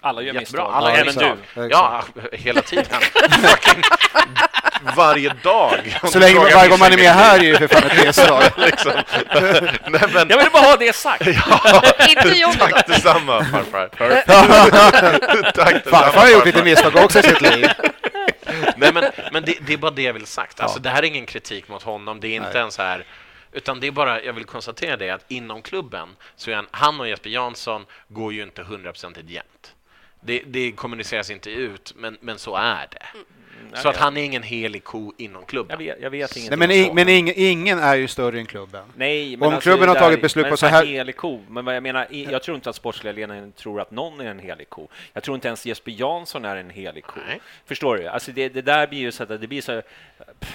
[0.00, 0.40] Alla gör Jättebra.
[0.40, 0.70] misstag.
[0.74, 1.36] Alla Även misstag.
[1.54, 1.68] du.
[1.70, 3.00] Ja, hela tiden.
[4.96, 5.98] Varje dag.
[6.12, 8.42] Så länge man, varje gång man är med här är ju för fan ett nedslag.
[8.56, 8.92] liksom.
[9.86, 11.26] Nej, men, Jag vill bara ha det sagt.
[12.08, 12.66] Inte Johnny då.
[12.66, 13.88] Tack detsamma, farfar.
[13.88, 17.68] Tack detsamma, Farfar har gjort lite misstag också i sitt liv.
[18.76, 20.60] Nej, men, men det, det är bara det jag vill sagt.
[20.60, 22.20] Alltså, Det här är ingen kritik mot honom.
[22.20, 23.04] Det är inte en så här...
[23.52, 27.00] Utan det är bara, jag vill konstatera det, att inom klubben så är han, han
[27.00, 29.72] och Jesper Jansson går ju inte hundraprocentigt jämnt.
[30.26, 33.06] Det, det kommuniceras inte ut, men, men så är det.
[33.14, 33.26] Mm
[33.76, 35.78] nej, Så att jag- han är ingen helig ko inom Jag klubben.
[35.78, 38.82] vet, jag vet ingenting Nej, men i, men ing, ingen är ju större än klubben.
[38.96, 41.40] Nej, men Om alltså, klubben har tagit beslut på så en här- helig ko.
[41.48, 44.38] Men vad jag menar, jag tror inte att sportsliga ledningen tror att någon är en
[44.38, 44.88] helig ko.
[45.12, 47.20] Jag tror inte ens Jesper Jansson är en helig ko.
[47.28, 47.40] Nej.
[47.66, 48.06] Förstår du?
[48.06, 49.82] Alltså det, det där blir ju så att det blir så...
[50.40, 50.52] pff,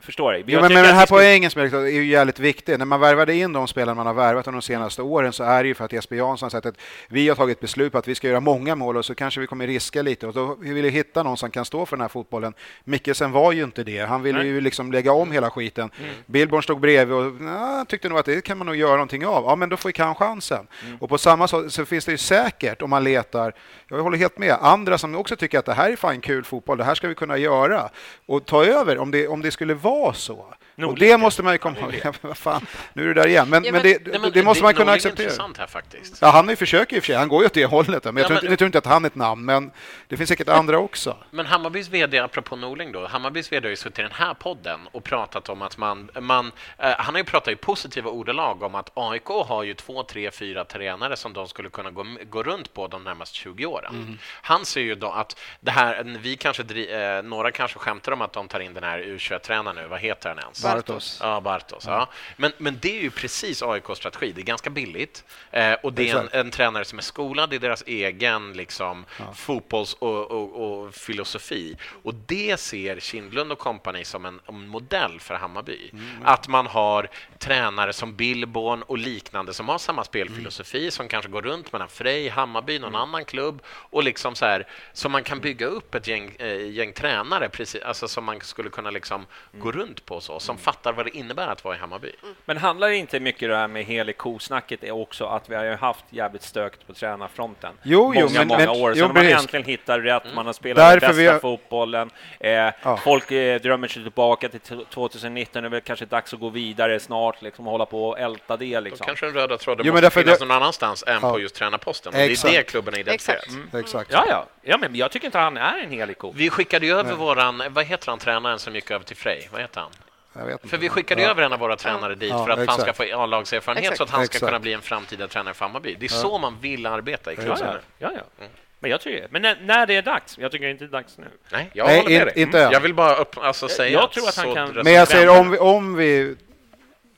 [0.00, 0.38] Förstår du?
[0.38, 2.78] Jo, Jag men, men den här poängen som jag är ju jävligt viktig.
[2.78, 5.62] När man värvade in de spelarna man har värvat under de senaste åren så är
[5.62, 6.74] det ju för att Jesper Jansson har sagt att
[7.08, 9.46] vi har tagit beslut på att vi ska göra många mål och så kanske vi
[9.46, 12.08] kommer riska lite och då vill vi hitta någon som kan stå för den här
[12.08, 12.37] fotbollen.
[12.84, 13.98] Mikkelsen var ju inte det.
[13.98, 14.46] Han ville Nej.
[14.46, 15.90] ju liksom lägga om hela skiten.
[16.26, 19.44] Billborn stod bredvid och nah, tyckte nog att det kan man nog göra någonting av.
[19.44, 20.66] Ja, men då får ju han chansen.
[21.00, 23.52] Och på samma sätt så finns det ju säkert om man letar,
[23.88, 26.78] jag håller helt med, andra som också tycker att det här är fan kul fotboll,
[26.78, 27.90] det här ska vi kunna göra
[28.26, 30.46] och ta över om det, om det skulle vara så.
[30.86, 32.14] Och det måste man ju komma ihåg.
[32.36, 33.48] Fan, nu är du där igen.
[33.48, 35.24] Men, Ja, men, men- det, Nej, men det måste man kunna Norling är acceptera.
[35.24, 36.18] intressant här faktiskt.
[36.22, 37.16] Ja, han försöker i och för sig.
[37.16, 38.04] Han går ju åt det hållet.
[38.04, 39.70] Men jag, Ja, tror, men- inte, jag tror inte att han är ett namn, men
[40.08, 41.16] det finns säkert andra också.
[41.30, 44.80] Men Hammarbys VD, apropå Norling då, Hammarbys VD har ju suttit i den här podden
[44.92, 48.74] och pratat om att man, man eh, han har ju pratat i positiva ordalag om
[48.74, 52.74] att AIK har ju två, tre, fyra tränare som de skulle kunna gå, gå runt
[52.74, 53.94] på de närmaste 20 åren.
[53.94, 54.18] Mm.
[54.42, 58.32] Han ser ju då att det här, vi kanske, eh, några kanske skämtar om att
[58.32, 60.64] de tar in den här U21-tränaren nu, vad heter han ens?
[60.74, 61.18] Bartos.
[61.22, 61.84] Ja, Bartos.
[61.86, 62.08] Ja.
[62.36, 64.32] Men, men det är ju precis AIKs strategi.
[64.32, 67.58] Det är ganska billigt eh, och det är en, en tränare som är skolad i
[67.58, 69.04] deras egen liksom,
[69.34, 71.76] fotbolls och, och, och filosofi.
[72.02, 75.90] Och det ser Kindlund och kompani som en, en modell för Hammarby.
[76.24, 77.08] Att man har
[77.38, 82.28] tränare som Billborn och liknande som har samma spelfilosofi som kanske går runt mellan Frej,
[82.28, 86.36] Hammarby, någon annan klubb och liksom så här så man kan bygga upp ett gäng,
[86.38, 90.57] eh, gäng tränare precis, alltså som man skulle kunna liksom gå runt på så, som
[90.58, 92.12] fattar vad det innebär att vara i Hammarby.
[92.44, 95.64] Men handlar det inte mycket det här med helig ko-snacket är också att vi har
[95.64, 98.92] ju haft jävligt stökt på tränarfronten Jo, många, jo, men- många men- år.
[98.96, 102.10] jo, när man äntligen hittar rätt, man har spelat Därför den bästa har- fotbollen.
[102.40, 102.70] Eh,
[103.04, 106.48] Folk eh, drömmer sig tillbaka till t- 2019, det är väl kanske dags att gå
[106.48, 108.74] vidare snart liksom, och hålla på och älta det.
[108.74, 109.06] Då Liksom.
[109.06, 111.32] kanske den röda tråden Jo, måste finnas det- någon annanstans än Ja.
[111.32, 112.12] på just tränarposten.
[112.12, 112.54] Och det är Exakt.
[112.54, 113.42] det klubben har identifierat.
[113.44, 113.74] Exakt.
[113.74, 114.12] Exakt.
[114.12, 114.46] Ja, ja.
[114.62, 116.32] ja, men jag tycker inte han är en helig ko.
[116.36, 119.48] Vi skickade ju över våran, vad heter han, tränaren som gick över till Frej?
[119.52, 119.90] Vad heter han?
[120.38, 120.68] Jag vet inte.
[120.68, 121.30] För vi skickade ju Ja.
[121.30, 123.10] över en av våra tränare dit Ja, för att han ska exakt.
[123.10, 123.96] få A-lagserfarenhet Exakt.
[123.98, 124.48] så att han ska Exakt.
[124.50, 125.96] kunna bli en framtida tränare för Hammarby.
[126.00, 127.66] Det är så man vill arbeta i Ja, klubben.
[127.98, 128.10] ja.
[128.14, 128.44] ja, ja.
[128.80, 130.38] Men jag tycker Men när, när det är dags?
[130.38, 131.24] Jag tycker inte det är dags nu.
[131.52, 132.42] Nej, jag Nej, håller med in- dig.
[132.42, 132.72] inte än.
[132.72, 135.50] Jag vill bara upp, alltså säga jag tror att han kan- Men jag säger om
[135.50, 136.36] vi, om vi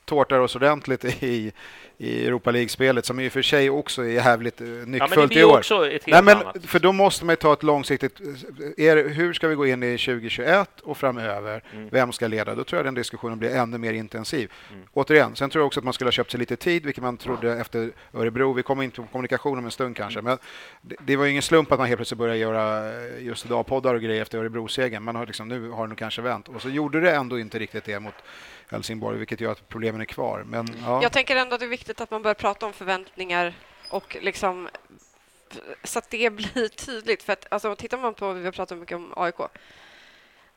[0.05, 1.53] tårtar oss ordentligt i,
[2.03, 5.41] i Europa League-spelet, som i och för sig också är jävligt eh, Ja, nyckfullt blir
[5.41, 5.63] i år.
[6.11, 6.57] Nej, men, annat.
[6.67, 8.21] för då måste man ju ta ett långsiktigt...
[8.77, 11.63] Är, det- hur ska vi gå in i 2021 och framöver?
[11.75, 11.89] Mm.
[11.93, 12.55] Vem ska leda?
[12.55, 14.53] Då tror jag den diskussionen blir ännu mer intensiv.
[14.93, 17.17] Återigen, sen tror jag också att man skulle ha köpt sig lite tid, vilket man
[17.17, 18.53] trodde efter Örebro.
[18.53, 20.39] Vi kommer in på kommunikation om en stund kanske, men
[20.83, 23.67] det, det var ju ingen slump att man helt plötsligt började göra eh, just idag
[23.67, 25.03] poddar och grejer efter Örebro-segern.
[25.03, 26.49] Man har liksom, nu har det nog kanske vänt.
[26.49, 28.15] Och så gjorde det ändå inte riktigt det mot
[28.71, 30.43] Helsingborg, vilket gör att problemen är kvar.
[30.47, 31.03] Men, ja.
[31.03, 33.55] Jag tänker ändå att det är viktigt att man börjar prata om förväntningar
[33.91, 34.69] och liksom
[35.85, 37.23] så att det blir tydligt.
[37.23, 39.35] För att alltså, tittar man på, vi har pratat mycket om AIK.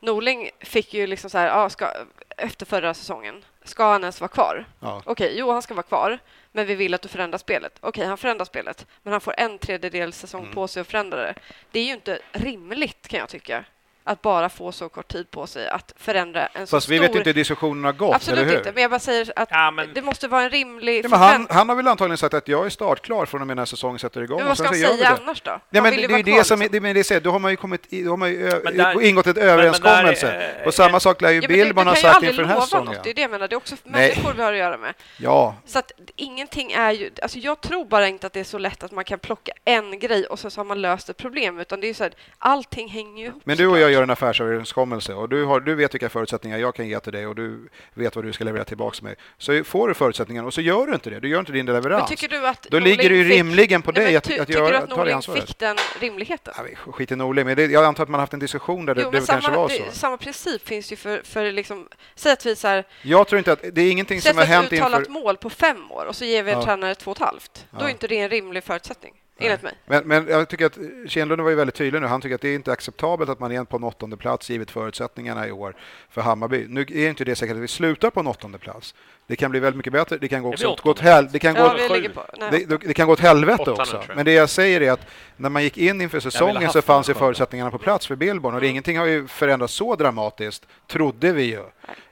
[0.00, 1.90] Norling fick ju liksom så här, ja, ska,
[2.36, 4.64] efter förra säsongen, ska han ens vara kvar?
[4.80, 5.02] Ja.
[5.06, 6.18] Okej, jo, han ska vara kvar,
[6.52, 7.72] men vi vill att du förändrar spelet.
[7.80, 10.54] Okej, han förändrar spelet, men han får en tredjedel säsong Mm.
[10.54, 11.34] på sig att förändra det.
[11.70, 13.64] Det är ju inte rimligt, kan jag tycka,
[14.06, 17.06] att bara få så kort tid på sig att förändra en så Fast vi stor...
[17.08, 18.58] vet inte hur diskussionen har gått, Absolut eller hur?
[18.58, 21.18] inte, men jag bara säger att Ja, men- det måste vara en rimlig Ja, men
[21.18, 23.98] han, han har väl antagligen sagt att jag är startklar från och med när säsongen
[23.98, 24.38] sätter igång.
[24.38, 25.08] Men vad ska han vi säga det.
[25.22, 25.50] annars då?
[25.50, 26.72] Ja, Han men det är det kvar, som är, liksom.
[26.72, 28.32] det, men det är, då har man ju kommit då har man
[28.64, 30.30] Men där- ingått ett men där överenskommelse.
[30.32, 32.84] är- och samma sak lär ju Ja, Billborn ha sagt inför den här säsongen.
[32.94, 33.48] något, det är det jag menar.
[33.48, 34.00] Det är också Nej.
[34.08, 34.94] människor vi har att göra med.
[35.18, 37.10] Ja, Så att ingenting är ju...
[37.22, 39.98] Alltså jag tror bara inte att det är så lätt att man kan plocka en
[39.98, 42.12] grej och sen så har man löst ett problem, utan det är ju så här,
[42.38, 43.42] allting hänger ju ihop.
[43.46, 43.93] men du och jag såklart.
[43.94, 47.26] Gör en affärsöverenskommelse och du, har, du vet vilka förutsättningar jag kan ge till dig
[47.26, 49.14] och du vet vad du ska leverera tillbaka med.
[49.38, 51.20] Så får du förutsättningarna och så gör du inte det.
[51.20, 52.10] Du gör inte din leverans.
[52.12, 55.04] att Då Norling ligger det ju rimligen på dig att, ty- att göra, att ta
[55.04, 55.46] det ansvaret.
[55.46, 56.54] fick den rimligheten?
[56.56, 58.86] Ja, vi skit i Norling, men det, jag antar att man har haft en diskussion
[58.86, 59.82] där det, Jo, det kanske samma, var så.
[59.84, 63.38] det, samma princip finns ju för, för liksom, säg att vi så här, Jag tror
[63.38, 65.12] inte att det är ingenting som har hänt uttalat inför...
[65.12, 66.64] mål på fem år och så ger vi en Ja.
[66.64, 67.66] tränare två och ett halvt.
[67.70, 69.72] Då är inte det en rimlig förutsättning, enligt mig.
[69.86, 70.78] Men, men jag tycker att
[71.08, 72.06] Kindlund var ju väldigt tydlig nu.
[72.06, 74.70] Han tycker att det är inte acceptabelt att man är på en åttonde plats givet
[74.70, 75.76] förutsättningarna i år
[76.10, 76.66] för Hammarby.
[76.68, 78.94] Nu är inte det säkert att vi slutar på en åttonde plats.
[79.26, 80.16] Det kan bli väldigt mycket bättre.
[80.16, 81.90] Det kan gå, också, gå åt hel, det kan gå, Ja, åt-.
[82.38, 82.50] Nej.
[82.50, 84.02] det, det- det kan gå åt helvete också.
[84.14, 85.06] Men det jag säger är att
[85.36, 88.60] när man gick in inför säsongen så fanns ju förutsättningarna på plats för Billborn och
[88.60, 91.60] det, ingenting har ju förändrats så dramatiskt, trodde vi ju.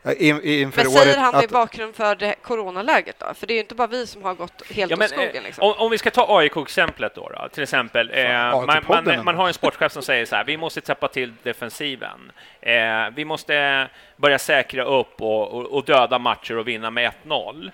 [0.05, 3.27] eh, In, inför Men säger han det i bakgrund för det coronaläget då?
[3.35, 5.31] För det är ju inte bara vi som har gått helt Ja, åt men, skogen.
[5.37, 5.65] eh, Liksom.
[5.65, 8.11] om, om vi ska ta AIK-exemplet då, då, till exempel.
[8.15, 8.25] Eh,
[8.67, 12.33] man, man, man har en sportchef som säger så här, vi måste täppa till defensiven.
[12.61, 12.73] Eh,
[13.15, 13.89] vi måste
[14.23, 17.71] börja säkra upp och, och, och döda matcher och vinna med 1-0.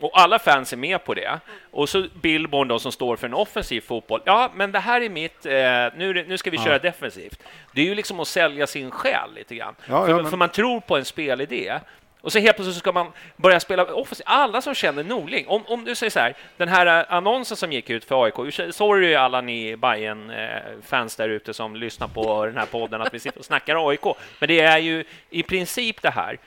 [0.00, 1.40] Och alla fans är med på det.
[1.70, 4.20] Och så Billborn då som står för en offensiv fotboll.
[4.24, 5.52] Ja, men det här är mitt, eh,
[5.96, 7.42] nu, nu ska vi köra defensivt.
[7.72, 9.74] Det är ju liksom att sälja sin själ lite grann.
[9.88, 11.78] Ja, för, ja, men- för man tror på en spelidé.
[12.22, 14.26] Och så helt plötsligt så ska man börja spela offensivt.
[14.26, 17.72] Alla som känner Norling, om, om du säger så här, den här eh, annonsen som
[17.72, 18.34] gick ut för AIK,
[18.74, 20.48] sorry alla ni bayern eh,
[20.86, 24.04] fans där ute som lyssnar på den här podden att vi sitter och snackar AIK,
[24.38, 26.38] men det är ju i princip det här.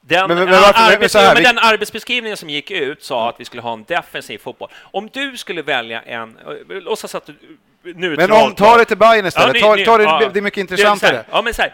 [0.00, 3.40] Den, Men- men- varför- arbets, här, ja, vi- den arbetsbeskrivningen som gick ut sa att
[3.40, 4.68] vi skulle ha en defensiv fotboll.
[4.82, 6.38] Om du skulle välja en,
[6.70, 7.34] eh, låtsas att du
[7.94, 10.30] neutralt men om, ta det till Bayern istället, Ja, ni- ta, ni- ta det, ja.
[10.32, 11.24] det är mycket Det är intressantare.
[11.30, 11.72] Ja, men så här,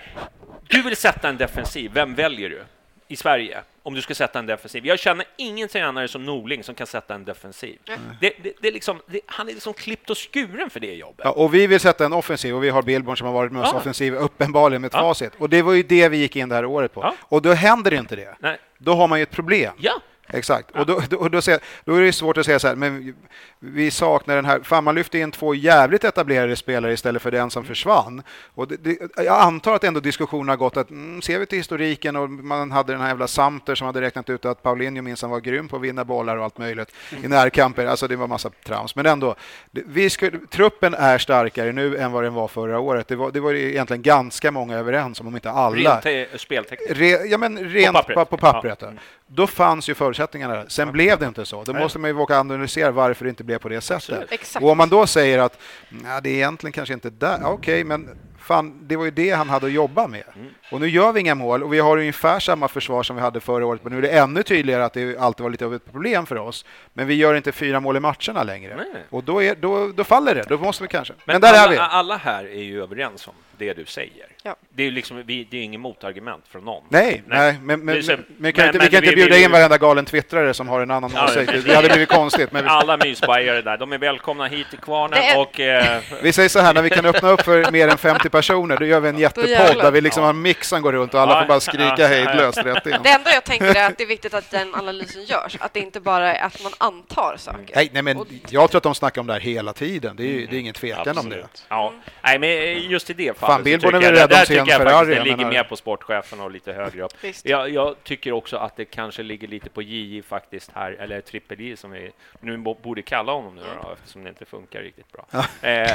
[0.71, 2.63] du vill sätta en defensiv, vem väljer du
[3.09, 3.63] i Sverige?
[3.83, 4.87] Om du ska sätta en defensiv.
[4.87, 7.79] Jag känner ingen tränare som Norling som kan sätta en defensiv.
[8.21, 11.21] Det, det, det är liksom, det, han är liksom klippt och skuren för det jobbet.
[11.25, 13.71] Ja, och vi vill sätta en offensiv och vi har Billborn som har varit mest
[13.73, 13.79] Ja.
[13.79, 15.01] offensiv uppenbarligen med ett Ja.
[15.01, 15.33] facit.
[15.39, 17.01] Och det var ju det vi gick in det här året på.
[17.03, 17.15] Ja.
[17.21, 18.37] Och då händer inte det.
[18.39, 18.59] Nej.
[18.79, 19.73] Då har man ju ett problem.
[19.79, 20.01] Ja,
[20.33, 20.71] Exakt.
[20.71, 21.41] Och då, då, då,
[21.85, 23.15] då är det svårt att säga så här, men
[23.59, 24.61] vi saknar den här...
[24.61, 28.23] Fan, man lyfte in två jävligt etablerade spelare istället för den som försvann.
[28.55, 31.59] Och det, det, jag antar att ändå diskussionen har gått att, mm, ser vi till
[31.59, 35.31] historiken och man hade den här jävla Samter som hade räknat ut att Paulinho minsann
[35.31, 36.95] var grym på att vinna bollar och allt möjligt
[37.25, 37.87] i närkamper.
[37.87, 38.97] Alltså det var massa trams.
[38.97, 39.35] Men ändå,
[39.71, 43.09] vi skulle, truppen är starkare nu än vad den var förra året.
[43.09, 45.77] Det var, det var egentligen ganska många överens om, om inte alla.
[45.77, 46.97] rent te- speltekniskt.
[46.97, 48.15] Re, ja, men rent pappret.
[48.17, 48.79] på, på pappret.
[48.83, 48.89] Ja.
[48.95, 49.01] ja.
[49.27, 50.65] Då fanns ju förutsättningarna där.
[50.69, 51.65] Sen blev det inte så.
[51.65, 54.33] Då måste man ju våga analysera varför det inte blev på det sättet.
[54.33, 54.65] Exakt.
[54.65, 57.39] Och om man då säger att "Nja, det är egentligen kanske inte där.
[57.43, 60.23] Ja, Okej, men fan, det var ju det han hade att jobba med.
[60.35, 60.49] Mm.
[60.71, 63.41] Och nu gör vi inga mål och vi har ungefär samma försvar som vi hade
[63.41, 63.81] förra året.
[63.85, 66.37] Men nu är det ännu tydligare att det alltid var lite av ett problem för
[66.37, 66.65] oss.
[66.93, 68.77] Men vi gör inte fyra mål i matcherna längre.
[68.77, 69.05] Nej.
[69.11, 70.45] Och då, är, då, då faller det.
[70.49, 71.15] Då måste vi kanske.
[71.25, 71.77] Men, Men, där alla, är vi.
[71.79, 74.27] alla här är ju överens om det du säger.
[74.43, 74.57] Ja.
[74.75, 76.83] Det är ju liksom, vi, det är inget motargument från någon.
[76.89, 79.11] Nej, nej, men, men, är så- men, vi kan men- inte, men vi kan inte
[79.11, 81.53] vi- bjuda vi- in varenda galen twittrare som har en annan Ja, åsikt.
[81.67, 82.53] Det hade blivit konstigt.
[82.53, 85.61] Men vi, Alla mysbajare där, de är välkomna hit till Kvarnen och...
[85.61, 88.77] Eh, vi säger så här, när vi kan öppna upp för mer än 50 personer,
[88.77, 91.41] då gör vi en jättepodd där vi liksom har mixen går runt och alla Ja,
[91.41, 92.97] får bara skrika ja, hejdlöst rätt in.
[93.03, 95.81] Det enda jag tänker är att det är viktigt att den analysen görs, att det
[95.81, 97.75] inte bara är att man antar saker.
[97.75, 100.17] Nej, nej, men Och- jag tror att de snackar om det här hela tiden.
[100.17, 101.37] Det är, ju- det är ingen tvekan om det.
[101.37, 101.65] Absolut.
[101.69, 101.93] ja.
[102.23, 102.51] Nej, men
[102.91, 105.39] just i det fallet Fan, tycker är väl där tycker jag Ferrari, faktiskt det jag
[105.39, 107.13] ligger mer på sportchefen och lite högre upp.
[107.45, 111.57] Jag, jag tycker också att det kanske ligger lite på JJ faktiskt här, eller Triple
[111.65, 115.13] J som vi nu bo- borde kalla honom nu då, eftersom det inte funkar riktigt
[115.13, 115.27] bra.
[115.63, 115.91] Eh,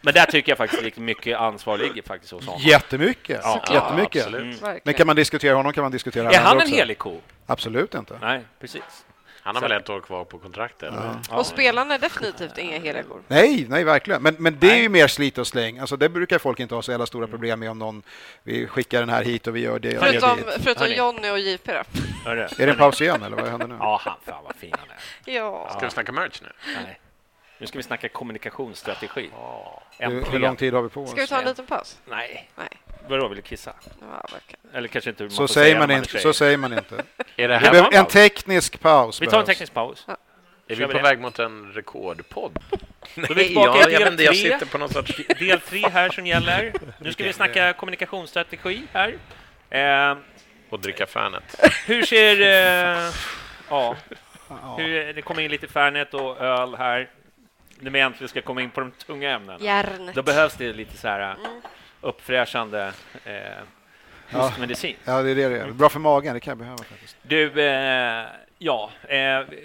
[0.00, 2.60] men där tycker jag faktiskt lite mycket ansvar ligger faktiskt hos honom.
[2.64, 3.40] Jättemycket.
[3.42, 4.22] Ja, Jättemycket.
[4.26, 4.62] absolut.
[4.62, 4.80] Mm.
[4.84, 7.20] Men kan man diskutera honom kan man diskutera Är han en helig ko?
[7.46, 8.18] Absolut inte.
[8.20, 9.04] Nej, precis.
[9.44, 10.94] Han har väl ett år kvar på kontraktet?
[11.30, 11.38] Ja.
[11.38, 13.22] Och spelarna är definitivt inga heliga kor.
[13.28, 14.22] Nej, nej verkligen.
[14.22, 14.82] Men, men det är Nej.
[14.82, 15.78] ju mer slit och släng.
[15.78, 18.02] Alltså, det brukar folk inte ha så jävla stora problem med om någon
[18.42, 19.98] vi skickar den här hit och vi gör det.
[19.98, 20.88] och det Förutom, förutom.
[20.88, 21.82] Johnny och JP då.
[22.24, 22.40] Hörru.
[22.58, 23.76] Är det en paus igen eller vad händer nu?
[23.78, 25.34] Ja, han, fan vad fin han är.
[25.34, 25.68] Ja.
[25.76, 26.48] Ska vi snacka merch nu?
[26.84, 27.00] Nej.
[27.58, 29.30] Nu ska vi snacka kommunikationsstrategi.
[29.98, 31.10] Hur, hur lång tid har vi på oss?
[31.10, 31.98] Ska vi ta en liten paus?
[32.04, 32.50] Nej.
[32.56, 32.68] Nej.
[33.08, 33.74] Vadå, vill du kissa?
[34.00, 34.38] Ja.
[34.72, 36.18] Eller kanske inte man Så får säger säga man är inte.
[36.18, 37.02] Så säger man inte.
[37.36, 39.22] Är det här behöver en teknisk paus.
[39.22, 40.06] Vi tar en teknisk paus.
[40.08, 42.58] Är Kör vi vi på väg mot en rekordpodd?
[43.14, 44.52] Då är vi tillbaka ja, del inte, jag tre.
[44.52, 45.16] sitter på någon sorts...
[45.38, 46.72] Del tre här som gäller.
[46.98, 49.14] Nu ska vi snacka kommunikationsstrategi här.
[49.70, 50.16] Eh,
[50.70, 51.60] och dricka Fernet.
[51.86, 52.40] hur ser...
[52.40, 53.12] Eh,
[53.70, 53.96] ja,
[54.78, 57.10] hur, det kommer in lite Fernet och öl här.
[57.78, 59.58] När vi äntligen ska komma in på de tunga ämnena.
[59.60, 60.14] Järnet.
[60.14, 61.36] Då behövs det lite så här
[62.04, 62.92] uppfräschande
[63.24, 63.34] eh,
[64.32, 64.52] Ja.
[64.60, 64.96] medicin.
[65.04, 65.70] Ja, det är det det är.
[65.70, 67.16] Bra för magen, det kan jag behöva faktiskt.
[67.22, 68.26] Du, eh,
[68.58, 69.08] ja, eh,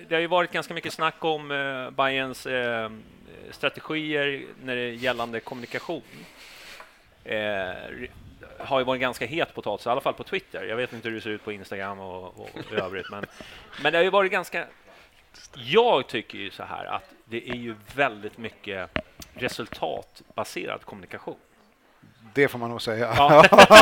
[0.07, 2.91] det har ju varit ganska mycket snack om eh, Bayerns eh,
[3.52, 6.02] strategier när det gällande kommunikation.
[7.24, 7.70] Eh,
[8.60, 10.64] har ju varit ganska het potatis, i alla fall på Twitter.
[10.64, 13.26] Jag vet inte hur det ser ut på Instagram och, och övrigt, men,
[13.84, 14.66] men det har ju varit ganska...
[15.53, 18.90] Jag tycker ju så här att det är ju väldigt mycket
[19.34, 21.38] resultatbaserad kommunikation.
[22.34, 23.14] Det får man nog säga.
[23.18, 23.46] Ja.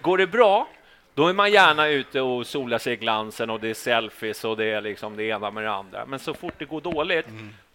[0.00, 0.68] Går det bra,
[1.14, 4.56] då är man gärna ute och solar sig i glansen och det är selfies och
[4.56, 6.06] det är liksom det ena med det andra.
[6.06, 7.26] Men så fort det går dåligt,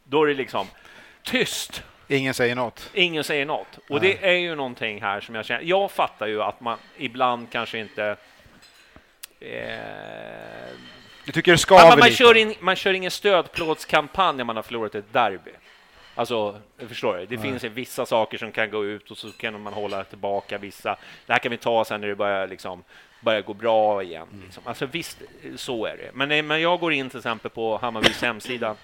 [0.03, 0.67] då är det liksom
[1.23, 1.83] tyst.
[2.07, 2.89] Ingen säger något.
[2.93, 3.79] Ingen säger något.
[3.89, 5.63] Och det är ju någonting här som jag känner.
[5.63, 8.17] Jag fattar ju att man ibland kanske inte
[9.39, 9.77] Eh,
[11.25, 12.17] Du tycker det skaver man, man, lite?
[12.17, 15.51] kör in, man kör ingen stödplåtskampanj när man har förlorat ett derby.
[16.17, 17.25] Alltså, förstår du?
[17.25, 20.57] Det finns ju vissa saker som kan gå ut och så kan man hålla tillbaka
[20.57, 20.97] vissa.
[21.25, 22.83] Det här kan vi ta sen när det börjar, liksom,
[23.21, 24.27] börjar gå bra igen.
[24.31, 24.43] Mm.
[24.45, 24.63] Liksom.
[24.65, 25.21] Alltså visst,
[25.55, 26.09] så är det.
[26.13, 28.75] Men, eh, men jag går in till exempel på Hammarbys hemsida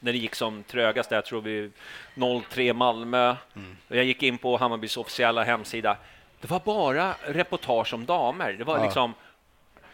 [0.00, 1.70] när det gick som trögast, där, tror vi
[2.14, 3.36] 0-3 Malmö.
[3.56, 3.76] Mm.
[3.88, 5.96] Jag gick in på Hammarbys officiella hemsida.
[6.40, 8.52] Det var bara reportage om damer.
[8.52, 8.84] Det var Ja.
[8.84, 9.14] liksom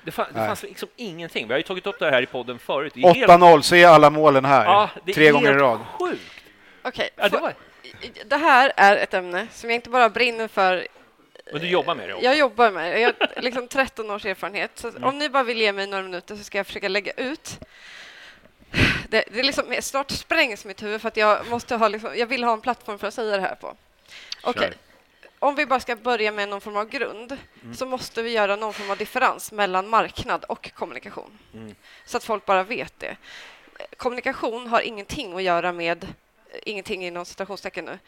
[0.05, 0.49] det, fann, det Nej.
[0.49, 1.47] fanns liksom ingenting.
[1.49, 2.93] Vi har ju tagit upp det här i podden förut.
[2.95, 4.65] Det är helt- 8-0, se alla målen här.
[4.65, 5.79] Ja, Tre gånger i rad.
[5.99, 6.21] Sjukt.
[6.83, 7.55] Okej, Ja, det, får- var,
[8.25, 10.87] det här är ett ämne som jag inte bara brinner för
[11.53, 12.25] men du jobbar med det också.
[12.25, 13.01] Jag jobbar med det.
[13.01, 14.71] Jag har liksom 13 års erfarenhet.
[14.75, 15.05] Så Mm.
[15.05, 17.59] om ni bara vill ge mig några minuter så ska jag försöka lägga ut.
[19.09, 22.27] Det, det är liksom, snart sprängs mitt huvud för att jag, måste ha liksom, jag
[22.27, 23.77] vill ha en plattform för att säga det här på.
[24.43, 24.63] Okej.
[24.63, 24.75] Kör.
[25.39, 27.75] Om vi bara ska börja med någon form av grund Mm.
[27.75, 31.39] så måste vi göra någon form av differens mellan marknad och kommunikation.
[31.55, 31.75] Mm.
[32.05, 33.17] Så att folk bara vet det.
[33.97, 36.07] Kommunikation har ingenting att göra med,
[36.63, 37.99] ingenting inom citationstecken nu,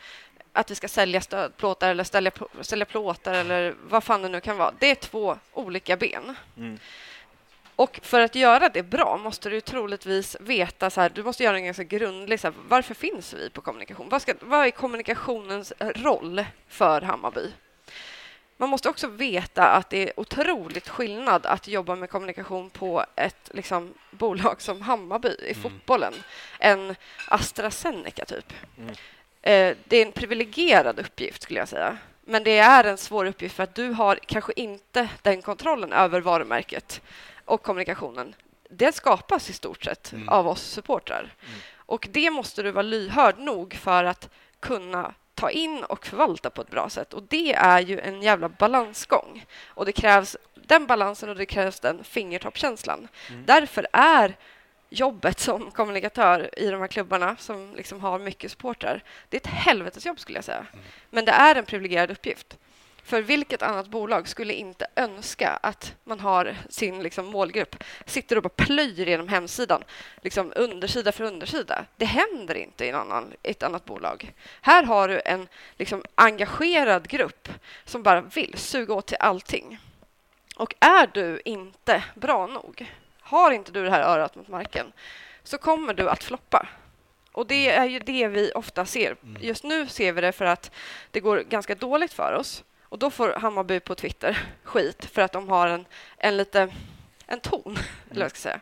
[0.53, 4.57] att vi ska sälja stödplåtar eller sälja, sälja plåtar eller vad fan det nu kan
[4.57, 4.75] vara.
[4.79, 6.37] Det är två olika ben.
[6.57, 6.79] Mm.
[7.77, 11.57] Och för att göra det bra måste du troligtvis veta, så här, du måste göra
[11.57, 14.09] en ganska grundlig, så här, varför finns vi på kommunikation?
[14.09, 17.53] Vad, ska, vad är kommunikationens roll för Hammarby?
[18.57, 23.51] Man måste också veta att det är otroligt skillnad att jobba med kommunikation på ett
[23.55, 26.15] liksom, bolag som Hammarby i fotbollen
[26.59, 26.95] än
[27.29, 28.53] AstraZeneca, typ.
[28.79, 28.95] Mm.
[29.43, 31.99] Eh, det är en privilegierad uppgift, skulle jag säga.
[32.25, 36.21] Men det är en svår uppgift för att du har kanske inte den kontrollen över
[36.21, 37.01] varumärket
[37.45, 38.35] och kommunikationen.
[38.71, 40.29] Det skapas i stort sett Mm.
[40.29, 41.35] av oss supportrar.
[41.77, 44.29] Och det måste du vara lyhörd nog för att
[44.61, 47.15] kunna ta in och förvalta på ett bra sätt.
[47.15, 49.45] Och det är ju en jävla balansgång.
[49.67, 53.09] Och det krävs den balansen och det krävs den fingertoppkänslan.
[53.45, 54.37] Därför är
[54.89, 59.47] jobbet som kommunikatör i de här klubbarna som liksom har mycket supportrar, det är ett
[59.47, 60.67] helvetesjobb skulle jag säga.
[61.11, 62.57] Men det är en privilegierad uppgift.
[63.05, 68.43] För vilket annat bolag skulle inte önska att man har sin liksom, målgrupp, sitter och
[68.43, 69.85] bara plöjer genom hemsidan,
[70.21, 71.85] liksom undersida för undersida.
[71.97, 74.33] Det händer inte i annan, ett annat bolag.
[74.61, 75.49] Här har du en
[75.79, 77.49] liksom, engagerad grupp
[77.85, 79.79] som bara vill suga åt till allting.
[80.57, 82.87] Och är du inte bra nog,
[83.21, 84.93] har inte du det här örat mot marken,
[85.43, 86.69] så kommer du att floppa.
[87.33, 89.17] Och det är ju det vi ofta ser.
[89.41, 90.71] Just nu ser vi det för att
[91.11, 92.65] det går ganska dåligt för oss.
[92.93, 95.87] Och då får Hammarby på Twitter skit för att de har en,
[96.17, 96.69] en lite
[97.27, 97.79] en ton,
[98.11, 98.61] eller vad jag ska säga,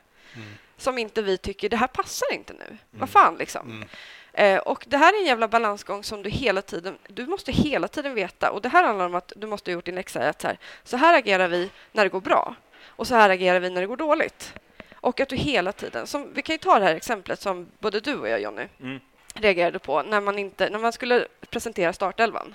[0.77, 2.77] som inte vi tycker, det här passar inte nu.
[2.91, 3.85] Vad fan liksom.
[4.33, 7.89] Eh, och det här är en jävla balansgång som du hela tiden, du måste hela
[7.89, 8.51] tiden veta.
[8.51, 10.29] Och det här handlar om att du måste ha gjort din läxa.
[10.29, 12.55] Att så, här, så här agerar vi när det går bra
[12.87, 14.55] och så här agerar vi när det går dåligt.
[14.95, 18.01] Och att du hela tiden, som, vi kan ju ta det här exemplet som både
[18.01, 19.01] du och jag Jonny Mm.
[19.35, 22.55] reagerade på när man, inte, när man skulle presentera startelvan.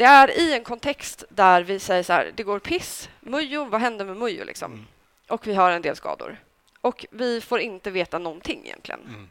[0.00, 3.80] Det är i en kontext där vi säger så här, det går piss, Mujo, vad
[3.80, 4.86] händer med Mujo liksom?
[5.28, 6.36] Och vi har en del skador.
[6.80, 9.30] Och vi får inte veta någonting egentligen.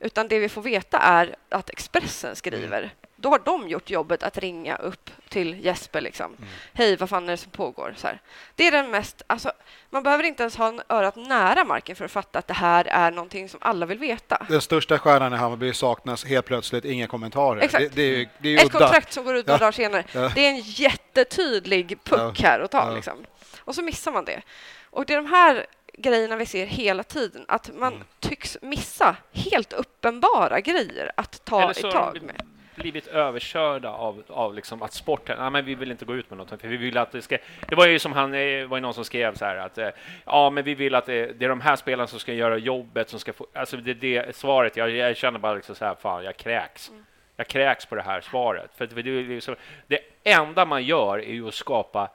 [0.00, 2.94] Utan det vi får veta är att Expressen skriver.
[3.20, 6.00] Då har de gjort jobbet att ringa upp till Jesper.
[6.00, 6.36] Liksom.
[6.72, 7.94] Hej, vad fan är det som pågår?
[7.96, 8.20] Så här.
[8.54, 9.22] Det är den mest...
[9.26, 9.52] Alltså,
[9.90, 12.84] man behöver inte ens ha en örat nära marken för att fatta att det här
[12.84, 14.46] är någonting som alla vill veta.
[14.48, 17.60] Den största stjärnan i Hammarby saknas helt plötsligt, inga kommentarer.
[17.60, 17.94] Exakt.
[17.94, 18.78] Det, det är det är Ett udda.
[18.78, 19.60] kontrakt som går ut några Ja.
[19.60, 20.04] dagar senare.
[20.12, 20.30] Ja.
[20.34, 22.48] Det är en jättetydlig puck Ja.
[22.48, 22.88] här att ta.
[22.88, 22.94] Ja.
[22.94, 23.24] Liksom.
[23.60, 24.42] Och så missar man det.
[24.90, 25.66] Och det är de här
[25.98, 27.44] grejerna vi ser hela tiden.
[27.48, 28.06] Att man Mm.
[28.20, 32.42] tycks missa helt uppenbara grejer att ta Eller i tag med.
[32.80, 36.38] Blivit överkörda av, av liksom att sporten, nej men vi vill inte gå ut med
[36.38, 37.38] något, för vi vill att det ska...
[37.68, 39.88] Det var ju som han, eh, var ju någon som skrev så här att eh,
[40.24, 43.08] ja, men vi vill att det, det är de här spelarna som ska göra jobbet,
[43.08, 43.46] som ska få...
[43.52, 46.90] Alltså det, det svaret, jag, jag känner bara liksom så här, fan, jag kräks.
[47.36, 48.70] Jag kräks på det här svaret.
[48.76, 52.10] För det, det, liksom, det enda man gör är ju att skapa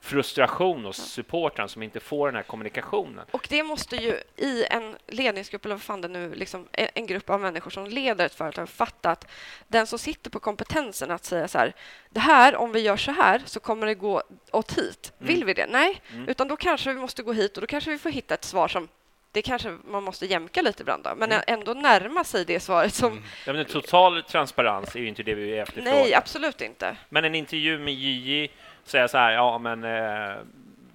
[0.00, 3.24] frustration hos supportrarna som inte får den här kommunikationen.
[3.30, 7.06] Och det måste ju i en ledningsgrupp, eller vad fan det nu liksom, en en
[7.06, 9.30] grupp av människor som leder ett företag, fatta att
[9.68, 11.74] den som sitter på kompetensen att säga så här,
[12.10, 14.22] det här, om vi gör så här, så kommer det gå
[14.52, 15.12] åt hit.
[15.18, 15.66] Vill vi det?
[15.70, 18.44] Nej, utan då kanske vi måste gå hit och då kanske vi får hitta ett
[18.44, 18.88] svar som
[19.32, 23.22] det kanske man måste jämka lite ibland, då, men ändå närma sig det svaret som
[23.46, 25.92] Ja, men total transparens är ju inte det vi efterfrågar.
[25.92, 26.96] nej, absolut inte.
[27.08, 28.50] Men en intervju med JJ
[28.90, 30.36] säga så här, ja men eh,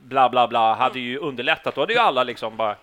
[0.03, 1.76] bla bla bla, hade ju underlättat.
[1.76, 2.76] Då hade ju alla liksom bara,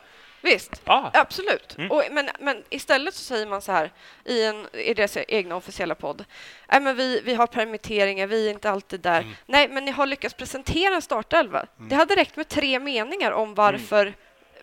[0.42, 1.10] Visst, Ja.
[1.14, 1.74] absolut.
[1.78, 1.90] Mm.
[1.90, 3.90] Och, men, men istället så säger man så här
[4.24, 6.24] i, en, i deras egna officiella podd.
[6.72, 9.20] Nej, men vi, vi har permitteringar, vi är inte alltid där.
[9.20, 9.32] Mm.
[9.46, 11.66] Nej, men ni har lyckats presentera en startelva.
[11.76, 14.14] Det hade räckt med tre meningar om varför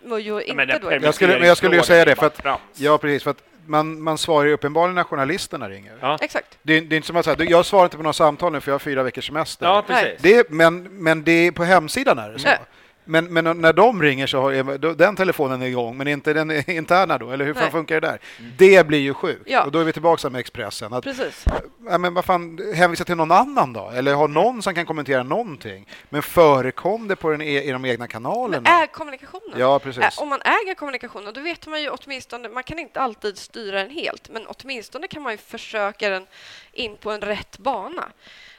[0.02, 2.26] Mujo inte men det- då är Jag skulle, men jag skulle ju säga det, för
[2.28, 2.60] att, Ja.
[2.76, 5.94] ja precis, för att man, man svarar ju uppenbarligen när journalisterna ringer.
[6.02, 6.18] Ja.
[6.22, 6.58] Exakt.
[6.64, 8.62] Det, är- det är inte som att säga, jag svarar inte på några samtal nu
[8.62, 9.66] för jag har fyra veckors semester.
[9.66, 10.22] Ja, precis.
[10.22, 12.48] Det, men, men det är på hemsidan är det så.
[12.48, 12.58] Ja.
[13.08, 17.18] Men, men när de ringer så har den telefonen är igång, men inte den interna
[17.18, 17.72] då, eller hur fan Nej.
[17.72, 18.20] funkar det där?
[18.58, 19.42] Det blir ju sjukt.
[19.46, 19.64] Ja.
[19.64, 20.94] Och då är vi tillbaka med Expressen.
[20.94, 21.46] Att, Precis.
[21.90, 23.90] ja, men vad fan, hänvisa till någon annan då?
[23.90, 25.88] Eller ha någon som kan kommentera någonting.
[26.10, 28.62] Men förekom det på den, e- i de egna kanalerna?
[28.72, 29.60] Men äg kommunikationen.
[29.60, 30.18] Ja, precis.
[30.18, 33.90] Om man äger kommunikationen, då vet man ju åtminstone, man kan inte alltid styra den
[33.90, 36.26] helt, men åtminstone kan man ju försöka den
[36.74, 38.10] in på en rätt bana.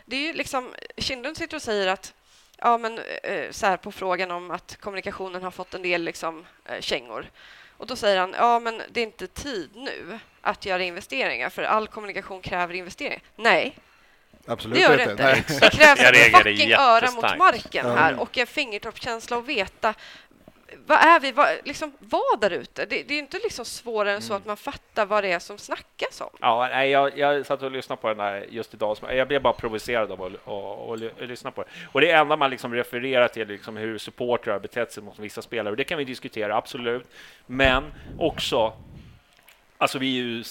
[0.05, 2.13] Det är ju liksom, Kindlund sitter och säger att
[2.59, 6.47] ja, men, eh, så här på frågan om att kommunikationen har fått en del liksom,
[6.65, 7.31] eh, kängor.
[7.77, 11.63] Och då säger han, ja men det är inte tid nu att göra investeringar, för
[11.63, 13.23] all kommunikation kräver investeringar.
[13.37, 13.79] Nej,
[14.47, 15.23] Absolut det gör det inte.
[15.23, 15.45] Nej.
[15.61, 19.95] Det krävs ett fucking öra mot marken här och en fingertoppskänsla och veta
[20.87, 21.33] vad är vi?
[21.33, 22.87] Vad, liksom, vad där ute?
[22.87, 24.41] Det, det är inte liksom svårare än så Mm.
[24.43, 26.31] att man fattar vad det är som snackas om.
[26.41, 28.97] Ja, nej, jag, jag satt och lyssnade på den där just idag.
[29.11, 31.69] Jag blev bara provocerad av att och, och, lyssna på det.
[31.93, 35.43] Och det enda man liksom refererar till liksom hur supportrar har betett sig mot vissa
[35.43, 35.71] spelare.
[35.71, 37.07] Och det kan vi diskutera, absolut.
[37.47, 37.85] Men
[38.19, 38.73] också,
[39.79, 40.45] alltså vi är ju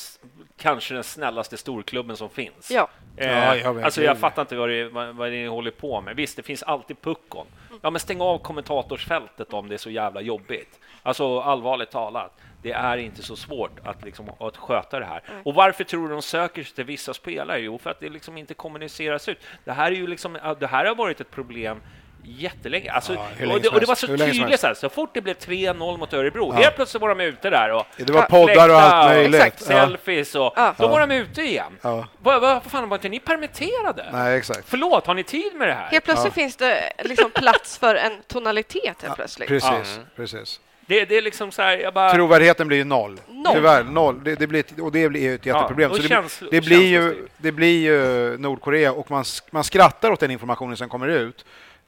[0.57, 2.72] kanske den snällaste storklubben som finns.
[2.72, 3.84] Ja, Ja, ja, verkligen.
[3.84, 6.15] alltså jag fattar inte vad, det, vad, vad ni håller på med.
[6.15, 7.48] Visst, det finns alltid puckon.
[7.81, 10.80] Ja, men stäng av kommentatorsfältet om det är så jävla jobbigt.
[11.03, 15.22] Alltså allvarligt talat, det är inte så svårt att, liksom, att sköta det här.
[15.44, 17.60] Och varför tror du de söker sig till vissa spelare?
[17.60, 19.38] Jo, för att det liksom inte kommuniceras ut.
[19.64, 21.81] Det här, är ju liksom, det här har varit ett problem
[22.27, 22.91] jättelänge.
[22.91, 25.33] Alltså, Ja, och, det, och det var så tydligt, så, här, så fort det blev
[25.37, 26.61] 3-0 mot Örebro, Ja.
[26.61, 29.35] helt plötsligt var de ute där och Det var poddar och allt möjligt.
[29.41, 29.61] Exakt.
[29.69, 29.87] Ja.
[29.87, 30.73] selfies och Ja.
[30.77, 31.77] då var de ute igen.
[31.81, 32.07] Ja.
[32.23, 34.05] Vad, vad fan, var inte ni permitterade?
[34.13, 34.63] Nej, exakt.
[34.65, 35.87] Förlåt, har ni tid med det här?
[35.87, 39.47] helt plötsligt finns det liksom plats för en tonalitet helt plötsligt.
[39.49, 40.59] Precis, precis.
[40.89, 42.11] Det, det är liksom så här, jag bara...
[42.13, 43.19] Trovärdigheten blir ju noll.
[43.27, 43.53] Noll.
[43.55, 44.23] Tyvärr, noll.
[44.23, 45.91] Det, det blir, ett- och det blir ju ett jätteproblem.
[45.91, 50.19] så det, känslo- det, blir ju, det blir ju Nordkorea och man, man skrattar åt
[50.19, 51.45] den informationen som kommer ut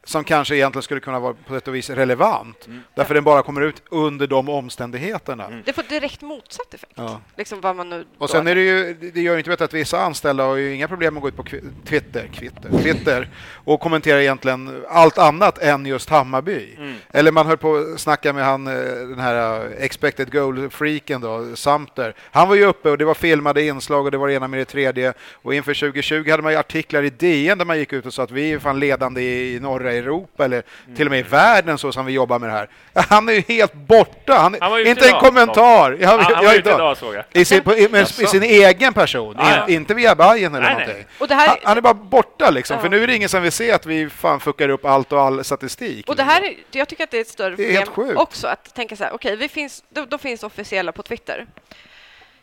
[0.10, 2.68] som kanske egentligen skulle kunna vara på ett och vis relevant.
[2.68, 2.82] Mm.
[2.96, 5.62] Därför den bara kommer ut under de omständigheterna.
[5.66, 6.94] Det får direkt motsatt effekt.
[6.96, 7.22] Ja.
[7.38, 9.74] Liksom vad man nu Och sen är det ju, det gör ju inte vet att
[9.74, 11.44] vissa anställda har ju inga problem att gå ut på
[11.86, 16.76] Twitter, Twitter, Twitter och kommentera egentligen allt annat än just Hammarby.
[16.78, 16.96] Mm.
[17.10, 18.74] Eller man höll på att snacka med han, eh,
[19.10, 22.16] den här eh, expected goal-freaken då, Samter.
[22.32, 24.60] Han var ju uppe och det var filmade inslag och det var det ena med
[24.60, 25.14] det tredje.
[25.34, 28.24] Och inför 2020 hade man ju artiklar i DN där man gick ut och sa
[28.24, 30.64] att vi är fan ledande i norra Europa eller
[30.96, 32.70] till och med i världen så som vi jobbar med det här.
[33.10, 34.34] Han är ju helt borta.
[34.34, 35.22] Han, Han var inte en idag.
[35.22, 35.98] kommentar.
[36.00, 37.24] Jag, Han, han jag, var jag, ute idag såg jag.
[37.32, 39.68] i sin, på, i, med, i sin egen person, Ja, ja.
[39.68, 40.96] in, inte via Bajen eller Nej, någonting.
[40.96, 41.06] nej.
[41.20, 42.82] Och det här- han, han är bara borta liksom, Ja.
[42.82, 45.22] för nu är det ingen som vill se att vi fan fuckar upp allt och
[45.22, 46.10] all statistik.
[46.10, 47.56] Och det här är, jag tycker att det är ett större
[47.86, 51.46] problem också att tänka så här, okej, vi finns, då, då finns officiella på Twitter.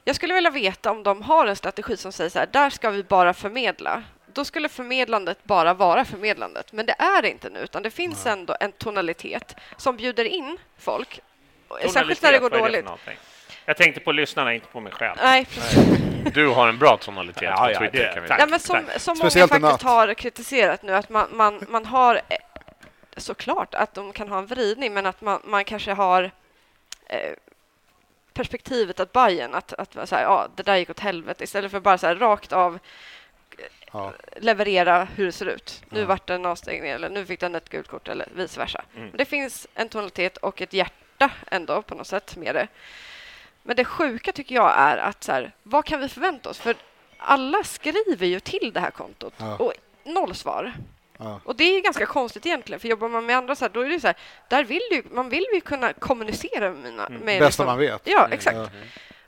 [0.05, 2.91] Jag skulle vilja veta om de har en strategi som säger så här, där ska
[2.91, 4.03] vi bara förmedla.
[4.37, 8.27] Då skulle förmedlandet bara vara förmedlandet, men det är det inte nu, utan det finns
[8.27, 11.21] ändå en tonalitet som bjuder in folk,
[11.93, 13.19] särskilt när det går Tonalitet, dåligt.
[13.65, 15.17] Jag tänkte på lyssnarna, inte på mig själv.
[15.23, 15.47] Nej.
[16.35, 17.99] Du har en bra tonalitet Ja, på ja, Twitter.
[17.99, 18.41] det- kan vi tack.
[18.41, 19.01] Ja, men som, Tack.
[19.01, 19.83] som många Speciellt faktiskt natt.
[19.83, 22.37] har kritiserat nu, att man, man, man har eh,
[23.17, 26.31] såklart att de kan ha en vridning, men att man, man kanske har
[27.07, 27.33] eh,
[28.35, 31.81] perspektivet att Bayern att, att så här, ja, det där gick åt helvete, istället för
[31.81, 32.79] bara så här rakt av
[33.97, 34.13] Ja.
[34.37, 35.83] leverera hur det ser ut.
[35.89, 36.07] Nu Ja.
[36.07, 38.85] vart det en avstängning eller nu fick den ett gult kort eller vice versa.
[38.97, 39.09] Mm.
[39.09, 42.69] Men Det finns en tonalitet och ett hjärta ändå på något sätt med det.
[43.63, 46.59] Men det sjuka tycker jag är att så här, vad kan vi förvänta oss?
[46.59, 46.75] För
[47.19, 49.57] alla skriver ju till det här kontot Ja.
[49.57, 49.73] och
[50.05, 50.73] noll svar.
[51.19, 51.41] Ja.
[51.45, 53.89] Och det är ganska konstigt egentligen, för jobbar man med andra så här, då är
[53.89, 54.17] det så här,
[54.49, 57.09] där vill ju, man vill ju kunna kommunicera med mina...
[57.09, 58.01] Med Bästa liksom- man vet.
[58.05, 58.57] Ja, exakt.
[58.57, 58.69] Ja.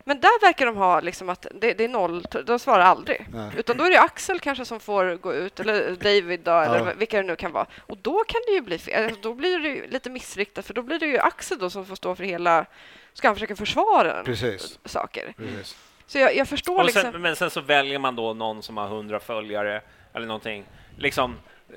[0.09, 3.27] Men där verkar de ha liksom att det, det är noll, de svarar aldrig.
[3.33, 3.51] Nej.
[3.57, 6.93] Utan då är det Axel kanske som får gå ut, eller David då, eller Ja.
[6.97, 7.67] vilka det nu kan vara.
[7.87, 9.05] Och då kan det ju bli fel.
[9.05, 11.87] Alltså, Då blir det ju lite missriktat, för då blir det ju Axel då som
[11.87, 12.67] får stå för hela...
[13.13, 14.79] Ska han försöka försvara Precis.
[14.85, 15.35] saker?
[15.37, 15.77] Precis.
[16.07, 17.03] Så jag, jag förstår Och liksom...
[17.13, 19.81] sen, men sen så väljer man då någon som har 100 följare
[20.15, 20.65] eller någonting.
[20.97, 21.37] Liksom,
[21.69, 21.77] eh,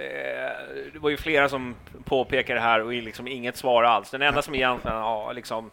[0.94, 1.76] det var ju flera som
[2.06, 4.10] påpekade det här och liksom inget svar alls.
[4.12, 5.72] Den enda som egentligen har liksom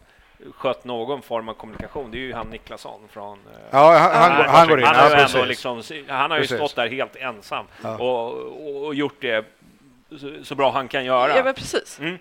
[0.56, 3.38] skött någon form av kommunikation, det är ju han Niklasson från...
[3.38, 4.86] eh, Ja, han, han, går- han går in.
[4.86, 5.46] Han har, Ja, precis.
[5.46, 6.56] liksom, han har ju Precis.
[6.56, 7.96] stått där helt ensam Ja.
[7.98, 9.44] och, och, och gjort det
[10.20, 11.36] så, så bra han kan göra.
[11.36, 11.98] Ja, men precis.
[12.00, 12.18] Mm.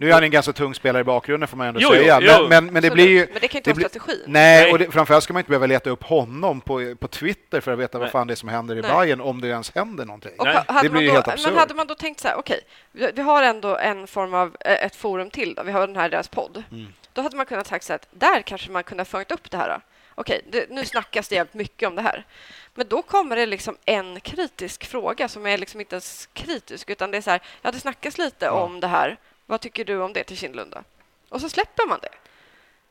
[0.00, 2.18] Nu är han en ganska tung spelare i bakgrunden får man ändå Jo, säga.
[2.22, 2.46] jo, jo.
[2.48, 3.26] Men, men, men det blir ju...
[3.32, 4.22] Men det kan inte vara strategin.
[4.26, 4.72] Nej, Nej.
[4.72, 7.78] och det, framförallt ska man inte behöva leta upp honom på, på Twitter för att
[7.78, 8.12] veta vad Nej.
[8.12, 8.90] fan det är som händer i Nej.
[8.92, 10.32] Bayern om det ens händer någonting.
[10.38, 10.46] Och
[10.82, 11.50] det blir då, helt absurt.
[11.50, 12.60] Men hade man då tänkt så här, okej,
[12.92, 15.96] vi, vi har ändå en form av eh, ett forum till då, vi har den
[15.96, 16.62] här deras podd.
[16.72, 16.86] Mm.
[17.18, 19.50] Då hade man kunnat sagt så här, att där kanske man kunde ha fångat upp
[19.50, 19.68] det här.
[19.68, 19.80] Då.
[20.14, 22.26] Okej, det, nu snackas det jävligt mycket om det här.
[22.74, 27.10] Men då kommer det liksom en kritisk fråga som är liksom inte ens kritisk, utan
[27.10, 28.50] det är så här, ja, det snackas lite Ja.
[28.50, 29.16] om det här.
[29.46, 30.84] Vad tycker du om det till Kindlunda?
[31.28, 32.08] Och så släpper man det.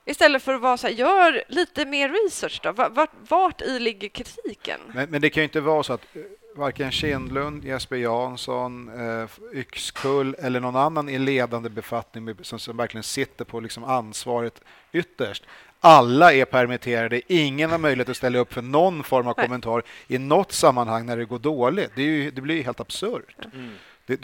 [0.05, 2.71] Istället för att vara så här, gör lite mer research då.
[2.71, 4.79] Vart, vart, vart i ligger kritiken?
[4.87, 6.21] Men, men det kan ju inte vara så att eh,
[6.57, 13.03] varken Kindlund, Jesper Jansson, eh, Yxkull eller någon annan i ledande befattning som, som verkligen
[13.03, 14.61] sitter på liksom ansvaret
[14.91, 15.43] ytterst.
[15.79, 19.45] Alla är permitterade, ingen har möjlighet att ställa upp för någon form av Nej.
[19.45, 21.91] kommentar i något sammanhang när det går dåligt.
[21.95, 23.35] Det, ju, det blir ju helt absurt.
[23.53, 23.71] Mm.
[24.05, 24.15] Det,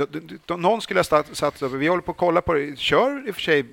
[0.48, 3.32] det, någon skulle ha satt, satt vi håller på att kolla på det, kör i
[3.32, 3.66] och för sig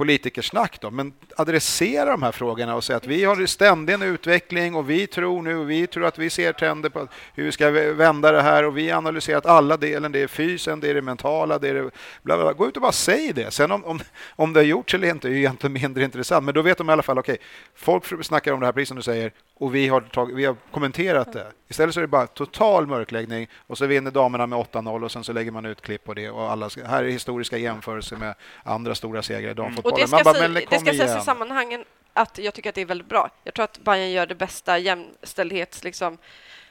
[0.00, 4.74] politikersnack då, men adressera de här frågorna och säga att vi har ständig en utveckling
[4.74, 8.32] och vi tror nu, vi tror att vi ser trender på hur vi ska vända
[8.32, 11.58] det här och vi har analyserat alla delen, det är fysen, det är det mentala,
[11.58, 11.82] det är det,
[12.22, 12.52] bla bla bla.
[12.52, 13.50] Gå ut och bara säg det.
[13.50, 14.00] Sen om, om,
[14.36, 16.90] om det har gjorts eller inte är ju egentligen mindre intressant, men då vet de
[16.90, 17.38] i alla fall, okej,
[17.74, 20.56] folk snackar om det här precis som du säger och vi har, tag, vi har
[20.70, 21.52] kommenterat det.
[21.68, 25.24] Istället så är det bara total mörkläggning och så vinner damerna med 8-0 och sen
[25.24, 28.34] så lägger man ut klipp på det och alla här är historiska jämförelser med
[28.64, 29.98] andra stora segrar i Och damfotbollen.
[30.00, 33.08] det ska, bara, det ska sägas i sammanhangen att jag tycker att det är väldigt
[33.08, 33.30] bra.
[33.44, 36.18] Jag tror att Bayern gör det bästa jämställdhets liksom,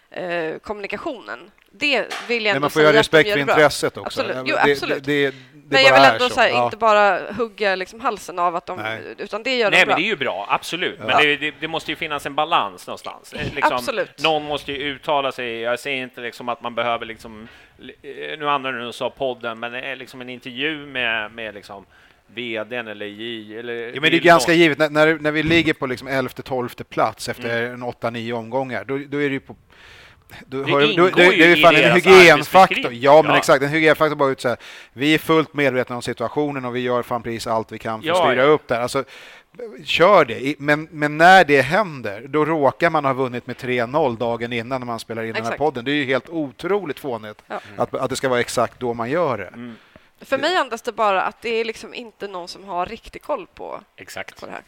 [0.09, 1.51] eh, kommunikationen.
[1.79, 3.53] Det vill jag Men ändå man får ju ha säga de respekt för det bra.
[3.55, 4.21] intresset också.
[4.21, 4.37] Absolut.
[4.45, 5.03] Jo, absolut.
[5.03, 6.33] Det, det, det Men jag vill ändå så.
[6.35, 6.65] så här, Ja.
[6.65, 8.77] inte bara hugga liksom halsen av att de...
[8.79, 9.01] Nej.
[9.17, 9.95] Utan det gör Nej, de men bra.
[9.95, 10.99] det är ju bra, absolut.
[10.99, 11.19] Men Ja.
[11.21, 13.33] det, det, det måste ju finnas en balans någonstans.
[13.33, 14.23] Eh, Liksom, Absolut.
[14.23, 15.59] Någon måste ju uttala sig.
[15.59, 17.47] Jag säger inte liksom att man behöver liksom,
[17.79, 21.85] eh, nu använder du sa podden, men liksom en intervju med, med liksom
[22.27, 25.73] vdn eller J eller Ja, men det är ganska givet, när, när, när vi ligger
[25.73, 27.73] på liksom 11-12 plats efter Mm.
[27.73, 29.55] en 8-9 omgångar, då, då är det ju på
[30.47, 32.93] då, Det ingår då, ju det är ju i fan en hygienfaktor.
[32.93, 33.37] Ja, men Ja.
[33.37, 33.63] exakt.
[33.63, 34.57] En hygienfaktor bara ut så här.
[34.93, 38.09] Vi är fullt medvetna om situationen och vi gör fan precis allt vi kan för
[38.09, 38.49] att Ja, styra ja.
[38.49, 38.75] upp det.
[38.75, 38.81] här.
[38.81, 39.03] Alltså,
[39.83, 40.55] kör det.
[40.59, 44.85] Men, men när det händer, då råkar man ha vunnit med 3-0 dagen innan när
[44.85, 45.57] man spelar in den här Exakt.
[45.57, 45.85] podden.
[45.85, 47.59] Det är ju helt otroligt fånigt Ja.
[47.77, 49.47] att, att det ska vara exakt då man gör det.
[49.47, 49.75] Mm,
[50.21, 53.47] För mig andas det bara att det är liksom inte någon som har riktig koll
[53.55, 54.39] på, Exakt.
[54.39, 54.61] på det här.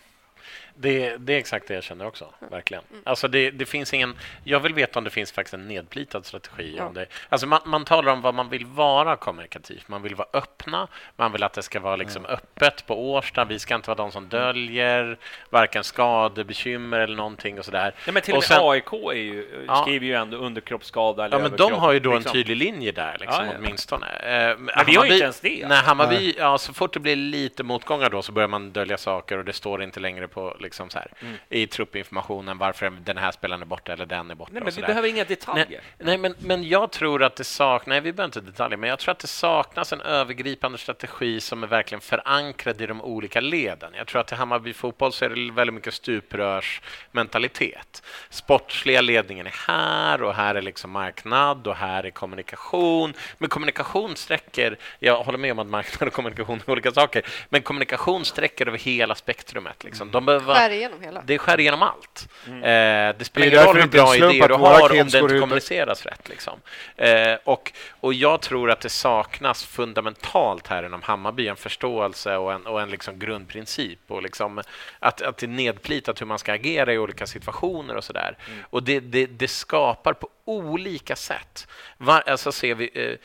[0.76, 2.84] Det, det är exakt det jag känner också, verkligen.
[3.04, 6.76] Alltså det, det finns ingen, jag vill veta om det finns faktiskt en nedplitad strategi.
[6.78, 6.86] Ja.
[6.86, 9.88] Om det, alltså man, man talar om vad man vill vara kommunikativt.
[9.88, 13.46] Man vill vara öppna, man vill att det ska vara liksom öppet på Årsta.
[13.46, 15.18] Vi ska inte vara de som döljer
[15.50, 17.94] varken skadebekymmer eller någonting och sådär.
[18.06, 19.82] Nej, men till och Och med sen- AIK är ju, Ja.
[19.82, 22.34] skriver ju ändå underkroppsskada eller Ja, men de har ju då en liksom.
[22.34, 23.58] tydlig linje där, liksom, Ja, ja.
[23.60, 24.08] åtminstone.
[24.08, 25.66] Eh, Men vi har ju inte ens det.
[25.68, 29.38] Nej, Hammarby, ja, så fort det blir lite motgångar då så börjar man dölja saker
[29.38, 31.36] och det står inte längre på liksom så här, Mm.
[31.50, 34.52] i truppinformationen varför den här spelaren är borta eller den är borta.
[34.54, 35.82] Nej, men vi behöver inga Nej, detaljer.
[35.98, 39.00] nej men, men jag tror att det saknas, nej vi behöver inte detaljer, men jag
[39.00, 43.94] tror att det saknas en övergripande strategi som är verkligen förankrad i de olika leden.
[43.96, 48.04] Jag tror att i Hammarby fotboll så är det väldigt mycket stuprörsmentalitet.
[48.30, 53.14] Sportsliga ledningen är här och här är liksom marknad och här är kommunikation.
[53.38, 57.62] Men kommunikation sträcker, jag håller med om att marknad och kommunikation är olika saker, men
[57.62, 59.84] kommunikation sträcker över hela spektrumet.
[59.84, 60.12] Liksom.
[60.12, 61.22] De behöver vara- Skär igenom hela.
[61.26, 62.30] det skär igenom allt.
[62.48, 62.64] Mm.
[62.64, 66.30] Eh, det spelar ingen roll hur bra idéer du har om det inte kommuniceras rätt.
[66.30, 66.60] Liksom.
[66.98, 72.54] Eh, och, och jag tror att det saknas fundamentalt här inom Hammarby en förståelse och
[72.54, 74.00] en, och en liksom grundprincip.
[74.08, 74.62] Och liksom
[75.00, 78.38] att, att det är nedplitat hur man ska agera i olika situationer och sådär.
[78.70, 81.68] Och det, det, det skapar på olika sätt.
[81.98, 82.92] Var, alltså ser vi...
[82.94, 83.18] Eh,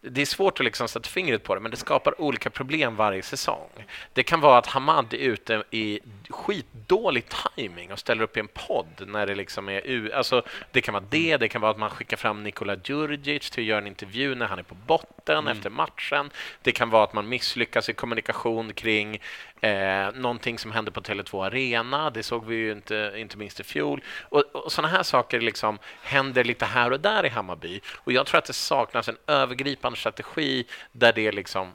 [0.00, 3.22] det är svårt att liksom sätta fingret på det, men det skapar olika problem varje
[3.22, 3.68] säsong.
[4.12, 7.24] Det kan vara att Hamad är ute i skitdålig
[7.56, 10.10] timing och ställer upp i en podd när det liksom är...
[10.14, 10.42] Alltså,
[10.72, 13.66] det kan vara det, det kan vara att man skickar fram Nikola Djurdjic till att
[13.66, 16.30] göra en intervju när han är på botten efter matchen.
[16.62, 19.20] Det kan vara att man misslyckas i kommunikation kring
[19.60, 22.10] eh, någonting som hände på Tele2 Arena.
[22.10, 24.02] Det såg vi ju inte, inte minst i fjol.
[24.22, 27.80] Och, och sådana här saker liksom händer lite här och där i Hammarby.
[27.96, 31.72] Och jag tror att det saknas en övergripande strategi där det liksom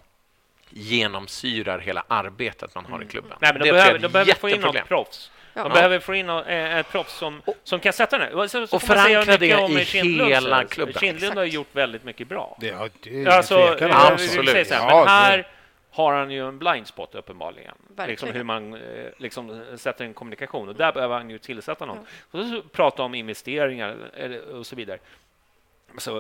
[0.69, 3.31] genomsyrar hela arbetet man har i klubben.
[3.31, 3.38] Mm.
[3.41, 5.31] Nej, men de Det behöver, de behöver få in något proffs.
[5.53, 5.69] De Ja.
[5.69, 8.34] behöver få in eh, ett proffs som, som kan sätta den.
[8.34, 10.93] Och, så, så Och förankra det om i Kindlund, hela klubben.
[10.99, 12.57] Kindlund har gjort väldigt mycket bra.
[12.61, 14.15] Det, ja, det Alltså, tvekan om eh, det.
[14.18, 14.49] vi Absolut.
[14.51, 15.47] säger så här, Ja, men det- här
[15.94, 17.76] har han ju en blind spot uppenbarligen.
[17.88, 18.10] Verkligen.
[18.10, 20.70] Liksom hur man eh, liksom sätter en kommunikation.
[20.70, 22.06] Och där behöver han ju tillsätta någon.
[22.32, 23.98] Och så prata om investeringar
[24.53, 24.99] och så vidare.
[25.98, 26.14] Så,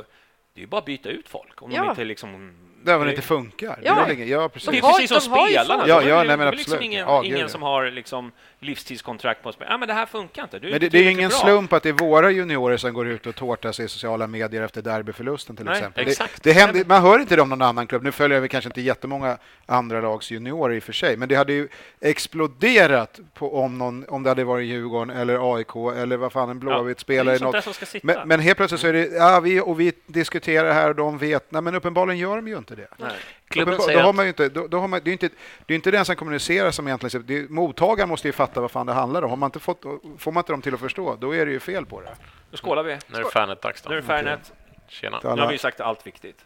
[0.53, 1.81] det är ju bara att byta ut folk om Ja.
[1.83, 2.55] de inte liksom...
[2.85, 3.79] Där var det inte funkar.
[3.83, 4.05] Ja.
[4.07, 4.67] Det är ja, Det precis.
[4.69, 5.83] är De har- precis som de spelarna.
[5.87, 6.81] Ja, är ja, nej, men det är liksom absolut.
[6.85, 7.47] ingen, Ja, ingen ja.
[7.47, 9.67] som har liksom livstidskontrakt på spel.
[9.69, 10.59] Ja, men det här funkar inte.
[10.59, 11.37] Du är Men det, det är ingen bra.
[11.39, 14.61] slump att det är våra juniorer som går ut och tårtar sig i sociala medier
[14.61, 16.07] efter derbyförlusten till Nej, exempel.
[16.07, 16.43] exakt.
[16.43, 18.03] Det, det händer, man hör inte det om någon annan klubb.
[18.03, 21.35] Nu följer väl kanske inte jättemånga andra lags juniorer i och för sig, men det
[21.35, 21.67] hade ju
[22.01, 26.59] exploderat på om, någon, om det hade varit Djurgården eller AIK eller vad fan en
[26.59, 27.63] Blåvitt det spelar är i sånt där något.
[27.63, 28.07] som ska sitta.
[28.07, 31.17] Men, men helt plötsligt så är det, ja, vi, och vi diskuterar här och de
[31.17, 32.87] vet, nej men uppenbarligen gör de ju inte det.
[32.97, 33.11] Nej.
[33.47, 35.11] Klubben Uppenbar- säger då har att- man ju inte, då, då har man, det är
[35.11, 35.29] ju inte,
[35.65, 37.25] det är inte den som kommunicerar som egentligen...
[37.27, 39.29] Det är, mottagaren måste ju fatta vad fan det handlar om.
[39.29, 39.81] Har man inte fått,
[40.17, 42.15] får man inte dem till att förstå, då är det ju fel på det.
[42.51, 42.97] Då skålar vi.
[43.07, 43.85] Nu är det Fanet-dags.
[43.87, 44.53] Nu är det Fairnet.
[44.87, 45.19] Tjena.
[45.23, 46.45] Nu har vi sagt allt viktigt.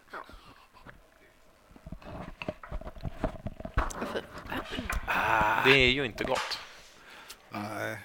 [5.65, 6.59] Det är ju inte gott.
[7.49, 7.97] Nej,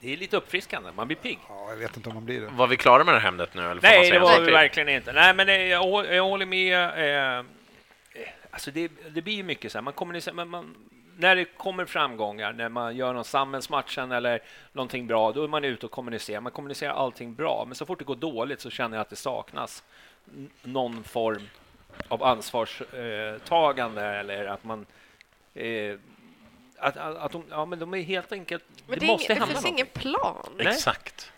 [0.00, 0.90] Det är lite uppfriskande.
[0.96, 1.38] Man blir pigg.
[1.48, 2.46] ja, jag vet inte om man blir det.
[2.46, 3.62] Var vi klara med det här ämnet nu?
[3.62, 5.12] Eller får man Nej, säga det var vi verkligen inte.
[5.12, 7.38] Nej, men jag, hå- jag håller med.
[7.38, 7.44] Eh,
[8.58, 9.82] alltså det, det blir ju mycket så här.
[9.82, 10.74] Man kommunicerar, men man,
[11.16, 15.64] när det kommer framgångar, när man gör någon sammelsmatchen eller någonting bra, då är man
[15.64, 16.40] ute och kommunicerar.
[16.40, 19.16] Man kommunicerar allting bra, men så fort det går dåligt så känner jag att det
[19.16, 19.84] saknas
[20.62, 21.42] någon form
[22.08, 24.86] av ansvarstagande eller att man
[25.54, 25.96] eh,
[26.78, 28.64] att, att, att de, ja, men de är helt enkelt...
[28.86, 29.74] Men det, det, är måste det hända finns någonting.
[29.74, 30.48] ingen plan.
[30.56, 30.66] Nej.
[30.66, 31.32] Exakt.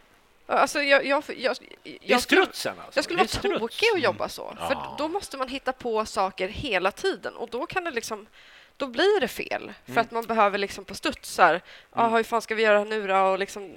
[0.51, 2.99] Alltså, jag, jag, jag, Det är strutsen alltså.
[2.99, 3.59] Jag skulle vara struts.
[3.61, 4.55] tokig att jobba så.
[4.59, 4.95] För Ja.
[4.99, 8.27] då måste man hitta på saker hela tiden och då kan det liksom
[8.77, 11.61] då blir det fel för att man behöver liksom på studsar.
[11.95, 13.17] Ja, hur fan ska vi göra nu då?
[13.17, 13.75] Och liksom,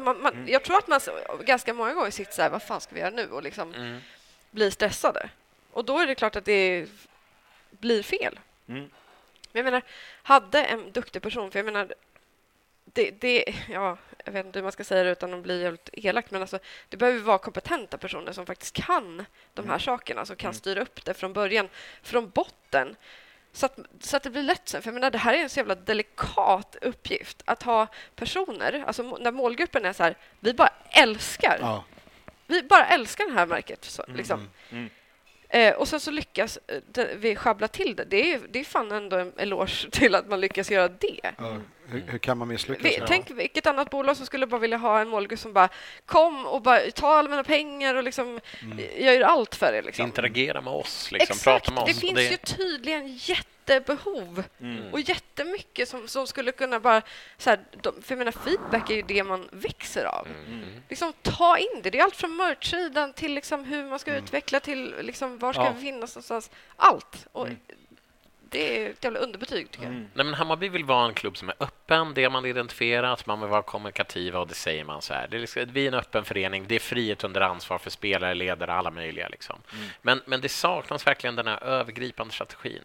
[0.00, 1.00] man, man, Jag tror att man
[1.44, 3.30] ganska många gånger sitter så här, vad fan ska vi göra nu?
[3.30, 3.98] Och liksom Mm.
[4.50, 5.28] blir stressade.
[5.72, 6.86] Och då är det klart att det
[7.70, 8.38] blir fel.
[8.68, 8.80] Mm.
[8.80, 8.90] Men
[9.52, 9.82] jag menar,
[10.22, 11.94] hade en duktig person, för jag menar,
[12.84, 15.90] det, det, ja, jag vet inte hur man ska säga det utan att bli jävligt
[15.92, 20.36] elak, men alltså, det behöver vara kompetenta personer som faktiskt kan de här sakerna, som
[20.36, 21.68] kan styra upp det från början,
[22.02, 22.96] från botten.
[23.52, 24.82] Så att, så att det blir lätt sen.
[24.82, 27.42] För jag menar, det här är en så jävla delikat uppgift.
[27.44, 31.84] Att ha personer, alltså när målgruppen är så här, vi bara älskar Ja.
[32.46, 33.84] vi bara älskar det här märket.
[33.84, 34.48] Så, liksom.
[34.70, 34.90] Mm.
[35.48, 38.04] Eh, och sen så lyckas eh, det, vi sjabbla till det.
[38.04, 41.32] Det är, det är fan ändå en eloge till att man lyckas göra det.
[41.38, 41.56] Ja.
[41.92, 42.84] Hur, hur kan man misslyckas?
[42.84, 43.02] Vi.
[43.06, 45.68] Tänk vilket annat bolag som skulle bara vilja ha en målgrupp som bara
[46.06, 48.40] kom och bara ta alla mina pengar och liksom
[48.98, 49.82] jag gör allt för er.
[49.82, 50.04] Liksom.
[50.06, 51.34] Interagera med oss, liksom.
[51.34, 51.88] Exakt, prata med oss.
[51.94, 53.16] det finns ju tydligen
[53.66, 54.92] jättebehov Mm.
[54.92, 57.02] och jättemycket som, som skulle kunna bara...
[57.38, 60.28] Så här, de, för menar, feedback är ju det man växer av.
[60.48, 60.64] Mm.
[60.88, 61.90] Liksom, ta in det.
[61.90, 65.62] Det är allt från merch-sidan till liksom hur man ska utveckla till liksom, var ska
[65.62, 65.72] Ja.
[65.76, 66.50] vi finnas någonstans.
[66.76, 67.26] Allt.
[67.32, 67.58] Och Mm.
[68.52, 69.94] Det är ett jävla underbetyg, tycker jag.
[69.94, 70.08] Mm.
[70.14, 73.50] Nej, men Hammarby vill vara en klubb som är öppen, det man identifierat, man vill
[73.50, 75.28] vara kommunikativa och det säger man så här.
[75.28, 78.34] Det är liksom, vi är en öppen förening, det är frihet under ansvar för spelare,
[78.34, 79.28] ledare, alla möjliga.
[79.28, 79.58] Liksom.
[80.02, 82.82] Men, men det saknas verkligen den här övergripande strategin.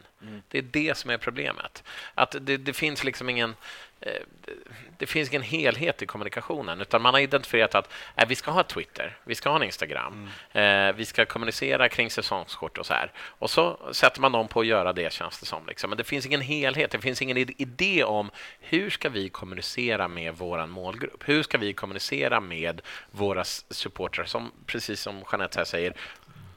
[0.48, 1.84] Det är det som är problemet.
[2.14, 3.56] Att det, det finns liksom ingen
[4.00, 4.52] det,
[4.98, 8.64] det finns ingen helhet i kommunikationen, utan man har identifierat att eh, vi ska ha
[8.64, 13.12] Twitter, vi ska ha Instagram, eh, vi ska kommunicera kring säsongskort och så här.
[13.18, 15.68] Och så sätter man dem på att göra det, känns det som.
[15.68, 15.90] Liksom.
[15.90, 20.08] Men det finns ingen helhet, det finns ingen id- idé om hur ska vi kommunicera
[20.08, 21.24] med vår målgrupp?
[21.30, 25.94] Hur ska vi kommunicera med våra supportrar som, precis som Jeanette här säger,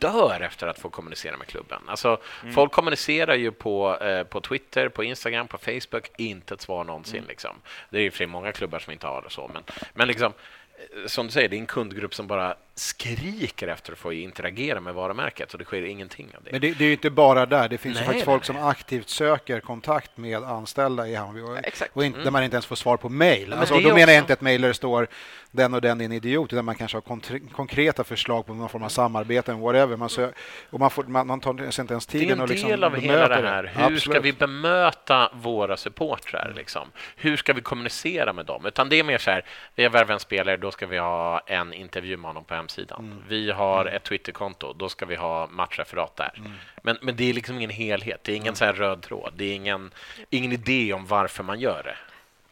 [0.00, 1.82] dör efter att få kommunicera med klubben.
[1.86, 2.18] Alltså,
[2.54, 7.24] Folk kommunicerar ju på, eh, på Twitter, på Instagram, på Facebook, inte ett svar någonsin.
[7.28, 7.56] Liksom.
[7.90, 9.62] Det är och för många klubbar som inte har det så, men,
[9.94, 10.32] men liksom,
[10.76, 14.80] eh, som du säger, det är en kundgrupp som bara skriker efter att få interagera
[14.80, 16.52] med varumärket och det sker ingenting av det.
[16.52, 17.68] Men det, det är ju inte bara där.
[17.68, 21.40] Det finns ju Nej, faktiskt nej, folk som aktivt söker kontakt med anställda i Hammarby
[21.40, 21.90] och, Exakt.
[21.96, 23.52] och inte, där man inte ens får svar på mejl.
[23.52, 25.08] Alltså, det då är menar jag också- inte ett mejl där det står
[25.50, 28.82] den och den är en idiot, utan man kanske har konkreta förslag på någon form
[28.82, 29.96] av samarbeten, whatever.
[29.96, 30.32] Man, sö-
[30.70, 32.68] och man, får, man, man tar sig inte ens Det är tiden en att liksom
[32.70, 33.62] del av hela bemöta det här.
[33.74, 34.02] Hur Absolut.
[34.02, 36.52] ska vi bemöta våra supportrar?
[36.56, 36.88] Liksom?
[37.16, 38.66] Hur ska vi kommunicera med dem?
[38.66, 39.44] Utan det är mer så här,
[39.74, 43.04] vi har värvat en spelare, då ska vi ha en intervju med honom på hemsidan.
[43.04, 43.24] Mm.
[43.28, 46.34] Vi har ett Twitterkonto, då ska vi ha matchreferat där.
[46.36, 46.52] Mm.
[46.82, 49.44] Men, men det är liksom ingen helhet, det är ingen så här röd tråd, det
[49.44, 49.90] är ingen,
[50.30, 51.96] ingen idé om varför man gör det.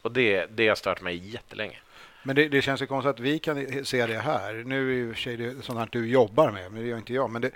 [0.02, 1.78] Och det, det har stört mig jättelänge.
[2.22, 4.54] Men det, det känns ju konstigt att vi kan se det här.
[4.66, 7.14] Nu är ju för sig det sånt här du jobbar med, men det gör inte
[7.14, 7.30] jag.
[7.30, 7.50] Men det,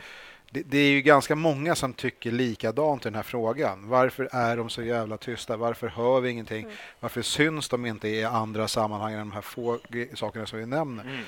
[0.50, 3.88] det, det är ju ganska många som tycker likadant i den här frågan.
[3.88, 5.56] Varför är de så jävla tysta?
[5.56, 6.66] Varför hör vi ingenting?
[7.00, 9.78] Varför syns de inte i andra sammanhang än de här få
[10.14, 11.04] sakerna som vi nämner?
[11.04, 11.24] Mm.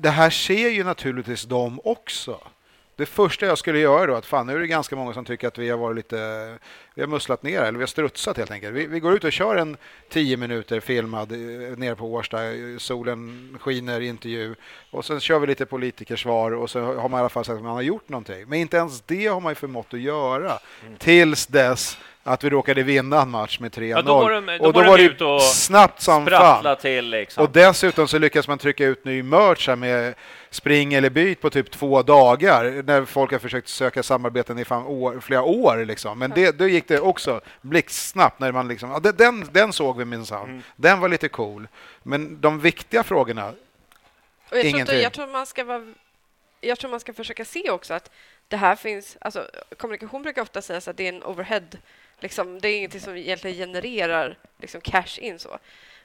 [0.00, 2.40] Det här ser ju naturligtvis de också.
[2.96, 5.48] det första jag skulle göra då, att fan nu är det ganska många som tycker
[5.48, 6.58] att vi har varit lite,
[6.94, 8.74] vi har musslat ner eller vi har strutsat helt enkelt.
[8.74, 9.76] Vi, vi går ut och kör en
[10.08, 12.38] tio minuter filmad eh, nere på Årsta,
[12.78, 14.54] solen skiner, intervju
[14.90, 17.62] och sen kör vi lite politikersvar och så har man i alla fall sagt att
[17.62, 18.48] man har gjort någonting.
[18.48, 20.58] Men inte ens det har man ju förmått att göra
[20.98, 23.88] tills dess att vi råkade vinna en match med 3-0.
[23.88, 26.76] Ja, då var de- då och då var de var det snabbt som fan.
[26.76, 27.44] Till liksom.
[27.44, 30.14] Och dessutom så lyckas man trycka ut ny merch här med
[30.50, 34.86] spring eller byt på typ två dagar när folk har försökt söka samarbeten i fan
[34.86, 35.84] år, flera år.
[35.84, 36.18] Liksom.
[36.18, 38.40] Men det, då gick det också blixtsnabbt.
[38.40, 40.48] När man liksom, ja, den, den såg vi minsann.
[40.48, 40.62] Mm.
[40.76, 41.68] Den var lite cool.
[42.02, 45.00] Men de viktiga frågorna, Och jag, tror inte, Ingenting.
[45.00, 45.92] jag, tror man ska vara,
[46.60, 48.10] jag tror man ska försöka se också att
[48.48, 49.16] det här finns...
[49.20, 49.46] Alltså,
[49.76, 51.62] kommunikation brukar ofta sägas att det är en overhead.
[52.20, 55.38] Liksom, det är ingenting som egentligen genererar liksom, cash in.
[55.38, 55.58] så.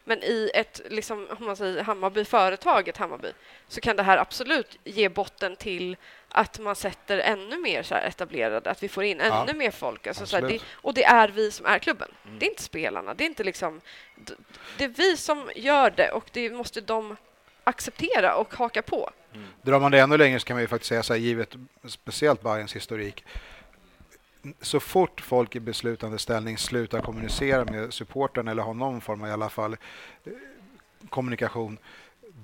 [0.04, 3.32] Men i ett liksom, om man säger Hammarby, företaget Hammarby
[3.68, 5.98] så kan det här absolut ge botten till
[6.30, 9.44] att man sätter ännu mer så etablerade, att vi får in Ja.
[9.44, 10.08] ännu mer folk.
[10.08, 12.12] Alltså, så här, det, och det är vi som är klubben.
[12.26, 12.40] Mm.
[12.40, 13.14] Det är inte spelarna.
[13.14, 13.82] Det är inte liksom...
[14.78, 17.18] Det är vi som gör det och det måste de
[17.64, 19.10] acceptera och haka på.
[19.62, 21.56] drar man det ännu längre så kan man ju faktiskt säga så här, givet
[21.88, 23.26] speciellt Bayerns historik.
[24.62, 29.28] Så fort folk i beslutande ställning slutar kommunicera med supporten eller har någon form av
[29.28, 30.32] i alla fall eh,
[31.10, 31.78] kommunikation,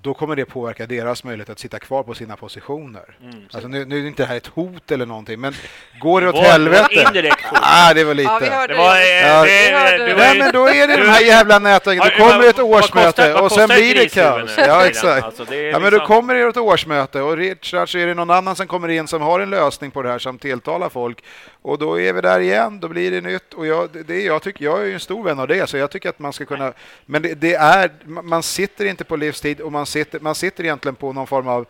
[0.01, 3.17] då kommer det påverka deras möjlighet att sitta kvar på sina positioner.
[3.23, 3.35] Mm.
[3.51, 5.53] Alltså nu, nu är inte det här ett hot eller någonting, men
[6.01, 6.93] går det åt helvete?
[7.07, 7.59] indirekt hot.
[7.61, 8.29] Ah, det var lite.
[8.31, 8.95] Ja, vi hörde Det var...
[8.95, 9.19] det.
[9.21, 9.43] Ja.
[9.43, 10.15] det- det det.
[10.15, 12.03] Nej, men då är det de här jävla nätverken.
[12.17, 14.51] Då kommer det ett årsmöte och sen blir det kaos.
[14.57, 15.23] Ja, exakt.
[15.25, 18.29] Alltså, Ja, men då liksom- kommer det ett årsmöte och Richard så är det någon
[18.29, 21.23] annan som kommer in som har en lösning på det här som tilltalar folk.
[21.61, 23.53] Och då är vi där igen, då blir det nytt.
[23.53, 25.77] Och jag, det- det, jag, tycker, jag är ju en stor vän av det, så
[25.77, 26.73] jag tycker att man ska kunna...
[27.05, 30.95] Men det, det är, man sitter inte på livstid och man sitter, man sitter egentligen
[30.95, 31.65] på någon form av...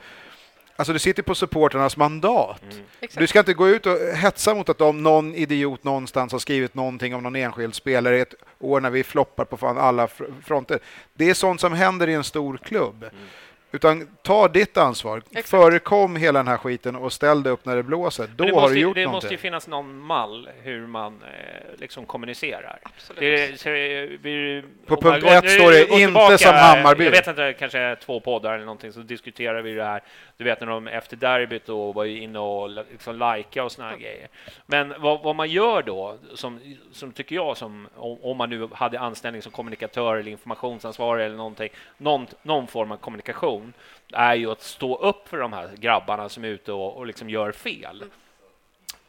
[0.76, 2.62] Alltså du sitter på supporternas mandat.
[3.00, 3.20] Exakt.
[3.20, 6.76] Du ska inte gå ut och hetsa mot att de, någon idiot någonstans har skrivit
[6.76, 10.34] någonting om någon enskild spelare i ett år när vi floppar på fan alla fr-
[10.46, 10.80] fronter.
[11.14, 13.06] Det är sånt som händer i en stor klubb.
[13.72, 15.22] Utan ta ditt ansvar.
[15.32, 15.50] Exakt.
[15.50, 18.28] Förekom hela den här skiten och ställ dig upp när det blåser.
[18.36, 19.16] Då det har måste, du ju- gjort Det någonting.
[19.16, 22.80] måste ju finnas någon mall hur man eh, liksom kommunicerar.
[22.84, 23.20] Absolut.
[23.20, 27.04] Det, så, eh, vi, På man punkt går- ett nu står det inte som Hammarby.
[27.04, 30.02] Jag vet inte, kanske två poddar eller någonting, så diskuterar vi det här.
[30.38, 33.98] Du vet när de efter derbyt då var inne och liksom likea och såna här
[33.98, 34.28] grejer.
[34.66, 36.60] Men vad, vad man gör då, som,
[36.91, 41.36] som tycker jag, som, om, om man nu hade anställning som kommunikatör eller informationsansvarig eller
[41.36, 43.59] någonting, någon, någon form av kommunikation,
[44.14, 47.30] är ju att stå upp för de här grabbarna som är ute och, och liksom
[47.30, 48.03] gör fel.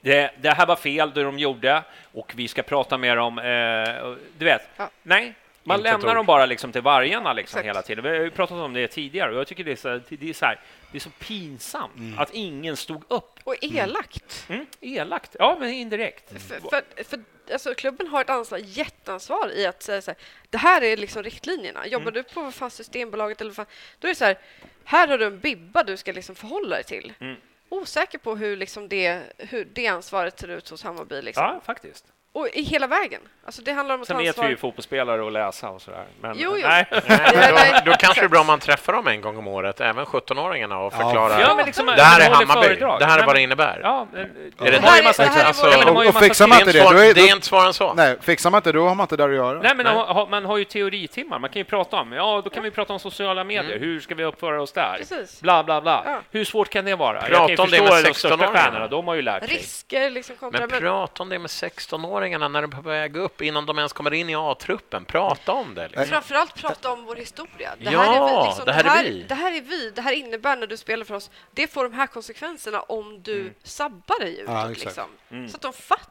[0.00, 1.82] Det, det här var fel, det de gjorde,
[2.12, 3.38] och vi ska prata med dem.
[3.38, 4.90] Eh, du vet, Ja.
[5.02, 5.34] nej,
[5.70, 7.66] man lämnar dem bara liksom till vargarna liksom Exakt.
[7.68, 8.04] hela tiden.
[8.04, 10.34] Vi har ju pratat om det tidigare och jag tycker det är så, det är
[10.34, 10.60] så, här,
[10.92, 13.38] det är så pinsamt att ingen stod upp.
[13.44, 14.46] Och elakt.
[14.48, 16.30] Mm, elakt, ja men indirekt.
[16.30, 17.20] För, för, för,
[17.52, 20.18] alltså, klubben har ett ansvar, jätteansvar i att säga så här,
[20.50, 21.86] det här är liksom riktlinjerna.
[21.86, 24.38] Jobbar du på vad fan Systembolaget eller vad fan, då är det så här,
[24.84, 27.12] här har du en bibba du ska liksom förhålla dig till.
[27.20, 27.36] Mm.
[27.68, 31.22] Osäker på hur, liksom det, hur det ansvaret ser ut hos Hammarby.
[31.22, 31.44] Liksom.
[31.44, 32.04] Ja, faktiskt.
[32.32, 33.20] Och i hela vägen.
[33.46, 34.44] Alltså, det handlar om att Sen ta vet ansvar.
[34.44, 36.04] vi ju fotbollsspelare och läsa och sådär.
[36.20, 36.66] Men, Jo, jo.
[36.68, 36.86] Nej.
[37.08, 39.80] Nej, då, då kanske det är bra om man träffar dem en gång om året,
[39.80, 42.98] även 17-åringarna, och förklarar Ja, men liksom, det här är håller Hammarby, föredrag.
[43.00, 43.80] det här är Nej, vad det men- innebär.
[43.82, 45.62] Ja, men, Är de det- har Det här ju är- massa- det här är alltså-
[45.66, 46.84] vår- Ja, men de har ju Och- massa fixar Det man är, inte inte det,
[46.84, 47.94] då är, svår, det är inte svårare än så.
[47.94, 49.58] nej, fixar man inte då har man inte där att göra.
[49.62, 51.38] Nej, men de har, man har ju teoritimmar.
[51.38, 53.78] Man kan ju prata om, ja, då kan vi prata om sociala medier.
[53.78, 54.96] Hur ska vi uppföra oss där?
[54.98, 55.40] Precis.
[55.40, 56.02] Bla, bla, bla.
[56.06, 56.18] Ja.
[56.30, 57.20] Hur svårt kan det vara?
[57.20, 58.52] Prata om det med de största 16-åringarna.
[58.58, 59.56] stjärnorna, de har ju lärt sig.
[59.56, 60.66] Risker liksom kontra...
[60.66, 61.50] Men prata om det med
[62.20, 65.04] 16-åringarna när de är på väg upp, innan de ens kommer in i A-truppen.
[65.04, 65.88] Prata om det.
[65.88, 66.06] Liksom.
[66.06, 67.74] Framförallt prata om vår historia.
[67.78, 68.46] Det Ja, här är vi.
[68.46, 69.22] Liksom, det här är vi.
[69.28, 69.90] Det här är vi.
[69.90, 71.30] Det här innebär när du spelar för oss.
[71.52, 74.54] Det får de här konsekvenserna om du sabbar dig utåt.
[74.54, 75.04] Ja, liksom.
[75.48, 76.06] Så att de fattar.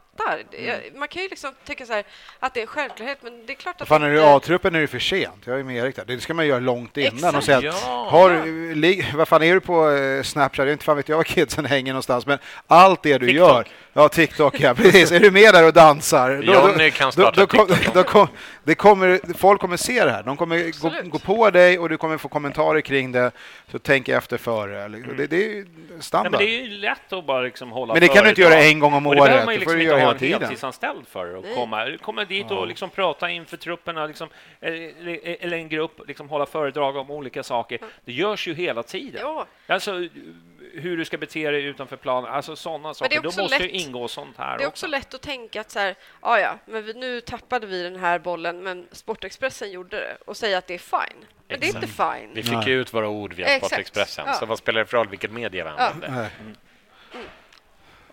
[0.52, 2.04] Det- Man kan ju liksom tänka så här
[2.40, 4.30] att det är en självklart, men det är klart att Fan, är inte- du i
[4.36, 5.34] A-truppen är det för sent.
[5.46, 6.06] Jag är med Erik där.
[6.08, 7.46] Det ska man göra långt innan och Exakt.
[7.46, 8.08] säga att Ja.
[8.10, 8.30] har,
[8.76, 10.58] lig- vad fan är du på eh, Snapchat?
[10.58, 12.38] Jag vet inte fan vet jag var kidsen hänger någonstans, men
[12.68, 13.48] allt det du TikTok.
[13.50, 13.66] gör.
[13.94, 15.12] Ja, TikTok, ja precis.
[15.12, 16.42] Är du med där och dansar?
[16.44, 17.94] Johnny kan starta då, kom, TikTok.
[17.94, 18.28] då kom,
[18.64, 20.24] det kommer, Folk kommer se det här.
[20.24, 21.12] De kommer gå, Absolut.
[21.12, 23.32] gå på dig och du kommer få kommentarer kring det.
[23.72, 24.88] Så tänk efter före.
[24.88, 25.18] Liksom.
[25.18, 26.32] Det, det är ju Nej, standard.
[26.32, 28.56] men det är ju lätt att bara liksom hålla Men det kan du inte göra
[28.56, 29.46] en gång om Och det behöver året.
[29.46, 30.42] man ju Det får liksom du inte göra ha hela en tiden.
[30.42, 34.30] heltidsanställd för att komma, komma dit och liksom prata inför trupperna, liksom,
[34.62, 37.80] eller, eller en grupp, liksom hålla föredrag om olika saker.
[38.06, 39.22] Det görs ju hela tiden.
[39.22, 40.08] Ja, Alltså
[40.74, 43.22] hur du ska bete dig utanför planen, alltså sådana saker.
[43.22, 45.72] Då också måste ju lätt- ingå sånt här det är också lätt att tänka att
[45.72, 49.98] så här, "Ah, ja, men vi, nu tappade vi den här bollen, men Sportexpressen gjorde
[49.98, 51.26] det och säga att det är fine.
[51.48, 52.30] Men det är inte fine.
[52.34, 52.70] Vi fick Nej.
[52.70, 53.66] ju ut våra ord via Exakt.
[53.66, 54.34] Sportexpressen, Ja.
[54.34, 55.76] så vad spelar det för roll vilket media vi Ja.
[55.90, 56.10] använder?
[56.22, 56.30] Nej.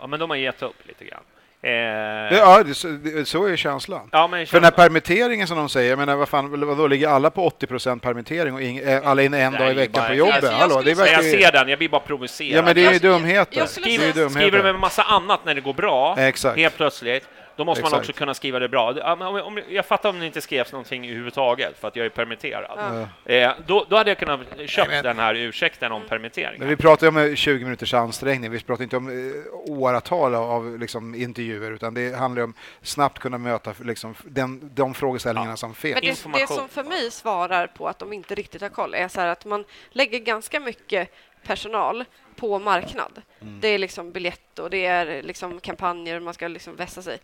[0.01, 1.23] ja, men de har gett upp lite grann.
[1.67, 4.09] Eh, Ja, det, så, det, så är känslan.
[4.13, 6.87] ja, men För den här permitteringen som de säger, jag menar, vad fan, vad då
[6.87, 9.75] ligger alla på 80 procent permittering och ing, eh, alla in en Nej, dag i
[9.75, 10.35] veckan bara- på jobbet?
[10.35, 11.31] Alltså, jag Hallå, det jag verkar ju...
[11.31, 12.59] ser den, jag blir bara provocerad.
[12.59, 13.59] Ja, men det är ju Jag- dumheter.
[13.59, 14.41] jag skulle Det är ju säga- dumheter.
[14.41, 16.59] Skriver de en massa annat när det går bra, Exakt.
[16.59, 17.25] helt plötsligt,
[17.57, 18.01] då måste man Exakt.
[18.01, 18.99] också kunna skriva det bra.
[18.99, 22.07] Ja, men Om, om, jag fattar om det inte skrevs någonting överhuvudtaget, för att jag
[22.07, 23.09] är permitterad.
[23.25, 26.59] Eh, då, då hade jag kunnat köpa men- den här ursäkten om permittering.
[26.59, 30.35] Men vi pratar ju om eh, 20 minuters ansträngning, vi pratar inte om eh, åratal
[30.35, 35.75] av, liksom, intervjuer, utan det handlar om snabbt kunna möta liksom, den, de frågeställningarna som
[35.75, 35.95] finns.
[35.95, 39.09] Men det, det som för mig svarar på att de inte riktigt har koll är
[39.09, 41.11] så här att man lägger ganska mycket
[41.47, 42.05] personal
[42.37, 43.23] på marknad.
[43.41, 43.61] Mm.
[43.61, 47.19] Det är liksom biljett och det är liksom kampanjer och man ska liksom vässa sig.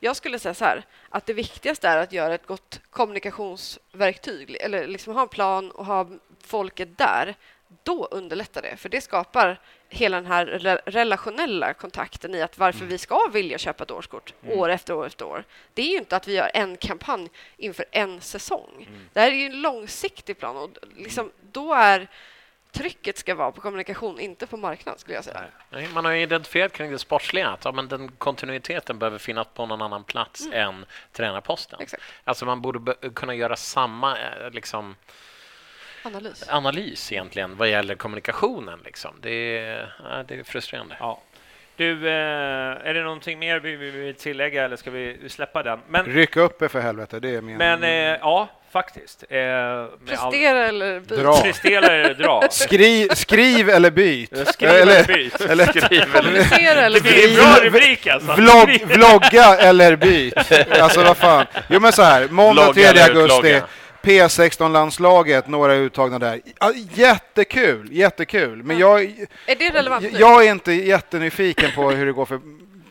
[0.00, 4.86] Jag skulle säga så här att det viktigaste är att göra ett gott kommunikationsverktyg eller
[4.86, 6.08] liksom ha en plan och ha
[6.44, 7.34] folket där.
[7.82, 12.84] Då underlättar det, för det skapar hela den här re- relationella kontakten i att varför
[12.84, 15.44] vi ska vilja köpa ett årskort år efter år efter år.
[15.74, 18.88] Det är ju inte att vi gör en kampanj inför en säsong.
[19.12, 22.08] Det här är ju en långsiktig plan och liksom, då är
[22.72, 25.40] trycket ska vara på kommunikation, inte på marknad skulle jag säga.
[25.70, 29.46] Nej, Man har ju identifierat kring det sportsliga att ja, men den kontinuiteten behöver finnas
[29.54, 31.80] på någon annan plats än tränarposten.
[31.80, 32.02] Exakt.
[32.24, 34.96] Alltså man borde kunna göra samma eh, liksom,
[36.02, 36.48] Analys.
[36.48, 38.80] analys egentligen vad gäller kommunikationen.
[38.84, 39.14] Liksom.
[39.20, 40.96] Det, är, ja, det är frustrerande.
[41.00, 41.22] Ja.
[41.76, 45.80] Du, eh, är det någonting mer vi vi vill tillägga eller ska vi släppa den?
[45.88, 47.56] Men, Ryck upp er för helvete, det är min...
[47.56, 47.90] men eh,
[48.20, 49.24] ja, faktiskt.
[49.30, 51.22] Eh, med all- Prestera eller byta.
[51.22, 51.40] Dra.
[51.42, 52.42] Prestera eller dra.
[52.50, 54.48] Skriv, skriv eller byt.
[54.48, 55.40] Skriv eller byt.
[55.50, 55.66] eller
[56.12, 58.32] Kommunicera eller Det är en bra rubrik alltså.
[58.32, 60.34] vlogg, vlogga eller byt.
[60.80, 61.46] Alltså vad fan.
[61.68, 63.36] Jo men så här, måndag Vlogga 3 eller augusti.
[63.38, 63.62] utlogga.
[64.02, 66.40] P16-landslaget, några uttagna där.
[66.94, 68.62] Jättekul, jättekul.
[68.62, 69.02] Men jag,
[69.46, 70.18] Är det relevant nu?
[70.18, 72.40] jag är inte jättenyfiken på hur det går för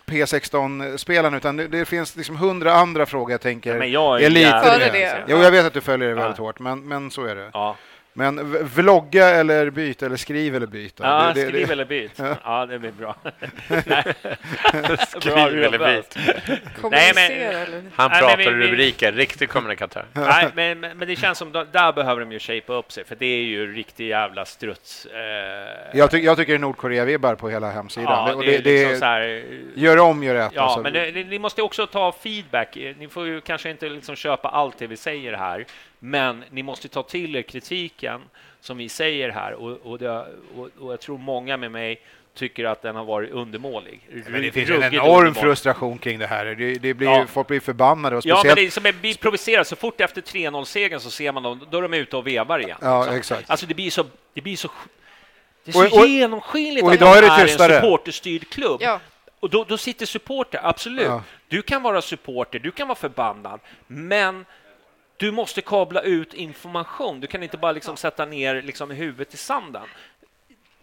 [0.07, 4.29] P16-spelarna utan det, det finns liksom hundra andra frågor jag tänker Men jag är är
[4.29, 5.23] lite det.
[5.27, 6.21] Jo, jag vet att du följer det Ja.
[6.21, 7.49] väldigt hårt, men, men så är det.
[7.53, 7.75] Ja,
[8.17, 10.95] Men vlogga eller byt eller skriv eller byt.
[10.97, 11.03] då.
[11.03, 12.11] ja det, det, skriv det, eller byt.
[12.43, 13.15] Ja, det blir bra.
[15.07, 16.17] Skriv Bra eller byt.
[16.91, 17.91] Nej, men-.
[17.95, 20.05] Han Nej, men pratar vi- vi- rubriker, riktig kommunikatör.
[20.13, 23.15] Nej, men, men men det känns som där behöver de ju shapea upp sig, för
[23.15, 25.05] det är ju riktig jävla struts.
[25.05, 28.11] Eh, jag, ty, jag tycker det är Nordkorea-vibbar på hela hemsidan.
[28.27, 29.43] ja, och det, det, är det, liksom så här,
[29.75, 30.51] Gör om, gör rätt.
[30.55, 30.79] Ja, alltså.
[30.81, 30.93] men
[31.29, 32.77] ni måste också ta feedback.
[32.97, 35.65] Ni får ju kanske inte liksom köpa allt det vi säger här,
[35.99, 38.21] men ni måste ta till er kritiken
[38.61, 39.53] som vi säger här.
[39.53, 40.09] Och, och, det,
[40.55, 42.01] och, och jag tror många med mig
[42.35, 43.99] tycker att den har varit undermålig.
[44.27, 45.35] Men det finns en enorm undermålig.
[45.35, 46.45] frustration kring det här.
[46.45, 47.25] Det, det blir, Ja.
[47.27, 48.15] Folk blir förbannade.
[48.17, 49.67] Och Ja, men speciellt, det är som är- blir provocerat.
[49.67, 52.77] Så fort efter 3-0-segern så ser man dem, då är de ute och vevar igen.
[52.81, 53.15] Ja, liksom.
[53.17, 53.49] exakt.
[53.49, 54.05] Alltså det blir så...
[54.33, 54.69] Det blir så
[55.63, 58.81] det är så Och- och- genomskinligt och att de är det är en supporterstyrd klubb.
[58.81, 58.99] Ja,
[59.39, 61.05] Och då, då sitter supporter, absolut.
[61.05, 61.23] Ja.
[61.47, 64.45] Du kan vara supporter, du kan vara förbannad, men
[65.17, 67.19] du måste kabla ut information.
[67.19, 69.87] Du kan inte bara liksom sätta ner liksom huvudet i sanden.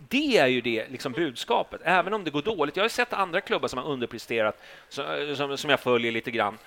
[0.09, 2.77] Det är ju det liksom budskapet, även om det går dåligt.
[2.77, 6.59] Jag har sett andra klubbar som har underpresterat, som, som, jag följer lite grann.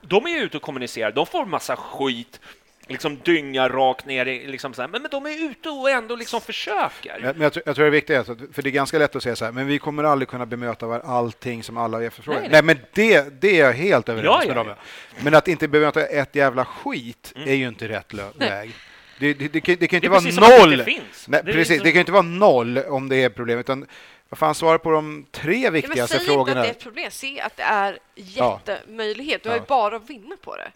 [0.00, 2.40] De är ute och kommunicerar, de får massa skit,
[2.86, 4.88] liksom dynga rakt ner i, liksom så här.
[4.88, 7.20] Men, men de är ute och ändå liksom försöker.
[7.20, 9.22] Men jag, tror- jag tror det är viktigt, alltså, för det är ganska lätt att
[9.22, 12.40] säga så här, men vi kommer aldrig kunna bemöta var allting som alla efterfrågar.
[12.40, 12.74] Nej, Nej, nej.
[12.76, 14.66] men det, det är jag helt överens Ja, med ja, dem.
[14.68, 14.76] ja.
[15.24, 17.48] Men att inte bemöta ett jävla skit Mm.
[17.48, 18.70] är ju inte rätt lö- väg.
[19.18, 20.76] Det, det, det, kan, det kan inte vara det noll.
[20.76, 23.58] Nej, Det är precis, liksom- det kan ju inte vara noll om det är problem,
[23.58, 23.86] utan
[24.28, 26.60] vad fan, svara på de tre viktigaste säg inte frågorna.
[26.60, 27.10] att det är ett problem.
[27.10, 29.42] Se att det är jättemöjlighet.
[29.42, 30.70] Du har ju bara att vinna på det.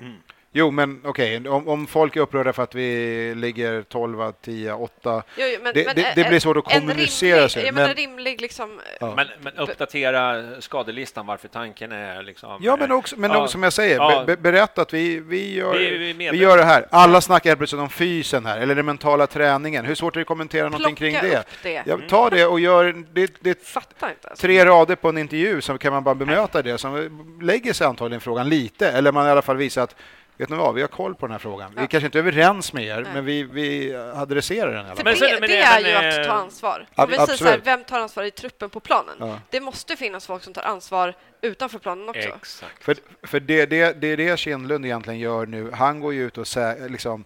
[0.53, 5.23] Jo, men okej, om, om folk är upprörda för att vi ligger 12, 10, 8.
[5.37, 7.73] Jo, jo, men, Det- men det- det en- blir svårt att en kommunicera rimlig, sig,
[7.73, 8.81] men- rimlig liksom...
[9.01, 9.13] Ja.
[9.17, 12.59] Men, men uppdatera skadelistan varför tanken är liksom...
[12.63, 13.37] Ja, men också, men Ja.
[13.43, 14.25] också, som jag säger, Ja.
[14.27, 16.87] be, berätta att vi, vi, gör, Vi- vi vi, gör det här.
[16.91, 19.85] Alla snackar helt plötsligt om fysen här, eller den mentala träningen.
[19.85, 21.45] Hur svårt är det att kommentera någonting Plocka kring det?
[21.63, 21.83] det.
[21.87, 24.29] Ja, ta det och gör det, det Fattar inte.
[24.29, 24.43] Alltså.
[24.47, 26.79] tre rader på en intervju, så kan man bara bemöta det.
[26.79, 29.95] Som lägger sig antagligen frågan lite, eller man i alla fall visar att
[30.39, 31.71] Vet ni vad, vi har koll på den här frågan.
[31.71, 31.87] Vi är Ja.
[31.87, 33.13] kanske inte är överens med er, Nej.
[33.15, 35.31] men vi, vi adresserar den i alla För fall.
[35.31, 35.81] Men det, det det- är
[36.13, 36.87] ju att ta ansvar.
[36.95, 37.67] ab- vi säger så här, absolut.
[37.67, 39.15] vem tar ansvar i truppen på planen?
[39.19, 39.39] Ja.
[39.51, 42.21] Det måste finnas folk som tar ansvar utanför planen också.
[42.37, 42.85] Exakt.
[42.85, 45.71] För, för det, det, det är det Kindlund egentligen gör nu.
[45.73, 47.25] Han går ju ut och sä, liksom,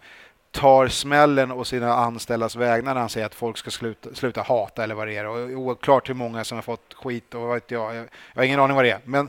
[0.51, 4.85] tar smällen och sina anställdas vägnar när han säger att folk ska sluta, sluta hata
[4.85, 5.27] eller vad det är.
[5.27, 7.95] Och oklart hur många som har fått skit och vad vet jag.
[7.97, 9.01] Jag har ingen aning vad det är.
[9.05, 9.29] Men,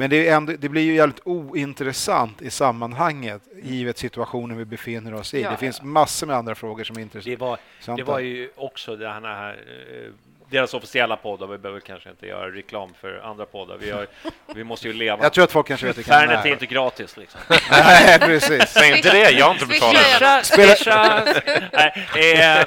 [0.00, 5.34] men det, ändå, det blir ju jävligt ointressant i sammanhanget givet situationen vi befinner oss
[5.34, 5.40] i.
[5.42, 7.44] Ja, det finns massor med andra frågor som är Det intressanta.
[7.44, 10.12] var, det var ju också det här, eh,
[10.50, 13.76] deras officiella podd och vi behöver kanske inte göra reklam för andra poddar.
[13.80, 14.06] Vi, har,
[14.54, 15.22] vi måste ju leva.
[15.22, 17.40] Jag tror att folk kanske vet Fairnet den är inte gratis liksom.
[17.70, 18.68] Nej, precis.
[18.68, 20.02] Säg inte det, jag har inte betalat.
[20.02, 21.24] Swisha, swisha.
[21.72, 22.64] Nej, eh,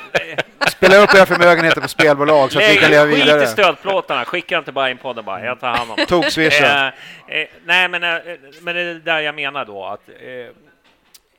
[0.70, 3.48] Spela upp era förmögenheter på spelbolag så att vi kan leva Lägg skit i vidare.
[3.48, 6.06] stödplåtarna, skicka inte bara in podden bara, jag tar hand om det.
[6.06, 6.88] Tokswisha.
[7.28, 8.20] Eh, eh, nej, men, eh,
[8.62, 10.16] men det är där jag menar då att eh,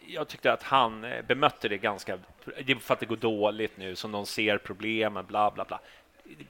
[0.07, 2.19] jag tyckte att han eh, bemötte det ganska...
[2.65, 5.81] Det är för att det går dåligt nu, som de ser problemen, bla, bla, bla.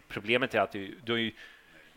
[0.09, 1.33] Problemet är att du, du är ju,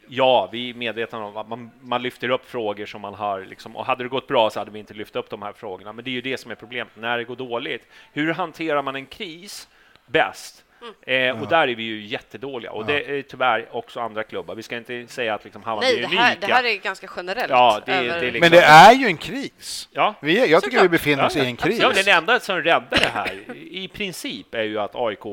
[0.09, 3.75] Ja, vi är medvetna om att man, man lyfter upp frågor som man har, liksom,
[3.75, 5.93] och hade det gått bra så hade vi inte lyft upp de här frågorna.
[5.93, 7.87] Men det är ju det som är problemet, när det går dåligt.
[8.13, 9.67] Hur hanterar man en kris
[10.05, 10.63] bäst?
[11.01, 14.55] Eh, och där är vi ju jättedåliga, och det är tyvärr också andra klubbar.
[14.55, 16.47] Vi ska inte säga att liksom Hammarby Nej, är det här, unika.
[16.47, 17.49] det här är ganska generellt.
[17.49, 18.39] Ja, det, över- det är liksom...
[18.39, 19.89] Men det är ju en kris.
[19.91, 20.15] Ja.
[20.21, 20.91] Vi är, jag tycker vi Såklart.
[20.91, 21.79] befinner oss i en kris.
[21.81, 25.25] Ja, det enda som räddar det här i princip är ju att AIK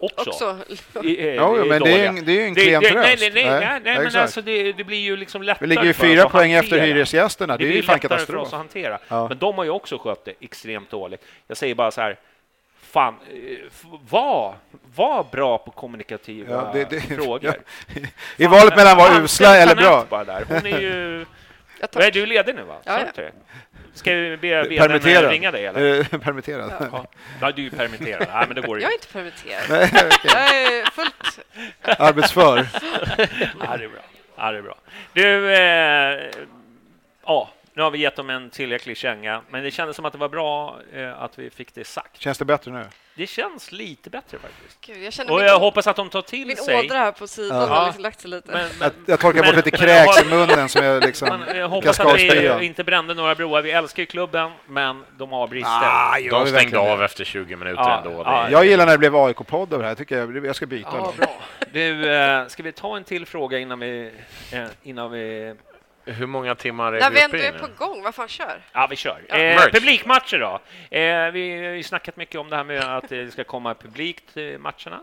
[0.00, 0.56] också, också.
[1.02, 3.20] i- är, Ja, men det är en- det är ju en klen nej, tröst.
[3.20, 4.22] nej, nej, Nej, nej, nej, men exakt.
[4.22, 7.56] alltså det, det blir ju liksom lättare Vi ligger ju fyra poäng efter hyresgästerna.
[7.56, 8.46] Det är ju fan lättare för katastrof.
[8.46, 8.98] oss att hantera.
[9.08, 9.28] Ja.
[9.28, 11.24] Men de har ju också skött det extremt dåligt.
[11.46, 12.16] Jag säger bara så här,
[12.80, 13.56] fan, eh,
[14.10, 14.54] var,
[14.96, 17.54] var bra på kommunikativa Ja, det- det- frågor.
[17.94, 18.00] ja.
[18.36, 20.04] I valet mellan att vara usla eller bra.
[20.08, 20.44] Bara där.
[20.48, 21.26] Hon är ju...
[21.80, 22.62] Jag tar- Är du ledig nu?
[22.62, 22.76] va?
[22.84, 23.22] Ja, ja.
[23.94, 25.66] Ska vi be vdn ringa dig?
[25.66, 25.98] Eller?
[26.00, 26.72] Eh, Permitterad.
[26.92, 27.06] Ja.
[27.40, 28.26] ja, du är permitterad.
[28.32, 29.06] Nej, men det går Jag är inte.
[29.12, 29.62] permitterad.
[29.70, 30.30] Nej, okej.
[30.34, 30.42] Jag
[30.78, 31.40] är fullt...
[32.00, 32.66] Arbetsför.
[33.60, 34.00] Ja, det är bra.
[34.36, 34.74] Ja, det är bra.
[35.12, 36.30] Du, eh,
[37.26, 40.18] ja, nu har vi gett dem en tillräcklig känga, men det kändes som att det
[40.18, 42.20] var bra eh, att vi fick det sagt.
[42.20, 42.84] Känns det bättre nu?
[43.14, 44.78] Det känns lite bättre faktiskt.
[44.86, 46.78] Gud, jag Och min, jag hoppas att de tar till min sig.
[46.78, 47.66] ådra här på sidan Ja.
[47.66, 48.52] har liksom lagt sig lite.
[48.52, 51.42] Men, Jag, men, jag torkar Men- bort lite kräks jag i munnen som jag liksom...
[51.54, 53.62] jag hoppas att vi inte brände några broar.
[53.62, 55.70] Vi älskar ju klubben, men de har brister.
[55.70, 58.22] Ah, De stängde verkligen av efter 20 minuter Ja, ändå.
[58.24, 58.50] ja.
[58.50, 59.90] Jag gillar när det blev AIK-podd av det här.
[59.90, 60.88] Jag tycker jag, jag ska byta.
[60.92, 61.28] Ja, bra.
[61.72, 64.10] Du, eh, ska vi ta en till fråga innan vi...
[64.52, 65.54] Eh, innan vi
[66.10, 67.58] Hur många timmar är När vi uppe i är nu?
[67.58, 68.58] på gång, vad fan kör?
[68.72, 69.18] Ja, vi kör.
[69.28, 69.36] Ja.
[69.38, 70.60] Eh, publikmatcher då.
[70.96, 74.22] Eh, vi har ju snackat mycket om det här med att det ska komma publik
[74.34, 75.00] till matcherna.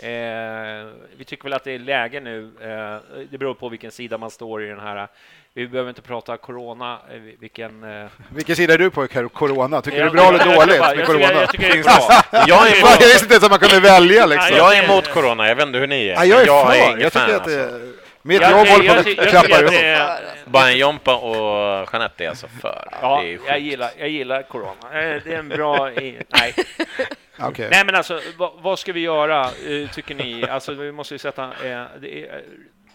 [0.00, 2.50] Eh, vi tycker väl att det är läge nu.
[2.60, 5.08] Eh, det beror på vilken sida man står i den här.
[5.54, 6.98] Vi behöver inte prata corona.
[7.12, 8.02] Eh, vilken...
[8.02, 9.82] Eh, Vilken sida är du på, Corona?
[9.82, 11.32] Tycker du det är bra eller dåligt jag- med jag Corona?
[11.32, 12.44] Jag tycker det är bra.
[12.46, 14.56] Jag är visste inte ens att man kunde välja liksom.
[14.56, 16.14] Ja, Jag är emot corona, jag vet inte hur ni är.
[16.14, 18.07] Ja, jag är jag är ingen jag tycker fan att det, alltså.
[18.28, 19.64] Mitt Jag- jobb håller på att klappa ihop.
[19.64, 20.50] att det- För, alltså.
[20.50, 22.88] Bajen Jompa och Jeanette är alltså för.
[23.02, 24.72] Ja, det är jag gillar, jag gillar corona.
[24.92, 25.92] Eh, Det är en bra...
[25.92, 26.54] i- Nej.
[27.40, 27.68] Okej.
[27.70, 30.44] Nej, men alltså, vad, vad ska vi göra, eh, tycker ni?
[30.48, 31.44] Alltså, vi måste ju sätta...
[31.44, 32.42] Eh, det, är,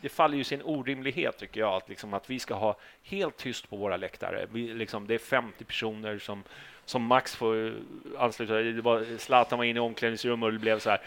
[0.01, 3.69] det faller ju sin orimlighet, tycker jag, att, liksom, att vi ska ha helt tyst
[3.69, 4.45] på våra läktare.
[4.51, 6.43] Vi, liksom, det är 50 personer som,
[6.85, 7.73] som max får
[8.17, 8.53] ansluta.
[8.53, 11.01] Det var, Zlatan var inne i omklädningsrummet och det blev så här...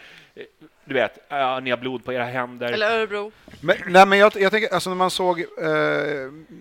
[0.85, 2.71] Du vet, ja, ni har blod på era händer.
[2.71, 3.31] Eller Örebro.
[3.61, 5.45] Men, nej, men jag, jag tänker, alltså när man såg, eh,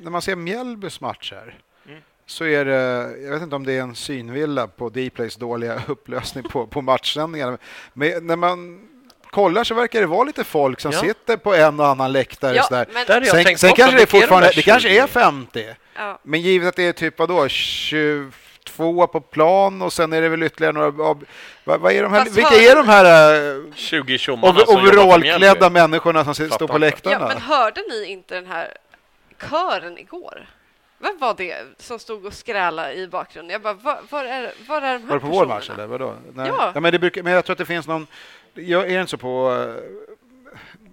[0.02, 2.00] när man ser Mjällbys matcher Mm.
[2.26, 2.74] så är det,
[3.24, 7.58] jag vet inte om det är en synvilla på Dplays dåliga upplösning på, på matchsändningarna,
[7.92, 8.88] men när man
[9.30, 11.00] kollar så verkar det vara lite folk som Ja.
[11.00, 12.56] sitter på en och annan läktare.
[12.56, 12.86] Ja, sådär.
[12.92, 14.98] men, Där Sen, sen kanske det är fortfarande, det kanske 20?
[14.98, 15.64] är 50,
[15.94, 16.18] ja.
[16.22, 17.48] men givet att det är typ vadå,
[18.70, 21.24] 22 på plan och sen är det väl ytterligare några, av-
[21.64, 24.64] vad, vad är de här, Fast vilka hör- är de här eh, 20 tjommarna over,
[24.64, 27.16] som jobbar på overallklädda människorna som Fattar står på läktarna?
[27.20, 28.68] ja, men hörde ni inte den här
[29.50, 30.46] kören igår?
[30.98, 33.52] Vem var det som stod och skrälade i bakgrunden?
[33.52, 35.82] Jag bara, var, var, är, var är de här Var det på vår match personerna?
[35.84, 36.14] eller vadå?
[36.34, 36.52] Nej.
[36.74, 36.80] Ja.
[36.80, 38.06] men, det brukar, men jag tror att det finns någon,
[38.54, 39.82] jag är inte så på, eh,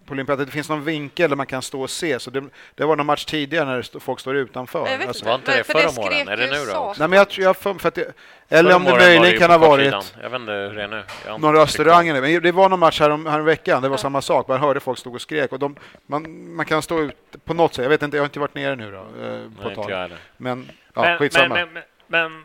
[0.05, 2.19] på Olympia, att det finns någon vinkel där man kan stå och se.
[2.19, 2.43] Så det,
[2.75, 4.87] det var någon match tidigare när folk står utanför.
[4.87, 5.25] Jag vet Alltså.
[5.25, 6.27] Var inte det för förra skrek morgonen?
[6.27, 6.93] Är det nu då?
[6.99, 8.13] nej, men jag, tror- jag, för, att det,
[8.49, 9.93] eller om det möjligen kan ha varit.
[10.21, 11.03] Jag vet inte hur det är nu.
[11.39, 12.07] Någon restaurang.
[12.07, 14.01] eller- Men det var någon match här, om, här veckan, det var Ja.
[14.01, 14.47] samma sak.
[14.47, 15.51] Man hörde folk stod och skrek.
[15.51, 15.75] Och de,
[16.07, 17.15] man, man kan stå ut
[17.45, 17.83] på något sätt.
[17.83, 20.17] Jag vet inte, jag har inte varit nere nu då, eh, på Nej, heller.
[20.37, 21.55] Men ja, men, skitsamma.
[21.55, 22.43] men, men, men, men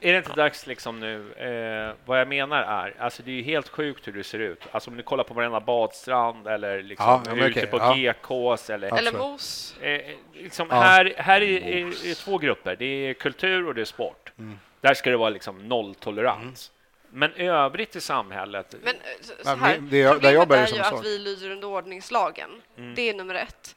[0.00, 1.32] är det inte dags liksom nu?
[1.32, 4.62] Eh, vad jag menar är, alltså det är ju helt sjukt hur det ser ut.
[4.72, 7.94] Alltså om ni kollar på varenda badstrand eller liksom Ja, ute okej, på ja.
[7.94, 9.76] GKs eller Eller mos.
[9.80, 10.00] Eh,
[10.32, 10.76] liksom Ja.
[10.80, 12.76] Här, här är, är, är två grupper.
[12.76, 14.32] Det är kultur och det är sport.
[14.38, 14.58] Mm.
[14.80, 16.72] Där ska det vara liksom nolltolerans.
[17.12, 18.74] Men övrigt i samhället...
[18.82, 19.00] Men eh,
[19.42, 22.50] så, här, men det- där problemet det är ju att vi lyder under ordningslagen.
[22.78, 22.94] Mm.
[22.94, 23.76] Det är nummer ett.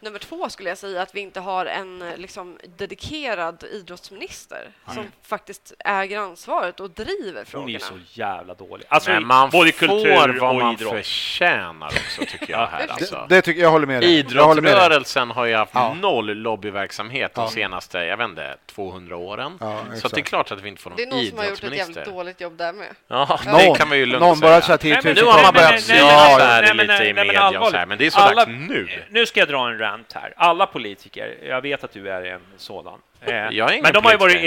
[0.00, 5.04] Nummer två skulle jag säga att vi inte har en eh, liksom, dedikerad idrottsminister som
[5.22, 7.70] faktiskt äger ansvaret och driver Hon är frågorna.
[7.70, 8.86] ju så jävla dålig.
[8.88, 10.92] Alltså, Men man både får kultur vad och man idrott.
[10.92, 12.66] förtjänar också, tycker jag.
[12.66, 13.26] Här, alltså.
[13.28, 14.10] Det, det tycker jag håller med dig.
[14.18, 15.94] Idrottsrörelsen har ju haft Ja.
[16.00, 17.50] noll lobbyverksamhet de Ja.
[17.50, 19.56] senaste, jag vet inte, 200 åren.
[19.60, 21.44] Ja, så det är klart att vi inte får Det är någon någon som har
[21.44, 22.12] gjort ett jävligt idrottsminister.
[22.12, 22.88] dåligt jobb där med.
[23.08, 24.50] Ja, Någon, det kan man ju lugnt någon säga.
[24.50, 25.26] bara så här Nej, men tiotusentals.
[25.26, 27.46] nu har man nej, börjat nej, nej, nej, det nej, lite i nej, media och
[27.46, 27.70] allvarligt.
[27.72, 28.88] så här, men det är så dags nu.
[29.10, 30.34] Nu ska jag dra en rant här.
[30.36, 32.98] Alla politiker, jag vet att du är en sådan.
[33.20, 34.36] Eh, Jag är ingen men de har ju varit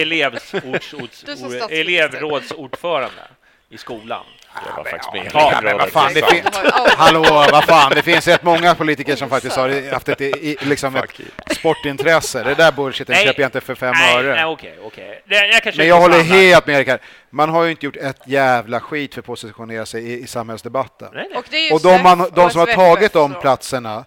[2.11, 3.21] elevrådsordförande
[3.69, 4.23] i skolan.
[4.67, 5.63] Jag var faktiskt med i Ja, Elevrådet.
[5.63, 8.27] men vad fan, det Så- fin- Det har ju alltid- Hallå, vad fan, det finns
[8.27, 11.21] rätt många politiker som faktiskt har haft ett, i- liksom ett
[11.57, 12.43] sportintresse.
[12.43, 14.35] Det där bullshiten köper jag inte för fem Nej, öre.
[14.35, 15.21] nej, okej, okej.
[15.25, 15.35] Det-
[15.65, 16.99] Jag Men jag håller helt med Rickard.
[17.29, 21.09] Man har ju inte gjort ett jävla skit för att positionera sig i, i samhällsdebatten.
[21.13, 21.37] Nej, nej.
[21.37, 24.05] Och, det är ju Och de, man, de som har tagit de så- platserna,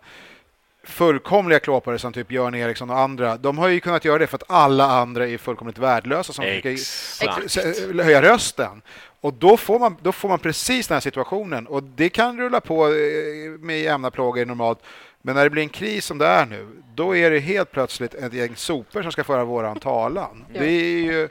[0.85, 4.36] fullkomliga klåpare som typ Björn Eriksson och andra, de har ju kunnat göra det för
[4.36, 8.82] att alla andra är fullkomligt värdelösa som försöker höja rösten.
[9.20, 11.66] Och då får, man, då får man precis den här situationen.
[11.66, 12.93] Och det kan rulla på eh,
[13.61, 14.78] med jämna plågor normalt.
[15.23, 18.15] Men när det blir en kris som det är nu, då är det helt plötsligt
[18.15, 20.44] ett gäng sopor som ska föra våran talan.
[20.52, 20.61] Ja.
[20.61, 21.28] Det är ju,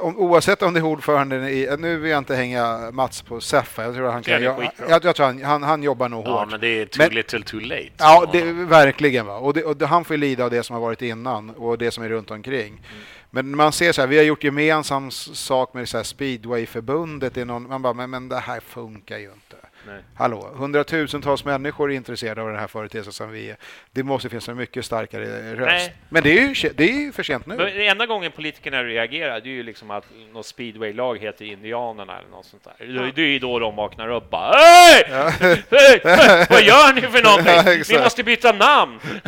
[0.00, 1.76] om, oavsett om det är ordföranden i...
[1.78, 3.82] Nu vill jag inte hänga Mats på Seffa.
[3.84, 6.50] Jag tror, han, kan, jag, jag, jag tror han, han, han jobbar nog Ja, hårt.
[6.50, 7.90] men det är too Men- little too late.
[7.98, 9.26] Ja, det, verkligen.
[9.26, 9.36] Va?
[9.36, 11.90] Och, det, och han får ju lida av det som har varit innan och det
[11.90, 12.68] som är runt omkring.
[12.68, 12.82] Mm.
[13.30, 17.36] Men man ser så här, vi har gjort gemensam sak med så här speedwayförbundet.
[17.36, 19.56] någon- Man bara, men, men det här funkar ju inte.
[19.86, 20.00] Nej.
[20.14, 23.56] Hallå, hundratusentals människor är intresserade av den här företeelsen som vi är.
[23.92, 25.66] Det måste finnas en mycket starkare röst.
[25.66, 25.94] Nej.
[26.08, 27.54] Men det är, ju, det är ju för sent nu.
[27.56, 32.18] Men Den enda gången politikerna reagerar det är ju liksom att något speedwaylag heter Indianerna
[32.18, 32.86] eller något sånt där.
[32.86, 35.04] Det- Det är ju då de vaknar upp bara Hej!
[35.70, 36.46] Hej!
[36.50, 37.62] Vad gör ni för Ja, någonting?
[37.74, 38.02] Vi exakt.
[38.04, 39.00] måste byta namn!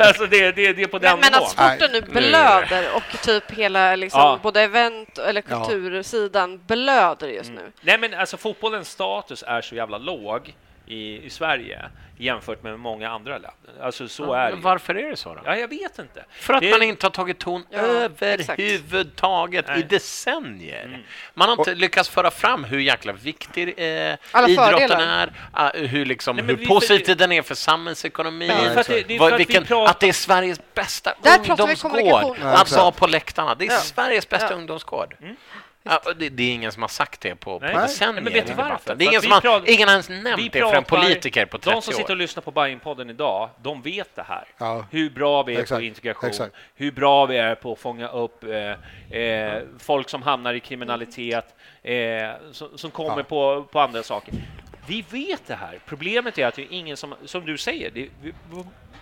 [0.00, 3.50] alltså det, det, det är på den Men, men att sporten nu blöder och typ
[3.50, 4.38] hela liksom, Ja.
[4.42, 5.64] både event eller Ja.
[5.64, 7.72] kultursidan blöder just nu.
[7.80, 10.54] Nej men alltså fotbollens status är så jävla låg
[10.86, 11.84] i, i Sverige
[12.20, 13.52] jämfört med många andra länder.
[13.82, 14.62] Alltså så är det Men ju.
[14.64, 15.40] varför är det så då?
[15.44, 16.24] Ja, jag vet inte.
[16.30, 20.84] För att Det- man inte har tagit ton Ja, överhuvudtaget i decennier.
[20.84, 21.00] Mm.
[21.34, 25.32] Man har inte lyckats föra fram hur jäkla viktig eh, Alla idrotten fördelar.
[25.54, 28.86] är, eh, hur, liksom, Nej, hur vi- positiv den är för samhällsekonomin, är för att
[28.86, 31.38] det- det är för vad- att vi vilken, pratar- att det är Sveriges bästa Där
[31.38, 32.36] ungdomsgård.
[32.42, 33.54] Ja, att vara på läktarna.
[33.54, 33.78] Det är Ja.
[33.78, 34.56] Sveriges bästa Ja.
[34.56, 35.16] ungdomsgård.
[35.88, 37.74] Ja, det, det är ingen som har sagt det på, Nej.
[37.74, 38.94] på decennier Men vet du varför?
[38.94, 41.58] Det är ingen som har, pratar- ingen har ens nämnt det för en politiker på
[41.58, 42.16] 30 De som sitter och år.
[42.16, 44.44] lyssnar på Bajenpodden idag, de vet det här.
[44.58, 44.84] Ja.
[44.90, 46.54] Hur bra vi är Exakt, på integration, exakt.
[46.74, 51.54] hur bra vi är på att fånga upp eh, eh, folk som hamnar i kriminalitet,
[51.82, 51.94] eh,
[52.52, 53.22] som, som kommer Ja.
[53.22, 54.34] på, på andra saker.
[54.86, 55.78] Vi vet det här.
[55.86, 58.34] Problemet är att det är ingen som, som du säger, det vi-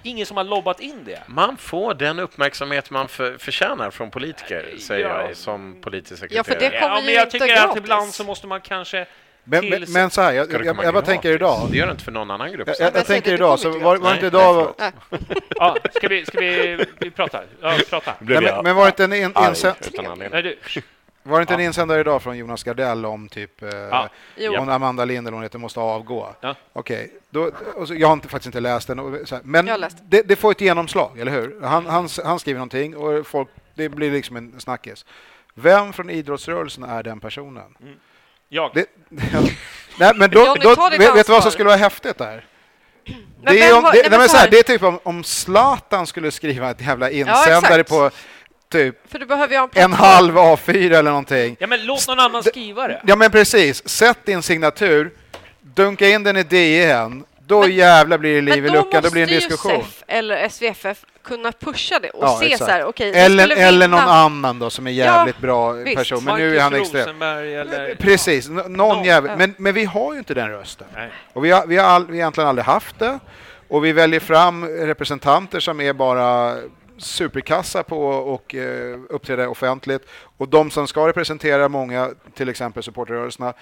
[0.06, 1.22] ingen som har lobbat in det.
[1.26, 5.22] Man får den uppmärksamhet man för, förtjänar från politiker, säger Ja.
[5.22, 6.74] jag som politisk Ja, för sekreterare.
[6.74, 9.06] det kommer Ja, men jag inte tycker att ibland så måste man kanske
[9.44, 11.68] Men, men, men så här, jag, jag, komma jag bara tänker idag.
[11.70, 12.68] Det gör det inte för någon annan grupp.
[12.68, 14.74] Jag, jag, jag tänker idag, så var, var Nej, inte nej, idag...
[14.78, 15.42] förlåt.
[15.56, 17.40] Ja, ska vi, ska vi, vi prata?
[17.62, 18.14] Ja, prata.
[18.20, 20.42] Nej, jag men, men var det inte en in, arg insänd, utan anledning.
[20.42, 20.82] Nej, du.
[21.26, 23.68] Var det inte en insändare idag från Jonas Gardell om typ eh,
[24.36, 24.60] Ja.
[24.60, 26.34] Om Amanda Lind eller hon heter måste avgå?
[26.40, 26.54] Ja.
[26.72, 27.50] Okej, då,
[27.86, 29.96] så, jag har inte, faktiskt inte läst den, och, så här, men läst.
[30.02, 31.60] det, det får ett genomslag, eller hur?
[31.62, 35.04] Han, han, han skriver någonting och folk, det blir liksom en snackis.
[35.54, 37.76] Vem från idrottsrörelsen är den personen?
[38.48, 38.70] Jag.
[38.74, 38.86] Det,
[39.98, 42.44] nej, men då, Johnny, då, vet, vet du vad som skulle vara häftigt där?
[43.42, 44.62] Men det, är om, det, nej, nej, men men så så här, här- det är
[44.62, 47.88] typ om, om Zlatan skulle skriva ett jävla insändare exakt.
[47.88, 48.10] på
[48.70, 51.56] typ För du behöver ju ha en en halv A4 eller någonting.
[51.60, 53.00] Ja, men låt någon annan skriva det.
[53.06, 55.10] Ja men precis, sätt din signatur,
[55.62, 59.02] dunka in den i DN, då Men- jävlar blir det liv i Men då luckan,
[59.02, 59.82] då blir det en måste ju diskussion.
[59.84, 62.64] SEF eller SVFF kunna pusha det och Ja, se exakt.
[62.64, 65.96] så här, okej, vi eller, eller någon annan då som är jävligt bra visst.
[65.96, 67.22] person, men nu är han extrem.
[67.22, 67.94] Eller...
[67.94, 69.30] Precis, någon jävel.
[69.30, 69.36] ja.
[69.36, 70.86] Men, men vi har ju inte den rösten.
[70.94, 71.10] Nej.
[71.32, 73.18] Och vi har, vi har, all, vi har egentligen aldrig haft det.
[73.68, 76.56] Och vi väljer fram representanter som är bara
[76.98, 80.02] superkassa på och eh, uppträda offentligt.
[80.38, 83.52] Och de som ska representera många, till exempel supporterrörelserna,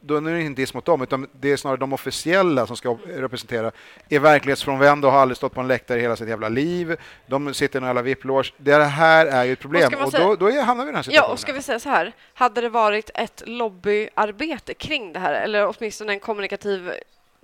[0.00, 2.98] då är det inte diss mot dem, utan det är snarare de officiella som ska
[3.06, 3.70] representera,
[4.08, 6.96] är verklighetsfrånvända och har aldrig stått på en läktare i hela sitt jävla liv.
[7.26, 8.52] De sitter i någon jävla VIP-loge.
[8.56, 10.98] Det här är ju ett problem och säga- då, då hamnar vi i den här
[10.98, 11.32] Ja, situationen.
[11.32, 15.74] och ska vi säga så här, hade det varit ett lobbyarbete kring det här, eller
[15.76, 16.90] åtminstone en kommunikativ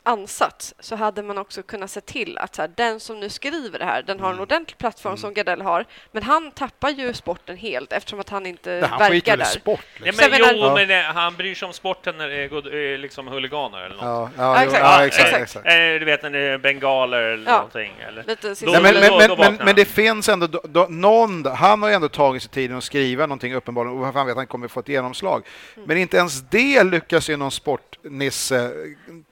[0.03, 3.79] ansats så hade man också kunnat se till att så här, den som nu skriver
[3.79, 4.43] det här, den har en Mm.
[4.43, 8.71] ordentlig plattform som Gardell har, men han tappar ju sporten helt eftersom att han inte
[8.71, 9.45] Nej, han verkar där.
[9.45, 9.81] sport.
[10.01, 10.31] Nej, Liksom.
[10.31, 12.49] men, Så jag jo, menar- men eh, han bryr sig om sporten när det är
[12.49, 14.05] god- eh, liksom huliganer eller något.
[14.05, 14.81] Ja, Ja, ja, exakt.
[14.85, 15.67] ja, Ja, exakt, exakt.
[15.67, 17.57] Eh, Du vet när det är bengaler eller Ja.
[17.57, 17.93] någonting.
[18.09, 18.25] Eller?
[18.27, 20.87] Lite Då- Nej, men, då- men, då men, men, men det finns ändå då, då,
[20.91, 24.33] någon, han har ju ändå tagit sig tiden att skriva någonting uppenbarligen och han vet
[24.33, 25.43] att han kommer få ett genomslag.
[25.77, 25.89] Mm.
[25.89, 28.71] Men inte ens det lyckas ju någon sportnisse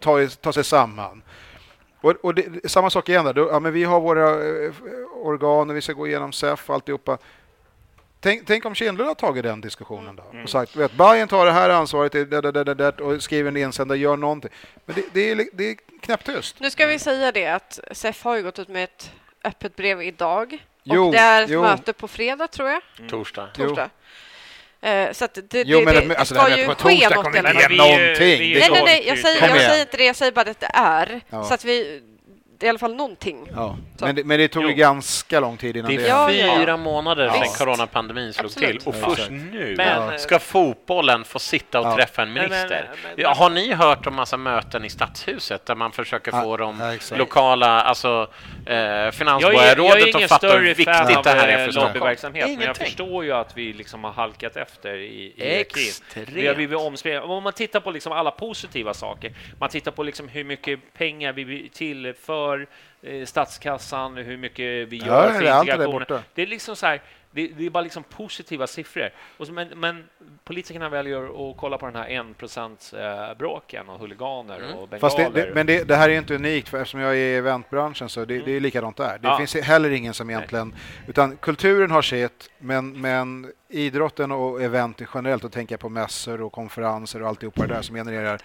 [0.01, 1.23] ta, ta sig samman.
[2.01, 4.73] Och, och det, samma sak igen där, då, ja, men vi har våra eh,
[5.15, 7.19] organ och vi ska gå igenom SEF och alltihopa.
[8.21, 10.45] Tänk, tänk om Kindlund har tagit den diskussionen då Mm.
[10.45, 13.49] och sagt vet, Bayern tar det här ansvaret det, det, det, det, det, och skriver
[13.49, 14.51] en insändare, gör någonting.
[14.85, 16.61] Men det, det, är, det är knäpptyst.
[16.61, 19.13] Nu ska vi säga det att SEF har ju gått ut med ett
[19.45, 20.59] öppet brev idag.
[20.83, 21.63] Jo, och det är ett jo.
[21.63, 22.83] möte på fredag, tror jag.
[23.09, 23.49] Torsdag.
[23.59, 23.67] Jo.
[23.67, 23.83] Torsdag.
[23.83, 23.89] Eh,
[25.13, 27.45] så att det, Jo, men det, det- alltså, ska det här ju ske något Men
[27.69, 28.39] vi, eh, någonting.
[28.39, 30.05] vi- Nej, nej, nej, jag säger, Kom jag säger inte det.
[30.05, 31.21] Jag säger bara att det är.
[31.31, 31.45] Ja.
[31.45, 32.01] Så att vi...
[32.59, 33.49] Det är i alla fall någonting.
[33.55, 33.77] Ja.
[34.01, 34.77] Men, det, men det tog ju Jo.
[34.77, 36.59] ganska lång tid innan Det det är Ja, ja, ja.
[36.61, 38.81] fyra månader sedan coronapandemin slog Absolut.
[38.81, 41.97] till och först nu Men- ska fotbollen få sitta och Ja.
[41.97, 42.91] träffa en Men- men- minister.
[43.03, 46.57] men- Ja, har ni hört om massa möten i Stadshuset där man försöker Ja, få
[46.57, 48.29] de lokala, alltså
[48.67, 50.87] eh, finansborgarrådet att fatta hur större viktigt
[51.25, 54.57] det här är eh, för lobbyverksamhet, men jag förstår ju att vi liksom har halkat
[54.57, 55.65] efter i, i.
[56.27, 57.27] Vi har blivit omspelade.
[57.27, 61.33] Om man tittar på liksom alla positiva saker, man tittar på liksom hur mycket pengar
[61.33, 62.46] vi tillför
[63.03, 65.93] eh, statskassan, hur mycket vi Ja, gör för det det där integrationen.
[65.99, 66.23] borta.
[66.35, 69.11] Det är liksom så här, det, det är bara liksom positiva siffror.
[69.37, 70.05] Och så, men, men
[70.45, 74.71] politikerna väljer att kolla på den här 1 eh, bråken och huliganer Mm.
[74.75, 74.99] och bengaler.
[75.01, 77.35] Fast det, det, men det, det här är inte unikt, för eftersom jag är i
[77.35, 79.19] eventbranschen så det, det är likadant där.
[79.19, 79.37] Det Ja.
[79.39, 80.75] finns heller ingen som egentligen...
[81.07, 86.53] Utan kulturen har sitt, men, men idrotten och event generellt, och tänka på mässor och
[86.53, 88.39] konferenser och alltihopa det där som genererar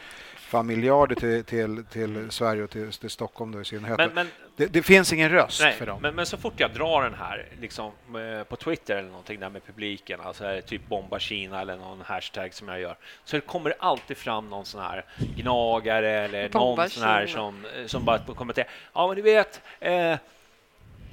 [0.52, 3.98] fan miljarder till, till, till Sverige och till, till Stockholm då i synnerhet.
[3.98, 6.02] men, men det, det finns ingen röst Nej, för dem.
[6.02, 9.50] men, men så fort jag drar den här liksom, eh, på Twitter eller någonting där
[9.50, 12.96] med publiken, alltså eh, typ bomba Kina eller någon hashtag som jag gör,
[13.26, 15.06] så det kommer det alltid fram någon sån här
[15.36, 18.68] gnagare eller Bomba någon sån här som, eh, som bara kommenterar.
[18.94, 20.16] Ja, men du vet, eh,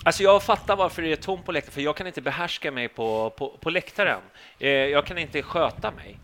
[0.05, 2.89] Alltså jag fattar varför det är tomt på läktaren, för jag kan inte behärska mig
[2.89, 4.21] på, på, på läktaren.
[4.59, 6.19] Eh, jag kan inte sköta mig.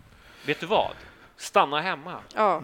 [0.47, 0.91] Vet du vad?
[1.37, 2.17] Stanna hemma.
[2.35, 2.63] Ja.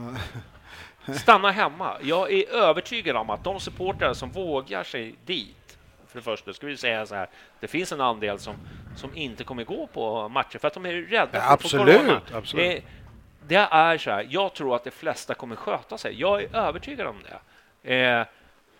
[1.14, 1.96] Stanna hemma.
[2.02, 5.78] Jag är övertygad om att de supportrar som vågar sig dit,
[6.08, 7.28] för det första ska vi säga så här,
[7.60, 8.54] det finns en andel som,
[8.96, 12.20] som inte kommer gå på matcher för att de är rädda Ja, för absolut, corona.
[12.34, 12.76] absolut.
[12.78, 12.82] Eh,
[13.46, 16.20] det är så här, jag tror att de flesta kommer sköta sig.
[16.20, 17.16] Jag är övertygad om
[17.82, 17.94] det.
[17.94, 18.26] Eh,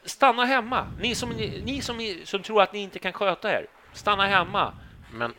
[0.05, 0.87] stanna hemma.
[1.01, 1.31] Ni som,
[1.65, 4.73] ni som, som tror att ni inte kan sköta er, stanna hemma.
[5.13, 5.35] Men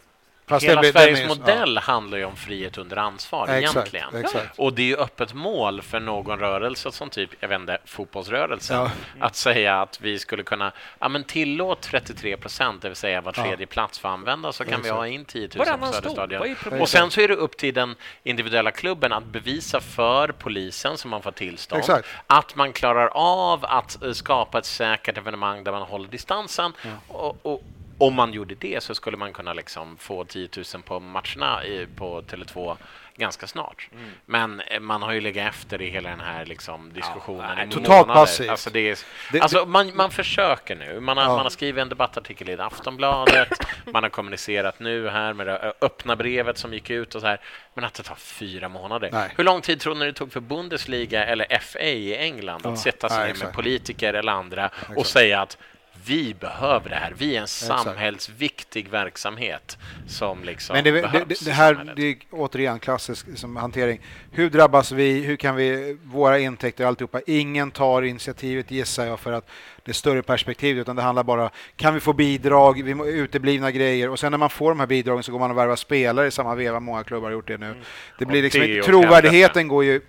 [0.51, 4.25] Fast hela det Sveriges det modell handlar ju om frihet under ansvar Ja, exakt, egentligen.
[4.25, 4.59] exakt.
[4.59, 8.77] Och det är ju öppet mål för någon rörelse som typ, jag vet inte, fotbollsrörelsen,
[8.77, 8.91] Ja.
[9.19, 13.31] att säga att vi skulle kunna, ja men tillåt 33 procent, det vill säga var
[13.31, 14.95] tredje plats får användas, så kan vi Exakt.
[14.97, 15.85] ha in 10 000 på.
[15.93, 16.55] Söderstadion.
[16.81, 21.11] Och sen så är det upp till den individuella klubben att bevisa för polisen, som
[21.11, 22.07] man får tillstånd, Exakt.
[22.27, 26.73] att man klarar av att eh, skapa ett säkert evenemang där man håller distansen.
[27.07, 27.61] Och, och
[28.01, 31.87] om man gjorde det så skulle man kunna liksom få 10 000 på matcherna i,
[31.95, 32.77] på Tele2
[33.15, 33.89] ganska snart.
[33.93, 34.09] Mm.
[34.25, 37.71] Men eh, man har ju legat efter i hela den här liksom, diskussionen nej, i
[37.71, 38.49] totalt passivt.
[38.49, 38.97] Alltså det är,
[39.31, 40.99] Det- alltså man, man försöker nu.
[40.99, 41.29] Man har, Ja.
[41.29, 43.49] man har skrivit en debattartikel i Aftonbladet.
[43.93, 47.39] man har kommunicerat nu här med det öppna brevet som gick ut och så här.
[47.73, 49.09] Men att det tar fyra månader.
[49.11, 49.33] Nej.
[49.37, 52.75] Hur lång tid tror ni det tog för Bundesliga eller FA i England att Ja,
[52.77, 55.07] sätta sig ner med politiker eller andra och exakt.
[55.09, 55.57] säga att
[56.05, 57.13] vi behöver det här.
[57.17, 62.15] Vi är en samhällsviktig verksamhet som liksom Men det, behövs det, det här det är
[62.31, 64.01] återigen klassisk som hantering.
[64.31, 65.23] Hur drabbas vi?
[65.23, 67.21] Hur kan vi, våra intäkter och alltihopa?
[67.27, 69.49] Ingen tar initiativet gissar jag för att
[69.83, 74.09] det är större perspektiv utan det handlar bara kan vi få bidrag, vi uteblivna grejer
[74.09, 76.31] och sen när man får de här bidragen så går man och värvar spelare i
[76.31, 76.79] samma veva.
[76.79, 77.75] Många klubbar har gjort det nu.
[78.19, 79.63] Det blir liksom, trovärdigheten helvete.
[79.63, 80.01] går ju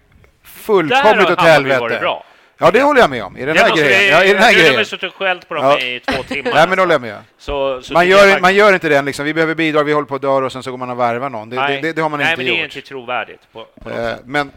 [0.43, 1.99] fullkomligt åt Hammarby varit helvete.
[2.01, 2.25] bra.
[2.63, 3.37] Ja, det håller jag med om.
[3.37, 4.01] I den Det här måste grejen.
[4.01, 4.85] vi- Ja, i den här nu har vi grejen.
[4.85, 5.79] suttit och skällt på dem Ja.
[5.81, 6.51] i två timmar.
[6.55, 7.19] Nej, men det håller jag med.
[7.39, 9.25] Så, så Man jag gör, man gör inte den liksom.
[9.25, 11.31] Vi behöver bidrag, vi håller på att dö och sen så går man och värvar
[11.31, 11.51] någon.
[11.51, 12.77] Det, det, det, det har man Nej, inte men det är gjort.
[12.77, 13.41] inte trovärdigt.
[13.53, 14.15] På, på Eh.
[14.25, 14.53] Men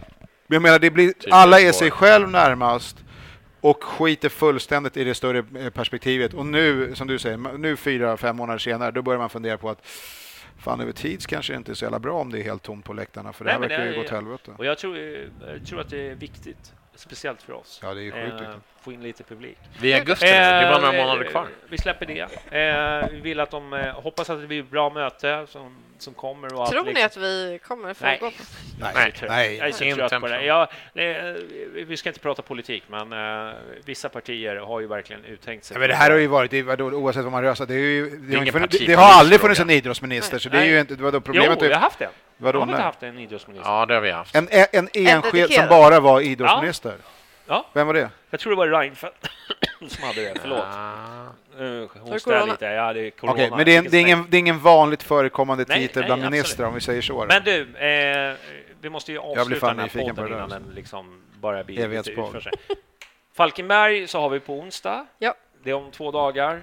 [0.48, 2.98] jag menar, det blir, Typ alla är sig själv närmast
[3.62, 6.34] och skiter fullständigt i det större eh, perspektivet.
[6.34, 9.70] Och nu, som du säger, nu fyra, fem månader senare, då börjar man fundera på
[9.70, 9.80] att
[10.64, 12.86] fan över tid kanske det inte är så jävla bra om det är helt tomt
[12.86, 14.52] på läktarna, för det Nej, här men verkar ju det gå åt helvete.
[14.58, 16.74] Och jag tror, jag tror att det är viktigt.
[16.96, 17.80] Speciellt för oss.
[17.84, 18.50] Ja, det är ju sjukt viktigt.
[18.82, 19.58] Få in lite publik.
[19.82, 21.48] Vi är augusti nu, det är bara några Eh, månader kvar.
[21.70, 22.22] Vi släpper det.
[22.60, 26.14] Eh, vi vill att de, eh, hoppas att det blir ett bra möte som, som
[26.14, 26.60] kommer.
[26.60, 28.18] Och Tror att ni liksom- att vi kommer få Nej.
[28.22, 28.36] gå på?
[28.80, 29.32] Jag är Nej, så trött.
[29.32, 29.58] nej.
[29.58, 30.46] Jag är så Inte trött på det.
[30.46, 31.38] Jag, det.
[31.88, 33.14] Vi ska inte prata politik, men
[33.48, 33.54] eh,
[33.86, 35.76] vissa partier har ju verkligen uttänkt sig.
[35.76, 37.78] Ja, men det här har ju varit, det, vadå, oavsett vad man röstar, det, är
[37.78, 40.70] ju, det, har inte funnits, det, har aldrig funnits en idrottsminister, så det är Nej.
[40.70, 42.10] ju inte, vadå, problemet jo, vi har är haft en.
[42.38, 43.72] Vadå, har vi inte haft en idrottsminister?
[43.72, 44.36] Ja, det har vi haft.
[44.36, 46.96] en, en, en enskild som bara var idrottsminister.
[47.48, 47.66] Ja.
[47.74, 48.10] Vem var det?
[48.30, 49.28] Jag tror det var Reinfeldt
[49.88, 50.34] som hade det.
[50.42, 50.64] Förlåt.
[50.64, 51.26] Ah.
[51.60, 52.52] Uh, hostar corona?
[52.52, 52.66] lite.
[52.66, 53.34] Ja, det är corona.
[53.34, 56.08] Okej, men det är, det, är ingen, det är ingen vanligt förekommande Nej, titel nej,
[56.08, 56.32] bland absolut.
[56.32, 57.26] ministrar, om vi säger så.
[57.26, 57.28] då.
[57.28, 58.36] Men du, eh,
[58.82, 61.22] vi måste ju blir avsluta fan den här på podden det där, innan den liksom
[61.42, 62.52] börjar bli lite utför sig.
[63.34, 65.06] Falkenberg så har vi på onsdag.
[65.18, 65.34] Ja.
[65.64, 66.62] Det är om två dagar.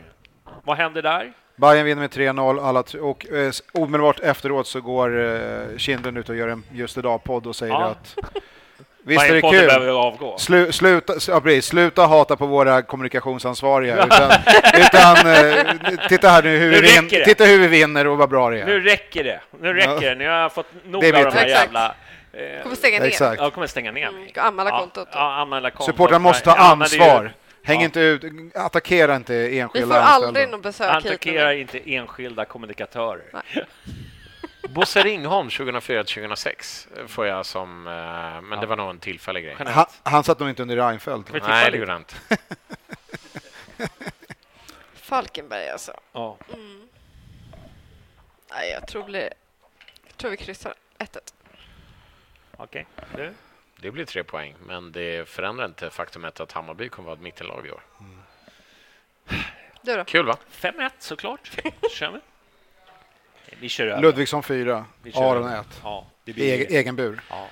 [0.64, 1.32] Vad händer där?
[1.62, 6.28] Bayern vinner med 3-0 alla t- och eh, omedelbart efteråt så går eh, Kindlund ut
[6.28, 7.84] och gör en Just idag-podd och säger Ja.
[7.84, 8.16] att
[9.04, 9.88] visst är det behöver kul.
[9.96, 10.38] avgå.
[10.38, 14.04] Slu, sluta, ja, precis, sluta hata på våra kommunikationsansvariga.
[14.04, 14.30] Utan,
[14.74, 17.24] utan eh, titta här nu hur, Nu vi det.
[17.24, 18.66] titta hur vi vinner och vad bra det är.
[18.66, 19.40] Nu räcker det.
[19.60, 20.00] Nu räcker Ja.
[20.00, 20.14] det.
[20.14, 21.94] Ni har fått nog av de här jävla...
[22.32, 23.06] Eh, Kommer stänga ner.
[23.06, 23.40] Exakt.
[23.42, 24.08] jag kommer stänga ner.
[24.08, 25.08] Mm, anmäla Ja, kontot.
[25.12, 25.86] Ja, anmäla kontot.
[25.86, 27.32] Supportrarna måste ta Jag ansvar.
[27.64, 27.84] Häng Ja.
[27.84, 28.24] inte ut,
[28.56, 31.06] attackera inte Vi enskilda får aldrig någon besök hit.
[31.06, 33.24] Attackera inte enskilda kommunikatörer.
[33.32, 33.66] Nej.
[34.68, 37.86] Bosse Ringholm 2004-2006 får jag som...
[37.86, 39.56] eh, Men det var nog en tillfällig grej.
[39.58, 41.32] Han, han satt nog inte under Reinfeldt.
[41.48, 42.38] Nej, det gjorde han inte.
[44.94, 45.92] Falkenberg alltså.
[46.12, 46.36] Ja.
[48.50, 49.30] Nej, jag tror, blir,
[50.06, 51.18] jag tror vi kryssar 1-1.
[52.56, 52.86] Okej.
[53.16, 53.32] Du?
[53.82, 57.66] Det blir tre poäng, men det förändrar inte faktumet att Hammarby kommer vara ett mittenlag
[57.66, 57.80] i år.
[59.82, 60.04] Du då?
[60.04, 60.36] Kul, va?
[60.52, 61.50] 5-1 såklart.
[61.90, 62.18] kör vi.
[63.60, 64.02] Vi kör över.
[64.02, 65.60] Ludvigsson 4, Vi kör Aron över.
[65.60, 65.80] 1.
[65.82, 66.06] Ja.
[66.36, 67.20] Egen, bur.
[67.30, 67.48] Ja.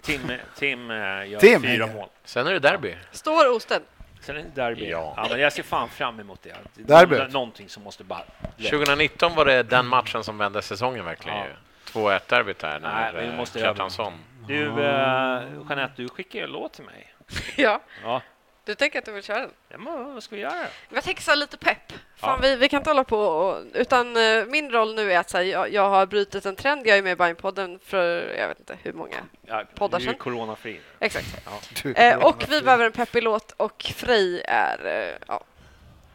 [0.00, 2.08] Tim, Tim eh, gör Tim, fyra mål.
[2.24, 2.96] Sen är det derby.
[3.10, 3.82] Står Osten?
[4.20, 4.88] Sen är det derby.
[4.90, 5.14] Ja.
[5.16, 5.26] Ja.
[5.30, 6.54] men jag ser fan fram emot det.
[6.74, 7.18] det är Derbyt?
[7.18, 8.24] nå- Någonting som måste bara...
[8.56, 11.38] 2019 var det den matchen som vände säsongen verkligen.
[11.38, 11.46] Ja.
[11.46, 11.52] ju.
[11.92, 14.12] 2-1-derbyt där när vi eh, måste Kjartansson...
[14.46, 17.14] Du, eh, Jeanette, du skickar ju en låt till mig.
[17.56, 17.80] Ja.
[18.02, 18.22] Ja.
[18.64, 19.50] Du tänker att du vill köra den?
[19.68, 20.66] ja men, vad ska vi göra?
[20.88, 21.92] Jag tänker så här lite pepp.
[22.16, 22.38] Fan, Ja.
[22.42, 25.42] vi, vi kan inte hålla på och, utan eh, min roll nu är att här,
[25.42, 26.86] jag, jag har brutit en trend.
[26.86, 29.16] Jag är med i Bajenpodden för jag vet inte hur många.
[29.46, 30.80] Ja, Poddar du är coronafri.
[31.00, 31.42] Exakt.
[31.44, 31.50] Ja.
[31.82, 34.86] Du, Eh, och vi behöver en peppig låt och Frej är...
[34.86, 35.44] Eh, ja,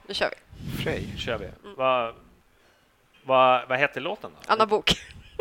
[0.08, 0.84] nu kör vi.
[0.84, 1.14] Frej.
[1.18, 1.50] kör vi.
[1.76, 2.16] Vad
[3.24, 4.54] vad vad hette låten då?
[4.54, 4.92] Anna Bok,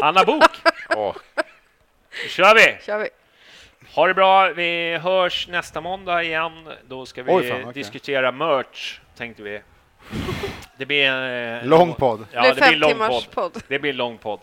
[0.03, 0.45] Anna Bok!
[0.97, 1.17] Åh,
[2.23, 2.77] Nu kör vi!
[2.87, 3.09] kör vi.
[3.95, 4.49] Ha det bra.
[4.53, 6.53] Vi hörs nästa måndag igen.
[6.89, 7.73] Då ska vi Oj, fan, okej.
[7.75, 9.61] diskutera merch, tänkte vi.
[10.77, 11.57] Det blir en...
[11.59, 12.27] eh, Lång podd.
[12.33, 13.31] Ja, det det blir lång podd.
[13.35, 13.63] podd.
[13.69, 14.41] Det blir en lång podd.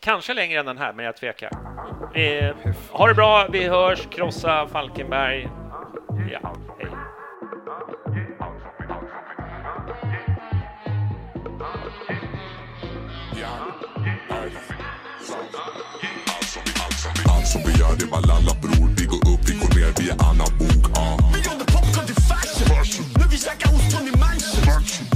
[0.00, 1.50] Kanske längre än den här, men jag tvekar.
[2.14, 2.52] Vi,
[2.90, 3.46] ha det bra.
[3.48, 4.06] Vi hörs.
[4.10, 5.48] Krossa Falkenberg.
[6.32, 6.54] Ja,
[17.54, 18.88] som vi gör det var lalla bror.
[18.98, 20.84] Vi går upp, vi går ner, vi är Anna Bok.
[21.02, 21.16] Ah.
[21.34, 23.04] Vi gjorde popcorn till fashion.
[23.18, 24.62] Nu vi käkar ostron i manchen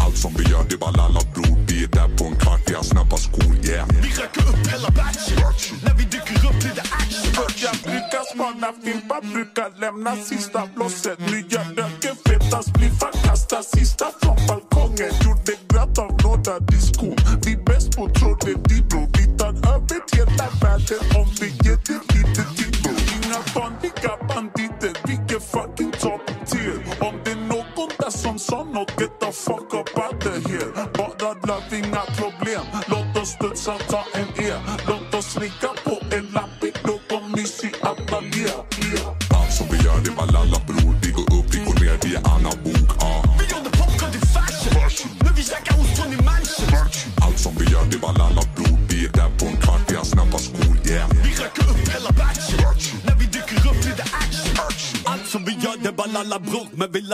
[0.02, 1.56] Allt som vi gör det var lalla bror.
[1.68, 3.88] Vi är där på en kvart, vi har snabba skor, yeah.
[4.04, 5.38] Vi röker upp hela batchen.
[5.84, 7.32] När vi dyker upp blir det action.
[7.38, 11.18] Börjar brygga, spana fimpar Brukar lämna sista blåset.
[11.32, 17.17] Nya röker, feta spliffar Kasta sista från balkongen Gjorde glatt av några diskon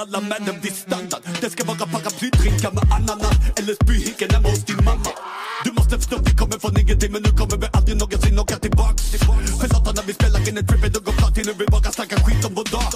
[0.04, 1.22] alla männen vid med en viss standard.
[1.40, 5.12] Det ska vara paraplydrinkar med ananas Eller spyhinken hemma hos din mamma.
[5.64, 9.02] Du måste förstå vi kommer från ingenting Men nu kommer vi aldrig någonsin åka tillbaks.
[9.60, 12.44] För när vi spelar in är trip Det går klart till vi bara snackar skit
[12.48, 12.90] om vår dag.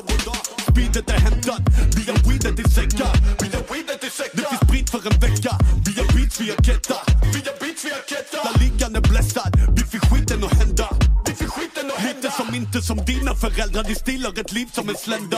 [0.71, 1.63] Speedet är hämtat
[1.97, 3.15] Vi har weedet i säckar.
[3.43, 4.37] Vi har weedet i säckar.
[4.39, 5.53] Det finns sprit för en vecka
[5.87, 6.99] Vi har beats, vi har ketta.
[7.35, 8.39] Vi har beats, vi har ketta.
[8.47, 10.89] Där ligan är blessad Vi fick skiten att hända.
[11.27, 12.29] Vi fick skiten att hända.
[12.29, 15.38] Lite som inte som dina föräldrar de stillar ett liv som en slända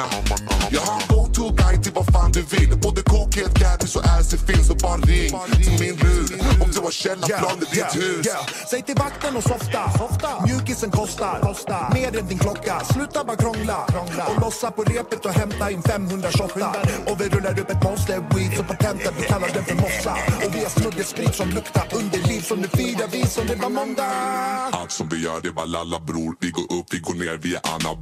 [0.00, 0.52] ammarna.
[0.70, 2.78] Jag har en go-to-guide till vad fan du vill.
[2.82, 4.66] Både kåkhet, Gaddis och Azzy finns.
[4.66, 5.32] Så bara ring
[5.64, 6.28] till min lur
[6.62, 8.26] om du har källarplan i ditt hus.
[8.70, 9.80] Säg till vakten och softa.
[10.46, 11.94] Mjukisen kostar.
[11.94, 12.84] Mer än din klocka.
[12.84, 13.76] Sluta bara krångla.
[14.28, 16.72] Och lossa på repet och hämta in 528.
[17.06, 20.12] Och vi rullar upp ett monster weed så patenten vi kallar den för mossa.
[20.46, 22.40] Och vi har smuggelsprit som luktar underliv.
[22.40, 24.12] Så nu firar vi som det var måndag.
[24.72, 26.34] Allt som vi gör det bara lalla bror.
[26.40, 28.01] Vi går upp, vi går ner, vi är anabo.